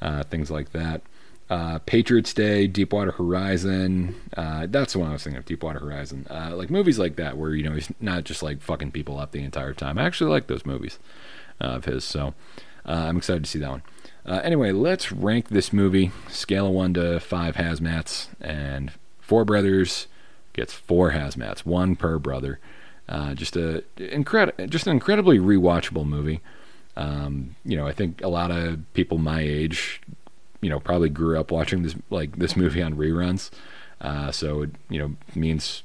uh, 0.01 0.23
things 0.23 0.51
like 0.51 0.71
that. 0.71 1.01
Uh, 1.49 1.79
Patriots 1.79 2.33
Day, 2.33 2.67
Deepwater 2.67 3.11
Horizon. 3.11 4.15
Uh, 4.37 4.67
that's 4.69 4.93
the 4.93 4.99
one 4.99 5.09
I 5.09 5.13
was 5.13 5.23
thinking 5.23 5.37
of, 5.39 5.45
Deepwater 5.45 5.79
Horizon. 5.79 6.25
like 6.29 6.69
movies 6.69 6.99
like 6.99 7.15
that, 7.15 7.37
where 7.37 7.55
you 7.55 7.63
know 7.63 7.73
he's 7.73 7.91
not 7.99 8.23
just 8.23 8.43
like 8.43 8.61
fucking 8.61 8.91
people 8.91 9.19
up 9.19 9.31
the 9.31 9.43
entire 9.43 9.73
time. 9.73 9.97
I 9.97 10.03
actually 10.03 10.29
like 10.29 10.47
those 10.47 10.65
movies 10.65 10.99
of 11.59 11.85
his, 11.85 12.03
so 12.03 12.35
I'm 12.85 13.17
excited 13.17 13.43
to 13.43 13.49
see 13.49 13.59
that 13.59 13.69
one. 13.69 13.83
Uh, 14.25 14.39
anyway, 14.43 14.71
let's 14.71 15.11
rank 15.11 15.49
this 15.49 15.73
movie 15.73 16.11
scale 16.29 16.67
of 16.67 16.73
one 16.73 16.93
to 16.93 17.19
five 17.19 17.55
hazmats, 17.55 18.27
and 18.39 18.91
Four 19.19 19.45
Brothers 19.45 20.07
gets 20.53 20.73
four 20.73 21.11
hazmats, 21.11 21.59
one 21.59 21.95
per 21.95 22.19
brother. 22.19 22.59
Uh, 23.09 23.33
just 23.33 23.55
a 23.55 23.83
incredible, 23.97 24.67
just 24.67 24.85
an 24.87 24.93
incredibly 24.93 25.39
rewatchable 25.39 26.05
movie. 26.05 26.41
Um, 26.95 27.55
you 27.65 27.75
know, 27.75 27.87
I 27.87 27.93
think 27.93 28.21
a 28.21 28.27
lot 28.27 28.51
of 28.51 28.81
people 28.93 29.17
my 29.17 29.41
age, 29.41 30.01
you 30.61 30.69
know, 30.69 30.79
probably 30.79 31.09
grew 31.09 31.39
up 31.39 31.51
watching 31.51 31.83
this 31.83 31.95
like 32.09 32.37
this 32.37 32.55
movie 32.55 32.81
on 32.81 32.95
reruns. 32.95 33.49
Uh, 33.99 34.31
so 34.31 34.63
it 34.63 34.71
you 34.89 34.99
know 34.99 35.15
means 35.35 35.83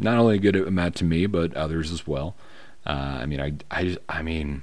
not 0.00 0.18
only 0.18 0.36
a 0.36 0.40
good 0.40 0.56
amount 0.56 0.96
to 0.96 1.04
me, 1.04 1.26
but 1.26 1.54
others 1.54 1.92
as 1.92 2.06
well. 2.06 2.34
Uh, 2.84 3.18
I 3.20 3.26
mean, 3.26 3.40
I 3.40 3.52
I 3.70 3.96
I 4.08 4.22
mean, 4.22 4.62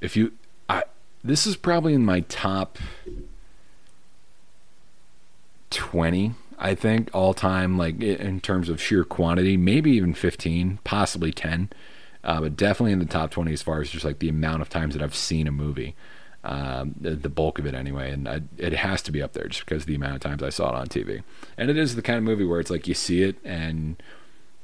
if 0.00 0.16
you 0.16 0.32
this 1.26 1.46
is 1.46 1.56
probably 1.56 1.94
in 1.94 2.04
my 2.04 2.20
top 2.20 2.78
20 5.70 6.34
I 6.58 6.74
think 6.74 7.10
all 7.12 7.34
time, 7.34 7.76
like 7.76 8.02
in 8.02 8.40
terms 8.40 8.68
of 8.68 8.80
sheer 8.80 9.04
quantity, 9.04 9.56
maybe 9.56 9.90
even 9.92 10.14
15, 10.14 10.78
possibly 10.84 11.32
10, 11.32 11.70
uh, 12.24 12.40
but 12.40 12.56
definitely 12.56 12.92
in 12.92 12.98
the 12.98 13.04
top 13.04 13.30
20 13.30 13.52
as 13.52 13.62
far 13.62 13.80
as 13.80 13.90
just 13.90 14.04
like 14.04 14.20
the 14.20 14.28
amount 14.28 14.62
of 14.62 14.68
times 14.68 14.94
that 14.94 15.02
I've 15.02 15.14
seen 15.14 15.46
a 15.46 15.52
movie, 15.52 15.94
um, 16.44 16.94
the, 16.98 17.10
the, 17.10 17.28
bulk 17.28 17.58
of 17.58 17.66
it 17.66 17.74
anyway. 17.74 18.10
And 18.10 18.28
I, 18.28 18.42
it 18.56 18.72
has 18.72 19.02
to 19.02 19.12
be 19.12 19.20
up 19.20 19.34
there 19.34 19.48
just 19.48 19.64
because 19.64 19.82
of 19.82 19.86
the 19.86 19.96
amount 19.96 20.14
of 20.14 20.20
times 20.20 20.42
I 20.42 20.48
saw 20.48 20.70
it 20.70 20.74
on 20.76 20.86
TV. 20.86 21.22
And 21.58 21.70
it 21.70 21.76
is 21.76 21.94
the 21.94 22.02
kind 22.02 22.18
of 22.18 22.24
movie 22.24 22.44
where 22.44 22.60
it's 22.60 22.70
like 22.70 22.88
you 22.88 22.94
see 22.94 23.22
it 23.22 23.36
and 23.44 24.02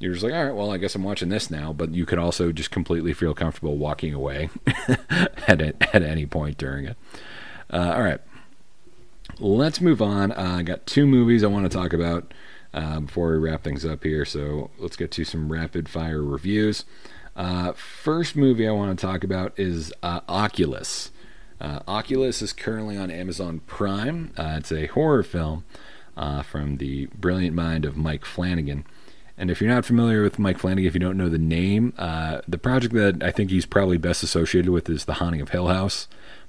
you're 0.02 0.14
just 0.14 0.24
like, 0.24 0.34
all 0.34 0.44
right, 0.44 0.54
well, 0.54 0.72
I 0.72 0.78
guess 0.78 0.96
I'm 0.96 1.04
watching 1.04 1.28
this 1.28 1.48
now. 1.48 1.72
But 1.72 1.94
you 1.94 2.04
could 2.04 2.18
also 2.18 2.50
just 2.50 2.72
completely 2.72 3.12
feel 3.12 3.34
comfortable 3.34 3.76
walking 3.76 4.12
away 4.12 4.50
at 5.46 5.60
at 5.60 6.02
any 6.02 6.26
point 6.26 6.58
during 6.58 6.86
it. 6.86 6.96
Uh, 7.72 7.92
all 7.94 8.02
right, 8.02 8.20
let's 9.38 9.80
move 9.80 10.02
on. 10.02 10.32
Uh, 10.32 10.56
I 10.58 10.62
got 10.64 10.86
two 10.86 11.06
movies 11.06 11.44
I 11.44 11.46
want 11.46 11.70
to 11.70 11.78
talk 11.78 11.92
about 11.92 12.34
uh, 12.74 12.98
before 12.98 13.30
we 13.30 13.38
wrap 13.38 13.62
things 13.62 13.84
up 13.84 14.02
here. 14.02 14.24
So 14.24 14.72
let's 14.76 14.96
get 14.96 15.12
to 15.12 15.24
some 15.24 15.52
rapid 15.52 15.88
fire 15.88 16.20
reviews. 16.20 16.84
Uh, 17.36 17.72
first 17.72 18.34
movie 18.34 18.66
I 18.66 18.72
want 18.72 18.98
to 18.98 19.06
talk 19.06 19.22
about 19.22 19.56
is 19.56 19.92
uh, 20.02 20.20
Oculus. 20.28 21.12
Uh, 21.60 21.78
Oculus 21.86 22.42
is 22.42 22.52
currently 22.52 22.96
on 22.96 23.08
Amazon 23.08 23.60
Prime. 23.68 24.32
It's 24.36 24.72
a 24.72 24.86
horror 24.86 25.22
film 25.22 25.64
from 26.16 26.78
the 26.78 27.06
brilliant 27.06 27.54
mind 27.54 27.84
of 27.84 27.96
Mike 27.96 28.24
Flanagan. 28.24 28.84
And 29.38 29.50
if 29.50 29.60
you're 29.60 29.70
not 29.70 29.84
familiar 29.84 30.22
with 30.22 30.38
Mike 30.38 30.58
Flanagan, 30.58 30.86
if 30.86 30.94
you 30.94 31.00
don't 31.00 31.16
know 31.16 31.28
the 31.28 31.38
name, 31.38 31.94
uh, 31.98 32.42
the 32.46 32.58
project 32.58 32.94
that 32.94 33.22
I 33.22 33.30
think 33.30 33.50
he's 33.50 33.66
probably 33.66 33.96
best 33.96 34.22
associated 34.22 34.70
with 34.70 34.88
is 34.90 35.06
The 35.06 35.14
Haunting 35.14 35.40
of 35.40 35.50
Hill 35.50 35.68
House. 35.68 36.06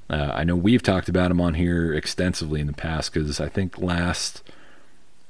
Uh, 0.10 0.32
I 0.34 0.44
know 0.44 0.56
we've 0.56 0.84
talked 0.84 1.08
about 1.08 1.32
him 1.32 1.40
on 1.40 1.54
here 1.54 1.94
extensively 1.94 2.60
in 2.60 2.68
the 2.68 2.74
past 2.74 3.14
because 3.14 3.40
I 3.40 3.48
think 3.48 3.78
last 3.78 4.44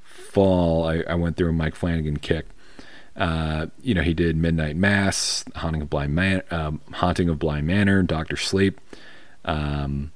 fall 0.03 0.87
I, 0.87 1.03
I, 1.07 1.13
went 1.13 1.37
through 1.37 1.49
a 1.49 1.53
Mike 1.53 1.75
Flanagan 1.75 2.17
kick. 2.17 2.47
Uh, 3.15 3.67
you 3.83 3.93
know, 3.93 4.01
he 4.01 4.15
did 4.15 4.35
Midnight 4.35 4.75
Mass, 4.75 5.45
Haunting 5.55 5.83
of 5.83 5.89
Blind, 5.89 6.15
Man- 6.15 6.41
um, 6.49 6.81
Haunting 6.91 7.29
of 7.29 7.37
Blind 7.37 7.67
Manor, 7.67 8.01
Doctor 8.01 8.35
Sleep 8.35 8.81
um, 9.45 10.11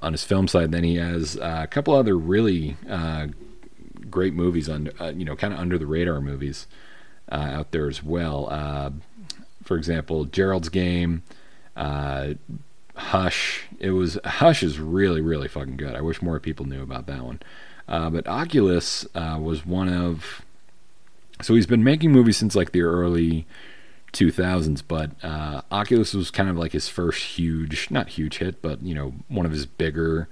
on 0.00 0.12
his 0.12 0.22
film 0.22 0.46
side. 0.46 0.70
Then 0.70 0.84
he 0.84 0.94
has 0.94 1.36
uh, 1.36 1.62
a 1.64 1.66
couple 1.66 1.94
other 1.94 2.16
really 2.16 2.76
uh, 2.88 3.26
great 4.14 4.32
movies 4.32 4.68
on, 4.68 4.90
uh, 5.00 5.12
you 5.14 5.24
know, 5.24 5.36
kind 5.36 5.52
of 5.52 5.58
under 5.58 5.76
the 5.76 5.86
radar 5.86 6.20
movies 6.20 6.66
uh, 7.30 7.34
out 7.34 7.72
there 7.72 7.88
as 7.88 8.02
well. 8.02 8.48
Uh, 8.50 8.90
for 9.62 9.76
example, 9.76 10.24
Gerald's 10.24 10.68
Game, 10.68 11.22
uh, 11.76 12.34
Hush. 12.96 13.64
It 13.80 13.90
was 13.90 14.18
Hush 14.24 14.62
is 14.62 14.78
really 14.78 15.20
really 15.20 15.48
fucking 15.48 15.76
good. 15.76 15.96
I 15.96 16.00
wish 16.00 16.22
more 16.22 16.38
people 16.38 16.64
knew 16.64 16.82
about 16.82 17.06
that 17.08 17.24
one. 17.24 17.40
but 17.86 18.26
Oculus 18.28 19.04
was 19.14 19.66
one 19.66 19.88
of. 19.88 20.42
So 21.42 21.54
he's 21.56 21.66
been 21.66 21.82
making 21.82 22.12
movies 22.12 22.36
since 22.36 22.54
like 22.54 22.70
the 22.70 22.82
early 22.82 23.44
2000s, 24.14 24.82
but 24.86 25.10
uh, 25.22 25.62
Oculus 25.70 26.14
was 26.14 26.30
kind 26.30 26.48
of 26.48 26.56
like 26.56 26.72
his 26.72 26.88
first 26.88 27.22
huge, 27.22 27.90
not 27.90 28.10
huge 28.10 28.38
hit, 28.38 28.62
but 28.62 28.82
you 28.82 28.94
know, 28.94 29.14
one 29.28 29.44
of 29.44 29.52
his 29.52 29.66
bigger, 29.66 30.28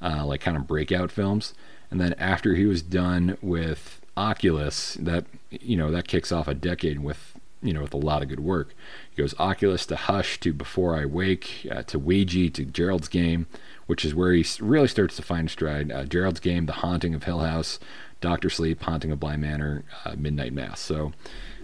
uh, 0.00 0.24
like 0.24 0.40
kind 0.40 0.56
of 0.56 0.66
breakout 0.66 1.10
films. 1.10 1.52
And 1.90 2.00
then 2.00 2.14
after 2.14 2.54
he 2.54 2.66
was 2.66 2.82
done 2.82 3.38
with 3.40 4.00
Oculus, 4.16 4.94
that 4.94 5.24
you 5.50 5.76
know 5.76 5.90
that 5.90 6.08
kicks 6.08 6.32
off 6.32 6.48
a 6.48 6.54
decade 6.54 7.00
with 7.00 7.34
you 7.62 7.72
know 7.72 7.82
with 7.82 7.94
a 7.94 7.98
lot 7.98 8.22
of 8.22 8.28
good 8.28 8.40
work. 8.40 8.74
He 9.10 9.22
goes 9.22 9.34
Oculus 9.38 9.86
to 9.86 9.96
Hush 9.96 10.40
to 10.40 10.52
Before 10.52 10.96
I 10.96 11.04
Wake 11.04 11.66
uh, 11.70 11.82
to 11.82 11.98
Ouija 11.98 12.50
to 12.50 12.64
Gerald's 12.64 13.08
Game, 13.08 13.46
which 13.86 14.04
is 14.04 14.14
where 14.14 14.32
he 14.32 14.44
really 14.60 14.88
starts 14.88 15.16
to 15.16 15.22
find 15.22 15.50
stride. 15.50 15.90
Uh, 15.92 16.04
Gerald's 16.04 16.40
Game, 16.40 16.66
The 16.66 16.74
Haunting 16.74 17.14
of 17.14 17.24
Hill 17.24 17.40
House, 17.40 17.78
Doctor 18.20 18.50
Sleep, 18.50 18.82
Haunting 18.82 19.12
of 19.12 19.20
Bly 19.20 19.36
Manor, 19.36 19.84
uh, 20.04 20.14
Midnight 20.16 20.52
Mass. 20.52 20.80
So 20.80 21.12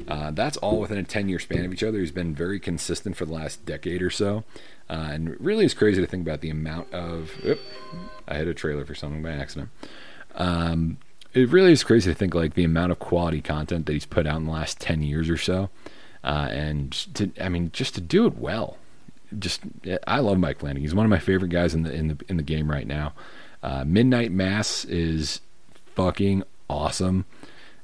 uh, 0.08 0.30
that's 0.30 0.56
all 0.58 0.80
within 0.80 0.98
a 0.98 1.02
10 1.02 1.28
year 1.28 1.38
span 1.38 1.64
of 1.64 1.72
each 1.72 1.82
other. 1.82 1.98
He's 1.98 2.12
been 2.12 2.34
very 2.34 2.60
consistent 2.60 3.16
for 3.16 3.24
the 3.24 3.32
last 3.32 3.64
decade 3.64 4.02
or 4.02 4.10
so. 4.10 4.44
Uh, 4.90 5.08
and 5.10 5.40
really 5.40 5.64
is 5.64 5.74
crazy 5.74 6.00
to 6.00 6.06
think 6.06 6.22
about 6.22 6.40
the 6.40 6.50
amount 6.50 6.92
of. 6.92 7.30
I 8.28 8.34
hit 8.34 8.48
a 8.48 8.54
trailer 8.54 8.84
for 8.84 8.94
something 8.94 9.22
by 9.22 9.30
accident. 9.30 9.70
Um, 10.34 10.98
it 11.34 11.48
really 11.50 11.72
is 11.72 11.84
crazy 11.84 12.10
to 12.10 12.14
think 12.14 12.34
like 12.34 12.54
the 12.54 12.64
amount 12.64 12.92
of 12.92 12.98
quality 12.98 13.40
content 13.40 13.86
that 13.86 13.92
he's 13.92 14.06
put 14.06 14.26
out 14.26 14.36
in 14.36 14.44
the 14.44 14.52
last 14.52 14.80
10 14.80 15.02
years 15.02 15.30
or 15.30 15.38
so. 15.38 15.70
Uh, 16.24 16.48
and 16.50 16.92
to, 17.14 17.30
I 17.40 17.48
mean, 17.48 17.70
just 17.72 17.94
to 17.94 18.00
do 18.00 18.26
it 18.26 18.36
well. 18.36 18.76
Just, 19.38 19.62
I 20.06 20.20
love 20.20 20.38
Mike 20.38 20.60
Flanagan. 20.60 20.82
He's 20.82 20.94
one 20.94 21.06
of 21.06 21.10
my 21.10 21.18
favorite 21.18 21.48
guys 21.48 21.74
in 21.74 21.84
the 21.84 21.92
in 21.92 22.08
the 22.08 22.18
in 22.28 22.36
the 22.36 22.42
game 22.42 22.70
right 22.70 22.86
now. 22.86 23.14
Uh, 23.62 23.82
Midnight 23.86 24.30
Mass 24.30 24.84
is 24.84 25.40
fucking 25.94 26.42
awesome. 26.68 27.24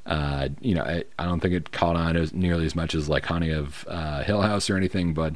Uh, 0.05 0.49
you 0.61 0.75
know, 0.75 0.83
I, 0.83 1.05
I, 1.19 1.27
don't 1.27 1.41
think 1.41 1.53
it 1.53 1.71
caught 1.71 1.95
on 1.95 2.17
as 2.17 2.33
nearly 2.33 2.65
as 2.65 2.75
much 2.75 2.95
as 2.95 3.11
like 3.11 3.27
Haunting 3.27 3.53
of 3.53 3.87
uh, 3.89 4.23
Hill 4.23 4.41
House 4.41 4.71
or 4.71 4.77
anything, 4.77 5.13
but 5.13 5.35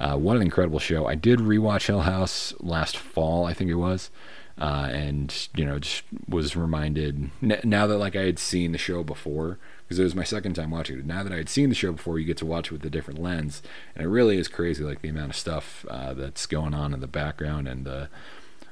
uh, 0.00 0.16
what 0.16 0.36
an 0.36 0.42
incredible 0.42 0.78
show! 0.78 1.06
I 1.06 1.14
did 1.14 1.40
rewatch 1.40 1.88
Hill 1.88 2.00
House 2.00 2.54
last 2.58 2.96
fall, 2.96 3.44
I 3.44 3.52
think 3.52 3.70
it 3.70 3.74
was, 3.74 4.10
uh, 4.58 4.88
and 4.90 5.48
you 5.54 5.64
know, 5.64 5.78
just 5.78 6.04
was 6.28 6.56
reminded 6.56 7.30
now 7.40 7.86
that 7.86 7.98
like 7.98 8.16
I 8.16 8.22
had 8.22 8.38
seen 8.38 8.72
the 8.72 8.78
show 8.78 9.02
before 9.02 9.58
because 9.82 9.98
it 9.98 10.04
was 10.04 10.14
my 10.14 10.24
second 10.24 10.54
time 10.54 10.70
watching 10.70 10.98
it. 10.98 11.06
Now 11.06 11.22
that 11.22 11.32
I 11.32 11.36
had 11.36 11.48
seen 11.48 11.68
the 11.68 11.74
show 11.74 11.92
before, 11.92 12.18
you 12.18 12.24
get 12.24 12.38
to 12.38 12.46
watch 12.46 12.68
it 12.68 12.72
with 12.72 12.84
a 12.84 12.90
different 12.90 13.20
lens, 13.20 13.62
and 13.94 14.04
it 14.04 14.08
really 14.08 14.38
is 14.38 14.48
crazy, 14.48 14.84
like 14.84 15.02
the 15.02 15.08
amount 15.08 15.30
of 15.30 15.36
stuff 15.36 15.84
uh, 15.90 16.14
that's 16.14 16.46
going 16.46 16.74
on 16.74 16.94
in 16.94 17.00
the 17.00 17.06
background 17.06 17.68
and 17.68 17.84
the 17.84 18.08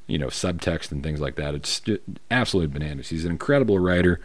you 0.07 0.19
know 0.19 0.29
subtext 0.29 0.93
and 0.93 1.03
things 1.03 1.21
like 1.21 1.37
that. 1.37 1.55
It's 1.55 1.83
absolutely 2.31 2.79
bananas. 2.79 3.09
He's 3.09 3.25
an 3.25 3.33
incredible 3.33 3.79
writer 3.79 4.21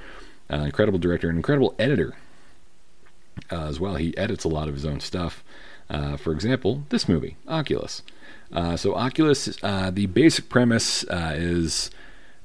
uh, 0.52 0.58
incredible 0.58 1.00
director, 1.00 1.30
and 1.30 1.38
incredible 1.38 1.76
editor 1.78 2.16
uh, 3.52 3.68
as 3.68 3.80
well. 3.80 3.96
He 3.96 4.18
edits 4.18 4.44
a 4.44 4.50
lot 4.50 4.68
of 4.68 4.74
his 4.74 4.86
own 4.86 5.00
stuff. 5.00 5.44
Uh, 5.90 6.18
for 6.18 6.32
example, 6.34 6.84
this 6.90 7.08
movie, 7.08 7.38
Oculus. 7.48 8.02
Uh, 8.52 8.76
so, 8.76 8.96
Oculus, 8.96 9.58
uh, 9.64 9.90
the 9.92 10.06
basic 10.08 10.50
premise 10.50 11.04
uh, 11.06 11.34
is 11.36 11.90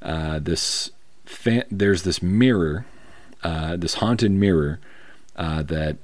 this 0.00 0.90
fa- 1.24 1.64
there's 1.70 2.02
this 2.02 2.22
mirror, 2.22 2.86
this 3.42 3.94
haunted 3.94 4.30
mirror. 4.32 4.78
that 5.36 5.96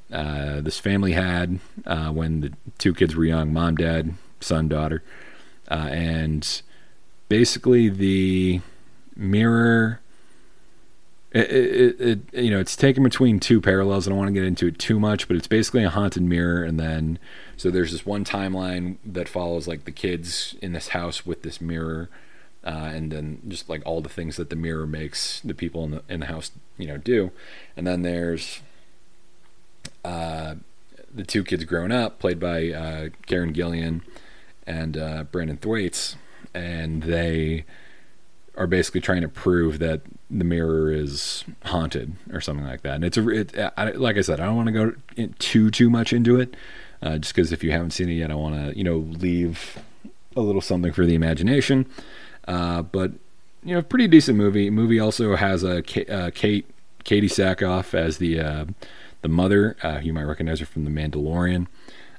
this 0.64 0.78
family 0.78 1.12
had 1.12 1.60
when 2.12 2.40
the 2.40 2.52
two 2.78 2.94
kids 2.94 3.14
were 3.14 3.24
young 3.24 3.52
mom, 3.52 3.76
dad, 3.76 4.14
son, 4.40 4.68
daughter. 4.68 5.02
and 5.68 6.62
basically, 7.28 7.88
the 7.88 8.60
mirror 9.16 10.00
it, 11.30 11.50
it, 11.50 12.00
it, 12.00 12.42
you 12.42 12.50
know 12.50 12.58
it's 12.58 12.76
taken 12.76 13.02
between 13.02 13.38
two 13.38 13.60
parallels. 13.60 14.06
I 14.06 14.10
don't 14.10 14.18
want 14.18 14.28
to 14.28 14.34
get 14.34 14.44
into 14.44 14.66
it 14.66 14.78
too 14.78 14.98
much, 14.98 15.28
but 15.28 15.36
it's 15.36 15.46
basically 15.46 15.84
a 15.84 15.90
haunted 15.90 16.22
mirror, 16.22 16.64
and 16.64 16.80
then 16.80 17.18
so 17.56 17.70
there's 17.70 17.92
this 17.92 18.06
one 18.06 18.24
timeline 18.24 18.96
that 19.04 19.28
follows 19.28 19.68
like 19.68 19.84
the 19.84 19.92
kids 19.92 20.56
in 20.62 20.72
this 20.72 20.88
house 20.88 21.26
with 21.26 21.42
this 21.42 21.60
mirror, 21.60 22.08
uh, 22.64 22.90
and 22.92 23.12
then 23.12 23.42
just 23.46 23.68
like 23.68 23.82
all 23.84 24.00
the 24.00 24.08
things 24.08 24.36
that 24.36 24.48
the 24.48 24.56
mirror 24.56 24.86
makes 24.86 25.40
the 25.40 25.54
people 25.54 25.84
in 25.84 25.90
the 25.90 26.02
in 26.08 26.20
the 26.20 26.26
house 26.26 26.50
you 26.78 26.86
know 26.86 26.96
do, 26.96 27.30
and 27.76 27.86
then 27.86 28.02
there's 28.02 28.60
uh, 30.04 30.54
the 31.14 31.24
two 31.24 31.44
kids 31.44 31.64
grown 31.64 31.92
up, 31.92 32.18
played 32.18 32.40
by 32.40 32.70
uh, 32.70 33.08
Karen 33.26 33.52
Gillan 33.52 34.00
and 34.66 34.96
uh, 34.96 35.24
Brenton 35.24 35.58
Thwaites, 35.58 36.16
and 36.54 37.02
they 37.02 37.66
are 38.56 38.66
basically 38.66 39.00
trying 39.00 39.22
to 39.22 39.28
prove 39.28 39.78
that 39.78 40.00
the 40.30 40.44
mirror 40.44 40.92
is 40.92 41.44
haunted 41.64 42.12
or 42.32 42.40
something 42.40 42.66
like 42.66 42.82
that. 42.82 42.96
And 42.96 43.04
it's 43.04 43.16
a, 43.16 43.28
it, 43.28 43.72
I, 43.76 43.90
like 43.92 44.16
I 44.16 44.20
said, 44.20 44.40
I 44.40 44.46
don't 44.46 44.56
want 44.56 44.66
to 44.66 44.72
go 44.72 44.92
in 45.16 45.34
too 45.38 45.70
too 45.70 45.90
much 45.90 46.12
into 46.12 46.38
it, 46.38 46.54
uh, 47.02 47.18
just 47.18 47.34
because 47.34 47.52
if 47.52 47.64
you 47.64 47.72
haven't 47.72 47.90
seen 47.92 48.08
it 48.08 48.14
yet, 48.14 48.30
I 48.30 48.34
want 48.34 48.54
to 48.54 48.76
you 48.76 48.84
know 48.84 48.98
leave 48.98 49.78
a 50.36 50.40
little 50.40 50.60
something 50.60 50.92
for 50.92 51.06
the 51.06 51.14
imagination. 51.14 51.86
Uh, 52.46 52.82
but 52.82 53.12
you 53.64 53.74
know, 53.74 53.82
pretty 53.82 54.08
decent 54.08 54.38
movie. 54.38 54.70
Movie 54.70 55.00
also 55.00 55.36
has 55.36 55.62
a 55.64 55.78
uh, 55.78 56.30
Kate 56.34 56.66
Katee 57.04 57.24
Sackhoff 57.24 57.94
as 57.94 58.18
the 58.18 58.40
uh, 58.40 58.64
the 59.22 59.28
mother. 59.28 59.76
Uh, 59.82 60.00
you 60.02 60.12
might 60.12 60.24
recognize 60.24 60.60
her 60.60 60.66
from 60.66 60.84
The 60.84 60.90
Mandalorian 60.90 61.66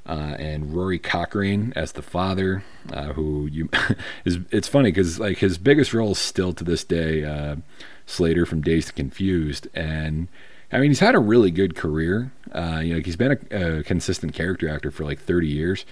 uh, 0.10 0.36
and 0.40 0.74
Rory 0.74 0.98
Cochrane 0.98 1.72
as 1.76 1.92
the 1.92 2.02
father, 2.02 2.64
uh, 2.92 3.14
who 3.14 3.46
you 3.46 3.70
is 4.26 4.40
it's 4.50 4.68
funny 4.68 4.90
because 4.92 5.20
like 5.20 5.38
his 5.38 5.60
biggest 5.60 5.94
role 5.94 6.14
is 6.14 6.18
still 6.18 6.52
to 6.54 6.64
this 6.64 6.84
day 6.84 7.24
uh, 7.24 7.58
Slater 8.08 8.48
from 8.48 8.62
Dazed 8.62 8.90
and 8.90 8.96
Confused, 8.96 9.68
and 9.76 10.28
I 10.72 10.80
mean 10.80 10.90
he's 10.90 11.00
had 11.00 11.14
a 11.14 11.20
really 11.20 11.52
good 11.52 11.76
career. 11.76 12.32
Uh, 12.52 12.82
you 12.84 12.96
know 12.96 13.02
he's 13.02 13.18
been 13.18 13.38
a, 13.52 13.78
a, 13.80 13.84
consistent 13.84 14.34
character 14.34 14.68
actor 14.68 14.90
for 14.90 15.04
like 15.04 15.20
30 15.20 15.48
years. 15.48 15.86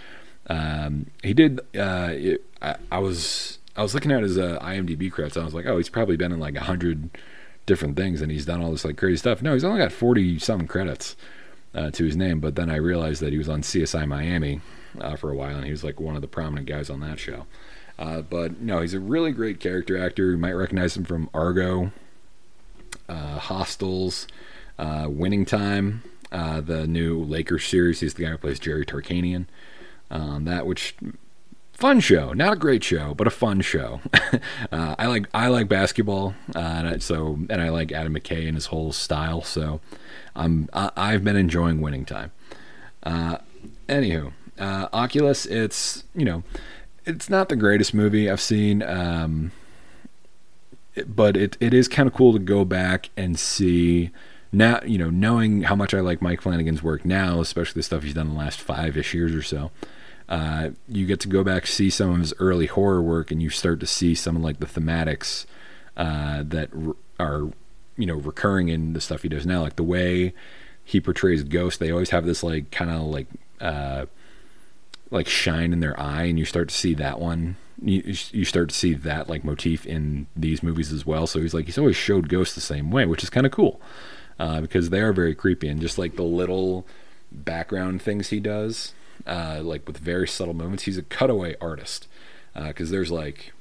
Um, 0.47 1.05
he 1.21 1.35
did. 1.35 1.59
Uh, 1.77 2.09
it, 2.11 2.43
I, 2.59 2.75
I, 2.91 2.97
was 2.97 3.59
I 3.75 3.83
was 3.83 3.93
looking 3.93 4.11
at 4.11 4.23
his 4.23 4.39
uh, 4.39 4.57
IMDb 4.63 5.11
credits. 5.11 5.35
And 5.35 5.43
I 5.43 5.45
was 5.45 5.53
like, 5.53 5.67
oh, 5.67 5.77
he's 5.77 5.89
probably 5.89 6.17
been 6.17 6.31
in 6.31 6.39
like 6.39 6.55
a 6.55 6.63
hundred 6.63 7.11
different 7.67 7.95
things, 7.95 8.23
and 8.23 8.31
he's 8.31 8.47
done 8.47 8.63
all 8.63 8.71
this 8.71 8.83
like 8.83 8.97
crazy 8.97 9.17
stuff. 9.17 9.43
No, 9.43 9.53
he's 9.53 9.63
only 9.63 9.79
got 9.79 9.91
40 9.91 10.39
some 10.39 10.65
credits 10.65 11.15
uh, 11.73 11.91
to 11.91 12.05
his 12.05 12.15
name. 12.15 12.39
But 12.39 12.55
then 12.55 12.69
I 12.69 12.75
realized 12.75 13.21
that 13.21 13.31
he 13.31 13.37
was 13.37 13.49
on 13.49 13.61
CSI 13.61 14.07
Miami 14.07 14.61
uh, 14.99 15.15
for 15.15 15.31
a 15.31 15.35
while, 15.35 15.55
and 15.55 15.65
he 15.65 15.71
was 15.71 15.83
like 15.83 15.99
one 15.99 16.15
of 16.15 16.21
the 16.21 16.27
prominent 16.27 16.67
guys 16.67 16.89
on 16.89 16.99
that 17.01 17.19
show. 17.19 17.45
Uh, 17.99 18.21
but 18.21 18.59
no, 18.59 18.81
he's 18.81 18.93
a 18.93 18.99
really 18.99 19.31
great 19.31 19.59
character 19.59 19.97
actor. 19.97 20.31
You 20.31 20.37
might 20.37 20.53
recognize 20.53 20.95
him 20.95 21.03
from 21.03 21.29
Argo, 21.33 21.91
uh, 23.09 23.39
Hostiles, 23.39 24.27
uh, 24.77 25.07
Winning 25.09 25.45
Time, 25.45 26.03
uh, 26.31 26.61
the 26.61 26.85
new 26.85 27.23
Lakers 27.23 27.65
series. 27.65 28.01
He's 28.01 28.13
the 28.13 28.23
guy 28.23 28.31
who 28.31 28.37
plays 28.37 28.59
Jerry 28.59 28.85
Tarkanian. 28.85 29.47
Um, 30.09 30.45
that 30.45 30.65
which 30.65 30.95
fun 31.77 31.99
show, 31.99 32.33
not 32.33 32.53
a 32.53 32.55
great 32.55 32.83
show, 32.83 33.13
but 33.13 33.27
a 33.27 33.29
fun 33.29 33.61
show. 33.61 34.01
uh, 34.71 34.95
I 34.97 35.05
like 35.05 35.27
I 35.33 35.47
like 35.47 35.69
basketball, 35.69 36.33
uh, 36.55 36.59
and 36.59 37.03
so 37.03 37.37
and 37.49 37.61
I 37.61 37.69
like 37.69 37.91
Adam 37.91 38.15
McKay 38.15 38.47
and 38.47 38.55
his 38.55 38.67
whole 38.67 38.91
style. 38.91 39.43
So 39.43 39.79
I'm 40.35 40.69
I, 40.73 41.11
have 41.11 41.23
been 41.23 41.35
enjoying 41.35 41.79
Winning 41.79 42.03
Time. 42.03 42.31
Uh, 43.03 43.37
anywho, 43.87 44.33
uh, 44.57 44.89
Oculus, 44.91 45.45
it's 45.45 46.03
you 46.15 46.25
know, 46.25 46.43
it's 47.05 47.29
not 47.29 47.47
the 47.47 47.55
greatest 47.55 47.93
movie 47.93 48.29
I've 48.29 48.41
seen, 48.41 48.81
um, 48.81 49.51
but 51.05 51.37
it 51.37 51.57
it 51.59 51.75
is 51.75 51.87
kind 51.87 52.07
of 52.07 52.13
cool 52.13 52.33
to 52.33 52.39
go 52.39 52.65
back 52.65 53.11
and 53.15 53.37
see 53.37 54.09
now 54.51 54.81
you 54.83 54.97
know 54.97 55.11
knowing 55.11 55.63
how 55.63 55.75
much 55.75 55.93
I 55.93 55.99
like 55.99 56.23
Mike 56.23 56.41
Flanagan's 56.41 56.81
work 56.81 57.05
now, 57.05 57.39
especially 57.39 57.79
the 57.79 57.83
stuff 57.83 58.01
he's 58.01 58.15
done 58.15 58.27
in 58.27 58.33
the 58.33 58.39
last 58.39 58.59
five 58.59 58.97
ish 58.97 59.13
years 59.13 59.35
or 59.35 59.43
so. 59.43 59.69
Uh, 60.29 60.71
you 60.87 61.05
get 61.05 61.19
to 61.21 61.27
go 61.27 61.43
back 61.43 61.65
see 61.65 61.89
some 61.89 62.11
of 62.11 62.19
his 62.19 62.33
early 62.39 62.65
horror 62.65 63.01
work, 63.01 63.31
and 63.31 63.41
you 63.41 63.49
start 63.49 63.79
to 63.79 63.87
see 63.87 64.13
some 64.13 64.35
of 64.35 64.41
like 64.41 64.59
the 64.59 64.65
thematics 64.65 65.45
uh, 65.95 66.43
that 66.45 66.69
r- 66.73 66.95
are 67.19 67.49
you 67.97 68.05
know 68.05 68.15
recurring 68.15 68.69
in 68.69 68.93
the 68.93 69.01
stuff 69.01 69.21
he 69.21 69.29
does 69.29 69.45
now, 69.45 69.61
like 69.61 69.75
the 69.75 69.83
way 69.83 70.33
he 70.83 70.99
portrays 70.99 71.43
ghosts. 71.43 71.79
They 71.79 71.91
always 71.91 72.09
have 72.09 72.25
this 72.25 72.43
like 72.43 72.71
kind 72.71 72.91
of 72.91 73.03
like 73.03 73.27
uh, 73.61 74.05
like 75.11 75.27
shine 75.27 75.73
in 75.73 75.79
their 75.79 75.99
eye, 75.99 76.23
and 76.23 76.37
you 76.37 76.45
start 76.45 76.69
to 76.69 76.75
see 76.75 76.93
that 76.95 77.19
one. 77.19 77.55
You, 77.81 78.01
you 78.31 78.43
start 78.43 78.69
to 78.69 78.75
see 78.75 78.95
that 78.95 79.29
like 79.29 79.43
motif 79.43 79.85
in 79.85 80.27
these 80.35 80.63
movies 80.63 80.91
as 80.91 81.05
well. 81.05 81.27
So 81.27 81.39
he's 81.39 81.53
like 81.53 81.65
he's 81.65 81.77
always 81.77 81.95
showed 81.95 82.27
ghosts 82.27 82.55
the 82.55 82.61
same 82.61 82.91
way, 82.91 83.05
which 83.05 83.23
is 83.23 83.29
kind 83.29 83.45
of 83.45 83.51
cool 83.51 83.79
uh, 84.39 84.61
because 84.61 84.89
they 84.89 85.01
are 85.01 85.13
very 85.13 85.35
creepy 85.35 85.67
and 85.67 85.81
just 85.81 85.97
like 85.97 86.15
the 86.15 86.23
little 86.23 86.85
background 87.31 88.01
things 88.01 88.29
he 88.29 88.39
does, 88.39 88.93
uh, 89.25 89.61
like 89.63 89.87
with 89.87 89.97
very 89.97 90.27
subtle 90.27 90.53
moments. 90.53 90.83
He's 90.83 90.97
a 90.97 91.03
cutaway 91.03 91.55
artist 91.59 92.07
because 92.53 92.89
uh, 92.89 92.91
there's 92.91 93.11
like 93.11 93.53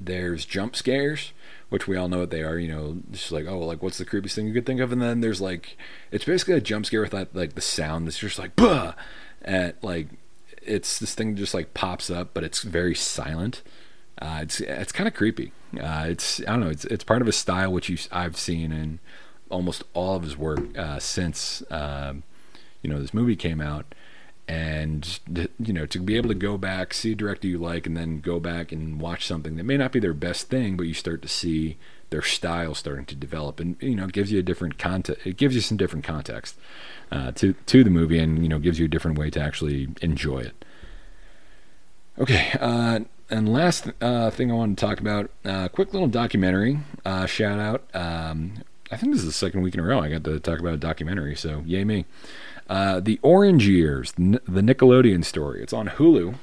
there's 0.00 0.44
jump 0.44 0.76
scares 0.76 1.32
which 1.74 1.88
we 1.88 1.96
all 1.96 2.06
know 2.06 2.20
what 2.20 2.30
they 2.30 2.44
are. 2.44 2.56
You 2.56 2.68
know, 2.68 2.98
just 3.10 3.32
like 3.32 3.46
oh, 3.48 3.58
like 3.58 3.82
what's 3.82 3.98
the 3.98 4.04
creepiest 4.04 4.34
thing 4.36 4.46
you 4.46 4.54
could 4.54 4.64
think 4.64 4.80
of? 4.80 4.92
And 4.92 5.02
then 5.02 5.20
there's 5.20 5.40
like 5.40 5.76
it's 6.12 6.24
basically 6.24 6.54
a 6.54 6.60
jump 6.60 6.86
scare 6.86 7.00
with 7.00 7.10
that 7.10 7.34
like 7.34 7.54
the 7.54 7.60
sound 7.60 8.06
that's 8.06 8.20
just 8.20 8.38
like 8.38 8.54
bah, 8.54 8.92
and 9.42 9.74
like 9.82 10.06
it's 10.62 11.00
this 11.00 11.16
thing 11.16 11.34
just 11.34 11.52
like 11.52 11.74
pops 11.74 12.10
up, 12.10 12.30
but 12.32 12.44
it's 12.44 12.62
very 12.62 12.94
silent. 12.94 13.62
Uh, 14.22 14.38
it's 14.42 14.60
it's 14.60 14.92
kind 14.92 15.08
of 15.08 15.14
creepy. 15.14 15.50
Uh, 15.76 16.06
it's 16.08 16.40
I 16.42 16.52
don't 16.52 16.60
know. 16.60 16.70
It's 16.70 16.84
it's 16.84 17.02
part 17.02 17.22
of 17.22 17.26
a 17.26 17.32
style 17.32 17.72
which 17.72 17.88
you 17.88 17.98
I've 18.12 18.36
seen 18.36 18.70
in 18.70 19.00
almost 19.50 19.82
all 19.94 20.14
of 20.14 20.22
his 20.22 20.36
work 20.36 20.78
uh, 20.78 21.00
since 21.00 21.62
um, 21.70 22.22
you 22.82 22.90
know 22.90 23.00
this 23.00 23.12
movie 23.12 23.34
came 23.34 23.60
out 23.60 23.94
and 24.46 25.20
you 25.58 25.72
know 25.72 25.86
to 25.86 25.98
be 25.98 26.16
able 26.16 26.28
to 26.28 26.34
go 26.34 26.58
back 26.58 26.92
see 26.92 27.12
a 27.12 27.14
director 27.14 27.46
you 27.46 27.58
like 27.58 27.86
and 27.86 27.96
then 27.96 28.20
go 28.20 28.38
back 28.38 28.72
and 28.72 29.00
watch 29.00 29.26
something 29.26 29.56
that 29.56 29.64
may 29.64 29.76
not 29.76 29.90
be 29.90 29.98
their 29.98 30.12
best 30.12 30.48
thing 30.48 30.76
but 30.76 30.86
you 30.86 30.92
start 30.92 31.22
to 31.22 31.28
see 31.28 31.78
their 32.10 32.20
style 32.20 32.74
starting 32.74 33.06
to 33.06 33.14
develop 33.14 33.58
and 33.58 33.76
you 33.80 33.96
know 33.96 34.04
it 34.04 34.12
gives 34.12 34.30
you 34.30 34.38
a 34.38 34.42
different 34.42 34.78
context 34.78 35.26
it 35.26 35.38
gives 35.38 35.54
you 35.54 35.62
some 35.62 35.78
different 35.78 36.04
context 36.04 36.58
uh, 37.10 37.32
to 37.32 37.54
to 37.64 37.82
the 37.82 37.90
movie 37.90 38.18
and 38.18 38.42
you 38.42 38.48
know 38.48 38.58
gives 38.58 38.78
you 38.78 38.84
a 38.84 38.88
different 38.88 39.18
way 39.18 39.30
to 39.30 39.40
actually 39.40 39.88
enjoy 40.02 40.40
it 40.40 40.64
okay 42.18 42.50
uh, 42.60 43.00
and 43.30 43.50
last 43.50 43.90
uh, 44.00 44.30
thing 44.30 44.50
I 44.50 44.54
wanted 44.54 44.76
to 44.78 44.86
talk 44.86 45.00
about, 45.00 45.30
uh, 45.44 45.68
quick 45.68 45.92
little 45.92 46.08
documentary 46.08 46.78
uh, 47.04 47.26
shout 47.26 47.58
out. 47.58 47.84
Um, 47.94 48.62
I 48.90 48.96
think 48.96 49.12
this 49.12 49.20
is 49.20 49.26
the 49.26 49.32
second 49.32 49.62
week 49.62 49.74
in 49.74 49.80
a 49.80 49.82
row 49.82 50.00
I 50.00 50.10
got 50.10 50.24
to 50.24 50.38
talk 50.40 50.60
about 50.60 50.74
a 50.74 50.78
documentary, 50.78 51.34
so 51.36 51.62
yay 51.66 51.84
me. 51.84 52.04
Uh, 52.68 53.00
the 53.00 53.18
Orange 53.22 53.66
Years, 53.66 54.12
the 54.12 54.40
Nickelodeon 54.48 55.24
story. 55.24 55.62
It's 55.62 55.72
on 55.72 55.88
Hulu. 55.88 56.34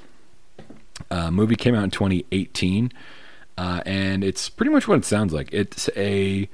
Uh, 1.10 1.32
movie 1.32 1.56
came 1.56 1.76
out 1.76 1.84
in 1.84 1.92
2018, 1.92 2.92
uh, 3.58 3.82
and 3.86 4.24
it's 4.24 4.50
pretty 4.50 4.72
much 4.72 4.88
what 4.88 4.98
it 4.98 5.06
sounds 5.06 5.34
like. 5.34 5.50
It's 5.52 5.90
a 5.96 6.48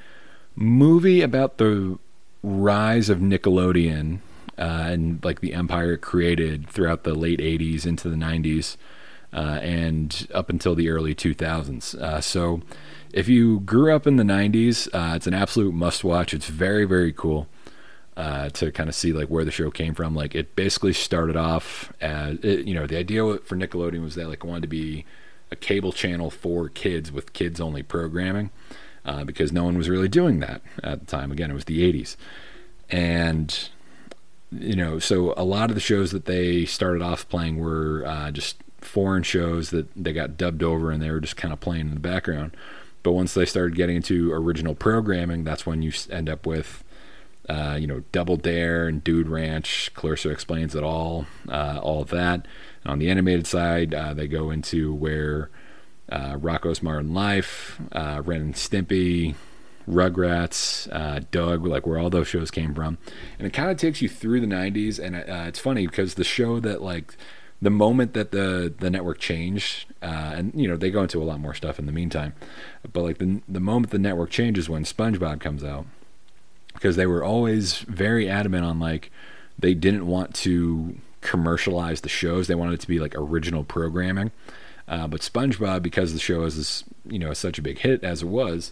movie 0.55 1.21
about 1.21 1.57
the 1.57 1.99
rise 2.43 3.09
of 3.09 3.19
Nickelodeon 3.19 4.19
uh, 4.57 4.87
and 4.87 5.23
like 5.23 5.41
the 5.41 5.53
empire 5.53 5.93
it 5.93 6.01
created 6.01 6.69
throughout 6.69 7.03
the 7.03 7.13
late 7.13 7.39
80s 7.39 7.85
into 7.85 8.09
the 8.09 8.15
90s 8.15 8.77
uh, 9.33 9.59
and 9.61 10.27
up 10.33 10.49
until 10.49 10.75
the 10.75 10.89
early 10.89 11.13
2000s. 11.13 11.95
Uh, 11.95 12.21
so 12.21 12.61
if 13.13 13.27
you 13.27 13.61
grew 13.61 13.95
up 13.95 14.05
in 14.05 14.17
the 14.17 14.23
90s, 14.23 14.87
it's 15.15 15.27
an 15.27 15.33
absolute 15.33 15.73
must 15.73 16.03
watch. 16.03 16.33
It's 16.33 16.47
very, 16.47 16.85
very 16.85 17.11
cool 17.11 17.47
uh, 18.17 18.49
to 18.49 18.71
kind 18.71 18.89
of 18.89 18.95
see 18.95 19.13
like 19.13 19.27
where 19.29 19.45
the 19.45 19.51
show 19.51 19.69
came 19.69 19.93
from. 19.93 20.15
Like 20.15 20.35
it 20.35 20.55
basically 20.55 20.91
started 20.91 21.37
off 21.37 21.93
as 22.01 22.39
it, 22.39 22.67
you 22.67 22.73
know 22.73 22.87
the 22.87 22.97
idea 22.97 23.37
for 23.37 23.55
Nickelodeon 23.55 24.01
was 24.01 24.15
that 24.15 24.27
like 24.27 24.43
wanted 24.43 24.63
to 24.63 24.67
be 24.67 25.05
a 25.51 25.55
cable 25.55 25.93
channel 25.93 26.29
for 26.29 26.67
kids 26.67 27.11
with 27.11 27.31
kids 27.31 27.61
only 27.61 27.83
programming 27.83 28.49
uh, 29.05 29.23
because 29.23 29.53
no 29.53 29.63
one 29.63 29.77
was 29.77 29.87
really 29.87 30.09
doing 30.09 30.39
that 30.39 30.61
at 30.83 30.99
the 30.99 31.05
time. 31.05 31.31
Again, 31.31 31.51
it 31.51 31.53
was 31.53 31.65
the 31.65 31.93
80s, 31.93 32.17
and 32.89 33.69
you 34.51 34.75
know 34.75 34.97
so 34.97 35.33
a 35.37 35.43
lot 35.43 35.69
of 35.69 35.75
the 35.75 35.81
shows 35.81 36.11
that 36.11 36.25
they 36.25 36.65
started 36.65 37.03
off 37.03 37.29
playing 37.29 37.59
were 37.59 38.03
uh, 38.05 38.31
just 38.31 38.57
foreign 38.81 39.23
shows 39.23 39.69
that 39.69 39.87
they 39.95 40.13
got 40.13 40.37
dubbed 40.37 40.63
over 40.63 40.91
and 40.91 41.01
they 41.03 41.11
were 41.11 41.19
just 41.19 41.37
kind 41.37 41.53
of 41.53 41.59
playing 41.59 41.87
in 41.87 41.93
the 41.93 41.99
background. 41.99 42.57
But 43.07 43.13
once 43.13 43.33
they 43.35 43.45
started 43.45 43.77
getting 43.77 43.95
into 43.95 44.33
original 44.33 44.75
programming, 44.75 45.45
that's 45.45 45.65
when 45.65 45.81
you 45.81 45.93
end 46.11 46.27
up 46.27 46.45
with 46.45 46.83
uh, 47.47 47.77
you 47.79 47.87
know, 47.87 48.03
Double 48.11 48.35
Dare 48.35 48.85
and 48.85 49.01
Dude 49.01 49.29
Ranch. 49.29 49.91
Clarissa 49.93 50.29
explains 50.29 50.75
it 50.75 50.83
all, 50.83 51.25
uh, 51.47 51.79
all 51.81 52.01
of 52.01 52.09
that. 52.09 52.45
And 52.83 52.91
on 52.91 52.99
the 52.99 53.09
animated 53.09 53.47
side, 53.47 53.93
uh, 53.93 54.13
they 54.13 54.27
go 54.27 54.51
into 54.51 54.93
where 54.93 55.49
uh, 56.09 56.33
Rocko's 56.33 56.83
Modern 56.83 57.13
Life, 57.13 57.79
uh, 57.93 58.21
Ren 58.25 58.41
and 58.41 58.55
Stimpy, 58.55 59.35
Rugrats, 59.89 60.89
uh, 60.91 61.21
Doug, 61.31 61.65
like 61.65 61.87
where 61.87 61.99
all 61.99 62.09
those 62.09 62.27
shows 62.27 62.51
came 62.51 62.75
from. 62.75 62.97
And 63.39 63.47
it 63.47 63.53
kind 63.53 63.71
of 63.71 63.77
takes 63.77 64.01
you 64.01 64.09
through 64.09 64.41
the 64.41 64.47
90s. 64.47 64.99
And 65.01 65.15
it's 65.15 65.59
funny 65.59 65.87
because 65.87 66.15
the 66.15 66.25
show 66.25 66.59
that, 66.59 66.81
like, 66.81 67.15
the 67.61 67.69
moment 67.69 68.13
that 68.13 68.31
the 68.31 68.73
the 68.77 68.89
network 68.89 69.19
changed, 69.19 69.85
and 70.01 70.51
you 70.55 70.67
know 70.67 70.77
they 70.77 70.91
go 70.91 71.01
into 71.01 71.21
a 71.21 71.25
lot 71.25 71.39
more 71.39 71.53
stuff 71.53 71.79
in 71.79 71.85
the 71.85 71.91
meantime, 71.91 72.33
but 72.91 73.03
like 73.03 73.17
the 73.17 73.41
the 73.47 73.59
moment 73.59 73.91
the 73.91 73.99
network 73.99 74.29
changes 74.29 74.69
when 74.69 74.83
SpongeBob 74.83 75.39
comes 75.39 75.63
out, 75.63 75.85
because 76.73 76.95
they 76.95 77.07
were 77.07 77.23
always 77.23 77.79
very 77.79 78.29
adamant 78.29 78.65
on 78.65 78.79
like 78.79 79.11
they 79.57 79.73
didn't 79.73 80.05
want 80.05 80.35
to 80.35 80.97
commercialize 81.21 82.01
the 82.01 82.09
shows. 82.09 82.47
They 82.47 82.55
wanted 82.55 82.75
it 82.75 82.81
to 82.81 82.87
be 82.87 82.99
like 82.99 83.15
original 83.15 83.63
programming. 83.63 84.31
Uh, 84.87 85.07
but 85.07 85.21
SpongeBob, 85.21 85.81
because 85.81 86.13
the 86.13 86.19
show 86.19 86.43
is 86.43 86.83
you 87.05 87.19
know 87.19 87.33
such 87.33 87.57
a 87.57 87.61
big 87.61 87.79
hit 87.79 88.03
as 88.03 88.21
it 88.21 88.27
was, 88.27 88.71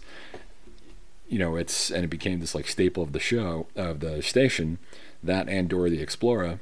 you 1.28 1.40
know 1.40 1.56
it's 1.56 1.90
and 1.90 2.04
it 2.04 2.08
became 2.08 2.38
this 2.38 2.54
like 2.54 2.68
staple 2.68 3.02
of 3.02 3.12
the 3.12 3.20
show 3.20 3.66
of 3.74 3.98
the 3.98 4.22
station. 4.22 4.78
That 5.22 5.48
and 5.48 5.68
Dora 5.68 5.90
the 5.90 6.00
Explorer, 6.00 6.60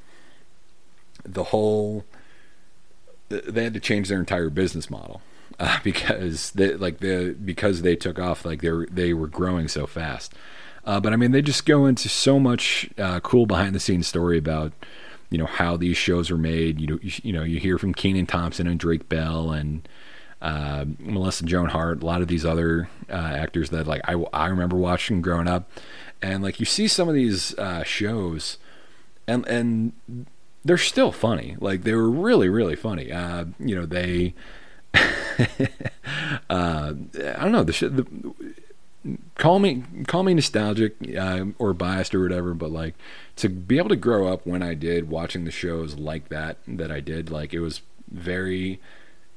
the 1.22 1.44
whole 1.44 2.04
they 3.28 3.64
had 3.64 3.74
to 3.74 3.80
change 3.80 4.08
their 4.08 4.20
entire 4.20 4.50
business 4.50 4.90
model 4.90 5.20
uh, 5.58 5.78
because 5.84 6.50
they 6.52 6.74
like 6.74 6.98
the 6.98 7.36
because 7.44 7.82
they 7.82 7.96
took 7.96 8.18
off 8.18 8.44
like 8.44 8.62
they 8.62 8.70
were, 8.70 8.88
they 8.90 9.14
were 9.14 9.28
growing 9.28 9.68
so 9.68 9.86
fast. 9.86 10.34
Uh, 10.86 11.00
but 11.00 11.12
I 11.12 11.16
mean, 11.16 11.32
they 11.32 11.40
just 11.40 11.64
go 11.64 11.86
into 11.86 12.08
so 12.08 12.38
much 12.38 12.90
uh, 12.98 13.20
cool 13.20 13.46
behind 13.46 13.74
the 13.74 13.80
scenes 13.80 14.06
story 14.06 14.36
about 14.36 14.72
you 15.30 15.38
know 15.38 15.46
how 15.46 15.76
these 15.76 15.96
shows 15.96 16.30
are 16.30 16.36
made. 16.38 16.80
You 16.80 16.86
know, 16.86 16.98
you, 17.02 17.12
you 17.22 17.32
know, 17.32 17.42
you 17.42 17.58
hear 17.58 17.78
from 17.78 17.94
Kenan 17.94 18.26
Thompson 18.26 18.66
and 18.66 18.78
Drake 18.78 19.08
Bell 19.08 19.50
and 19.50 19.88
uh, 20.42 20.84
Melissa 20.98 21.44
Joan 21.44 21.70
Hart, 21.70 22.02
a 22.02 22.06
lot 22.06 22.20
of 22.20 22.28
these 22.28 22.44
other 22.44 22.88
uh, 23.08 23.12
actors 23.12 23.70
that 23.70 23.86
like 23.86 24.02
I 24.04 24.12
I 24.32 24.48
remember 24.48 24.76
watching 24.76 25.22
growing 25.22 25.48
up, 25.48 25.70
and 26.20 26.42
like 26.42 26.60
you 26.60 26.66
see 26.66 26.86
some 26.86 27.08
of 27.08 27.14
these 27.14 27.58
uh, 27.58 27.82
shows, 27.82 28.58
and 29.26 29.46
and 29.46 29.92
they're 30.64 30.78
still 30.78 31.12
funny. 31.12 31.56
Like 31.60 31.82
they 31.82 31.94
were 31.94 32.10
really 32.10 32.48
really 32.48 32.76
funny. 32.76 33.12
Uh, 33.12 33.46
you 33.58 33.74
know 33.74 33.86
they. 33.86 34.34
I 36.50 36.94
don't 37.40 37.52
know 37.52 37.64
the, 37.64 37.88
the 37.88 38.06
call 39.36 39.58
me 39.58 39.82
call 40.06 40.22
me 40.22 40.34
nostalgic 40.34 40.96
uh, 41.16 41.46
or 41.58 41.74
biased 41.74 42.14
or 42.14 42.22
whatever, 42.22 42.54
but 42.54 42.70
like 42.70 42.94
to 43.36 43.48
be 43.48 43.78
able 43.78 43.88
to 43.90 43.96
grow 43.96 44.28
up 44.28 44.46
when 44.46 44.62
I 44.62 44.74
did 44.74 45.08
watching 45.10 45.44
the 45.44 45.50
shows 45.50 45.96
like 45.96 46.28
that 46.28 46.58
that 46.66 46.90
I 46.90 47.00
did, 47.00 47.30
like 47.30 47.52
it 47.52 47.60
was 47.60 47.82
very. 48.10 48.80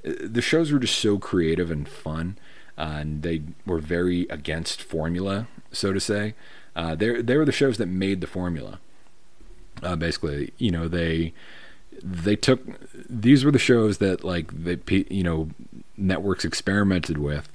Uh, 0.06 0.14
the 0.22 0.42
shows 0.42 0.72
were 0.72 0.80
just 0.80 0.98
so 0.98 1.18
creative 1.18 1.72
and 1.72 1.88
fun, 1.88 2.38
uh, 2.78 2.98
and 3.00 3.24
they 3.24 3.42
were 3.66 3.80
very 3.80 4.28
against 4.30 4.82
formula, 4.82 5.48
so 5.72 5.92
to 5.92 6.00
say. 6.00 6.36
Uh, 6.76 6.96
they 6.96 7.22
they 7.22 7.36
were 7.36 7.46
the 7.46 7.52
shows 7.52 7.78
that 7.78 7.88
made 7.88 8.22
the 8.22 8.28
formula. 8.28 8.80
Uh, 9.84 9.96
basically, 9.96 10.54
you 10.58 10.72
know 10.72 10.88
they 10.88 11.34
they 12.04 12.36
took 12.36 12.62
these 13.10 13.44
were 13.44 13.52
the 13.52 13.60
shows 13.60 13.98
that 14.00 14.24
like 14.24 14.52
they 14.52 14.78
you 15.10 15.24
know 15.24 15.50
networks 15.98 16.46
experimented 16.46 17.18
with 17.18 17.52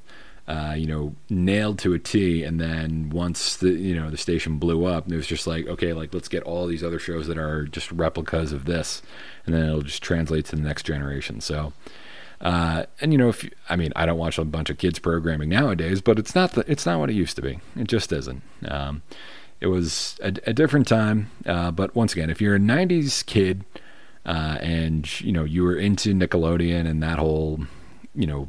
uh, 0.48 0.74
you 0.76 0.86
know, 0.86 1.14
nailed 1.30 1.78
to 1.78 1.94
a 1.94 1.98
T. 1.98 2.42
And 2.42 2.60
then 2.60 3.10
once 3.10 3.56
the 3.56 3.70
you 3.70 3.94
know 3.94 4.10
the 4.10 4.16
station 4.16 4.58
blew 4.58 4.84
up, 4.84 5.10
it 5.10 5.16
was 5.16 5.26
just 5.26 5.46
like, 5.46 5.66
okay, 5.66 5.92
like 5.92 6.12
let's 6.12 6.28
get 6.28 6.42
all 6.42 6.66
these 6.66 6.84
other 6.84 6.98
shows 6.98 7.26
that 7.28 7.38
are 7.38 7.64
just 7.64 7.90
replicas 7.92 8.52
of 8.52 8.64
this, 8.64 9.02
and 9.46 9.54
then 9.54 9.64
it'll 9.64 9.82
just 9.82 10.02
translate 10.02 10.46
to 10.46 10.56
the 10.56 10.62
next 10.62 10.84
generation. 10.84 11.40
So. 11.40 11.72
Uh, 12.40 12.86
and 13.00 13.12
you 13.12 13.18
know, 13.18 13.28
if 13.28 13.44
you, 13.44 13.52
I 13.68 13.76
mean, 13.76 13.92
I 13.94 14.04
don't 14.04 14.18
watch 14.18 14.36
a 14.36 14.44
bunch 14.44 14.68
of 14.68 14.76
kids 14.76 14.98
programming 14.98 15.48
nowadays, 15.48 16.00
but 16.00 16.18
it's 16.18 16.34
not 16.34 16.54
the, 16.54 16.64
it's 16.68 16.84
not 16.84 16.98
what 16.98 17.08
it 17.08 17.12
used 17.12 17.36
to 17.36 17.42
be. 17.42 17.60
It 17.76 17.86
just 17.86 18.10
isn't. 18.10 18.42
Um, 18.66 19.02
it 19.62 19.68
was 19.68 20.16
a, 20.20 20.32
a 20.46 20.52
different 20.52 20.86
time. 20.88 21.30
Uh, 21.46 21.70
but 21.70 21.94
once 21.94 22.12
again, 22.12 22.30
if 22.30 22.40
you're 22.42 22.56
a 22.56 22.58
'90s 22.74 23.24
kid 23.24 23.64
uh, 24.26 24.58
and 24.60 25.20
you 25.20 25.32
know 25.32 25.44
you 25.44 25.62
were 25.62 25.76
into 25.76 26.12
Nickelodeon 26.14 26.86
and 26.90 27.02
that 27.02 27.18
whole, 27.18 27.60
you 28.14 28.26
know, 28.26 28.48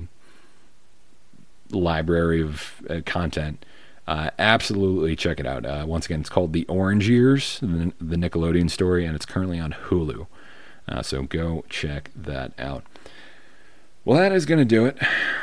library 1.71 2.41
of 2.41 2.81
uh, 2.89 3.01
content, 3.05 3.57
Uh, 4.05 4.29
absolutely 4.37 5.15
check 5.15 5.39
it 5.39 5.47
out. 5.47 5.63
Uh, 5.65 5.85
once 5.87 6.05
again, 6.07 6.19
it's 6.19 6.29
called 6.29 6.51
The 6.51 6.65
Orange 6.67 7.07
Years, 7.07 7.59
the, 7.61 7.93
the 8.01 8.17
Nickelodeon 8.17 8.69
story, 8.69 9.05
and 9.05 9.15
it's 9.15 9.25
currently 9.25 9.59
on 9.59 9.71
Hulu. 9.87 10.27
Uh, 10.89 11.01
so 11.01 11.23
go 11.23 11.63
check 11.69 12.11
that 12.13 12.51
out. 12.59 12.83
Well, 14.05 14.19
that 14.19 14.33
is 14.33 14.45
going 14.45 14.59
to 14.59 14.65
do 14.65 14.85
it 14.85 14.97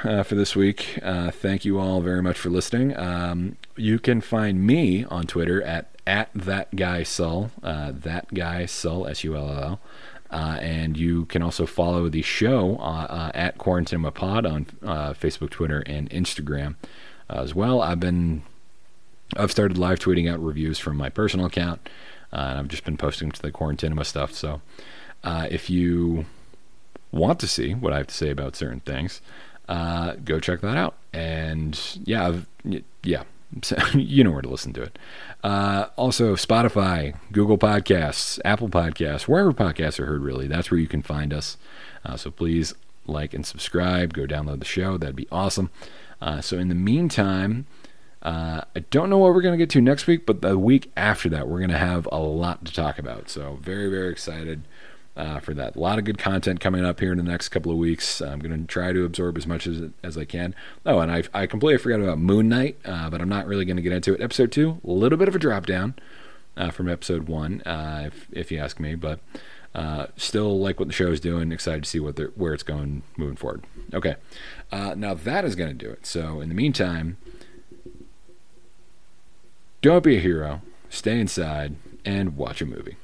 uh, 0.05 0.23
for 0.23 0.35
this 0.35 0.55
week. 0.55 0.99
Uh, 1.03 1.31
thank 1.31 1.65
you 1.65 1.79
all 1.79 2.03
very 2.03 2.21
much 2.21 2.39
for 2.39 2.51
listening. 2.51 2.95
Um, 2.95 3.57
you 3.75 3.99
can 3.99 4.21
find 4.21 4.67
me 4.67 5.05
on 5.05 5.27
Twitter 5.27 5.63
at 5.63 5.87
at 6.07 6.29
that 6.35 6.77
guy 6.77 7.03
Sull, 7.03 7.53
uh, 7.63 7.93
that 7.95 8.35
guy 8.35 8.67
Sull 8.67 9.07
S 9.07 9.25
U 9.25 9.35
L 9.35 9.49
L 9.49 9.63
L. 9.63 9.81
Uh, 10.31 10.59
and 10.61 10.99
you 10.99 11.25
can 11.25 11.41
also 11.41 11.65
follow 11.65 12.11
the 12.11 12.21
show 12.21 12.77
uh, 12.81 13.07
uh, 13.09 13.31
at 13.35 13.57
Quarantine 13.57 14.03
Pod 14.11 14.45
on 14.45 14.67
Facebook, 14.67 15.49
Twitter, 15.49 15.81
and 15.87 16.11
Instagram 16.11 16.75
as 17.31 17.55
well. 17.55 17.81
I've 17.81 18.01
been 18.01 18.43
I've 19.39 19.51
started 19.51 19.79
live 19.79 20.01
tweeting 20.01 20.31
out 20.31 20.39
reviews 20.39 20.79
from 20.79 20.99
my 20.99 21.09
personal 21.09 21.47
account, 21.47 21.89
and 22.31 22.59
I've 22.59 22.69
just 22.69 22.85
been 22.85 22.99
posting 22.99 23.31
to 23.33 23.41
the 23.41 23.51
Quarantinema 23.51 24.05
stuff. 24.05 24.35
So 24.35 24.61
if 25.25 25.71
you 25.71 26.27
want 27.13 27.41
to 27.41 27.47
see 27.47 27.75
what 27.75 27.93
I 27.93 27.99
have 27.99 28.07
to 28.09 28.15
say 28.15 28.31
about 28.31 28.57
certain 28.57 28.81
things, 28.81 29.21
go 29.69 30.41
check 30.41 30.61
that 30.61 30.77
out. 30.77 30.97
And 31.13 31.79
yeah, 32.05 32.27
I've, 32.29 32.47
yeah, 33.03 33.25
you 33.95 34.25
know 34.25 34.31
where 34.31 34.43
to 34.43 34.49
listen 34.49 34.73
to 34.75 34.83
it. 34.83 34.99
Uh, 35.43 35.87
also, 35.97 36.35
Spotify, 36.37 37.17
Google 37.33 37.59
Podcasts, 37.59 38.39
Apple 38.45 38.69
Podcasts, 38.69 39.23
wherever 39.23 39.53
podcasts 39.53 39.99
are 39.99 40.07
heard, 40.07 40.23
really. 40.23 40.47
That's 40.47 40.71
where 40.71 40.79
you 40.79 40.87
can 40.87 41.03
find 41.03 41.33
us. 41.33 41.57
Uh, 42.05 42.17
so 42.17 42.31
please 42.31 42.75
like 43.07 43.35
and 43.35 43.45
subscribe. 43.45 44.13
Go 44.13 44.27
download 44.27 44.61
the 44.61 44.65
show. 44.65 44.97
That'd 44.97 45.17
be 45.17 45.29
awesome. 45.33 45.71
Uh, 46.21 46.41
so 46.41 46.59
in 46.59 46.69
the 46.69 46.75
meantime, 46.75 47.67
uh, 48.23 48.63
I 48.77 48.81
don't 48.91 49.09
know 49.11 49.19
what 49.19 49.35
we're 49.35 49.43
going 49.43 49.59
to 49.59 49.63
get 49.63 49.71
to 49.71 49.81
next 49.81 50.07
week, 50.07 50.27
but 50.27 50.43
the 50.43 50.59
week 50.59 50.93
after 50.97 51.29
that, 51.31 51.49
we're 51.49 51.59
going 51.59 51.71
to 51.71 51.79
have 51.79 52.07
a 52.13 52.19
lot 52.19 52.65
to 52.67 52.73
talk 52.73 52.99
about. 52.99 53.31
So 53.31 53.59
very, 53.63 53.89
very 53.89 54.13
excited 54.13 54.63
uh, 55.21 55.39
for 55.39 55.53
that. 55.53 55.77
A 55.77 55.79
lot 55.79 55.99
of 55.99 56.05
good 56.05 56.17
content 56.17 56.61
coming 56.61 56.83
up 56.83 56.99
here 56.99 57.13
in 57.13 57.19
the 57.19 57.25
next 57.25 57.51
couple 57.51 57.71
of 57.71 57.77
weeks. 57.77 58.23
I'm 58.23 58.39
going 58.39 58.59
to 58.59 58.67
try 58.67 58.93
to 58.93 59.05
absorb 59.05 59.37
as 59.37 59.47
much 59.47 59.67
as 59.67 59.91
as 60.03 60.17
I 60.17 60.25
can. 60.25 60.55
Oh, 60.87 61.01
and 61.01 61.13
I 61.13 61.25
I 61.35 61.47
completely 61.47 61.77
forgot 61.79 62.01
about 62.01 62.19
Moon 62.19 62.49
Knight, 62.49 62.79
uh, 62.87 63.11
but 63.11 63.21
I'm 63.21 63.29
not 63.29 63.47
really 63.47 63.67
going 63.67 63.77
to 63.77 63.83
get 63.83 63.93
into 63.93 64.15
it. 64.15 64.23
Episode 64.23 64.51
two, 64.51 64.81
a 64.83 64.91
little 64.91 65.19
bit 65.19 65.29
of 65.29 65.35
a 65.35 65.39
drop 65.39 65.67
down 65.67 65.95
uh, 66.57 66.71
from 66.71 66.89
episode 66.89 67.29
one, 67.29 67.61
uh, 67.63 68.05
if 68.07 68.29
if 68.33 68.51
you 68.51 68.59
ask 68.59 68.81
me, 68.81 68.95
but. 68.95 69.21
Uh, 69.73 70.07
still 70.17 70.59
like 70.59 70.81
what 70.81 70.89
the 70.89 70.93
show 70.93 71.13
is 71.13 71.21
doing. 71.21 71.53
Excited 71.53 71.85
to 71.85 71.89
see 71.89 72.01
what 72.01 72.19
where 72.37 72.53
it's 72.53 72.65
going 72.65 73.05
moving 73.17 73.37
forward. 73.37 73.63
Okay, 73.95 74.17
uh, 74.73 74.97
now 74.97 75.15
that 75.15 75.45
is 75.45 75.55
going 75.55 75.71
to 75.71 75.85
do 75.85 75.89
it. 75.89 76.05
So 76.05 76.41
in 76.41 76.49
the 76.49 76.57
meantime, 76.57 77.19
don't 79.81 80.03
be 80.03 80.17
a 80.17 80.21
hero. 80.21 80.63
Stay 80.89 81.21
inside 81.21 81.77
and 82.05 82.37
watch 82.37 82.61
a 82.61 82.67
movie. 82.67 82.97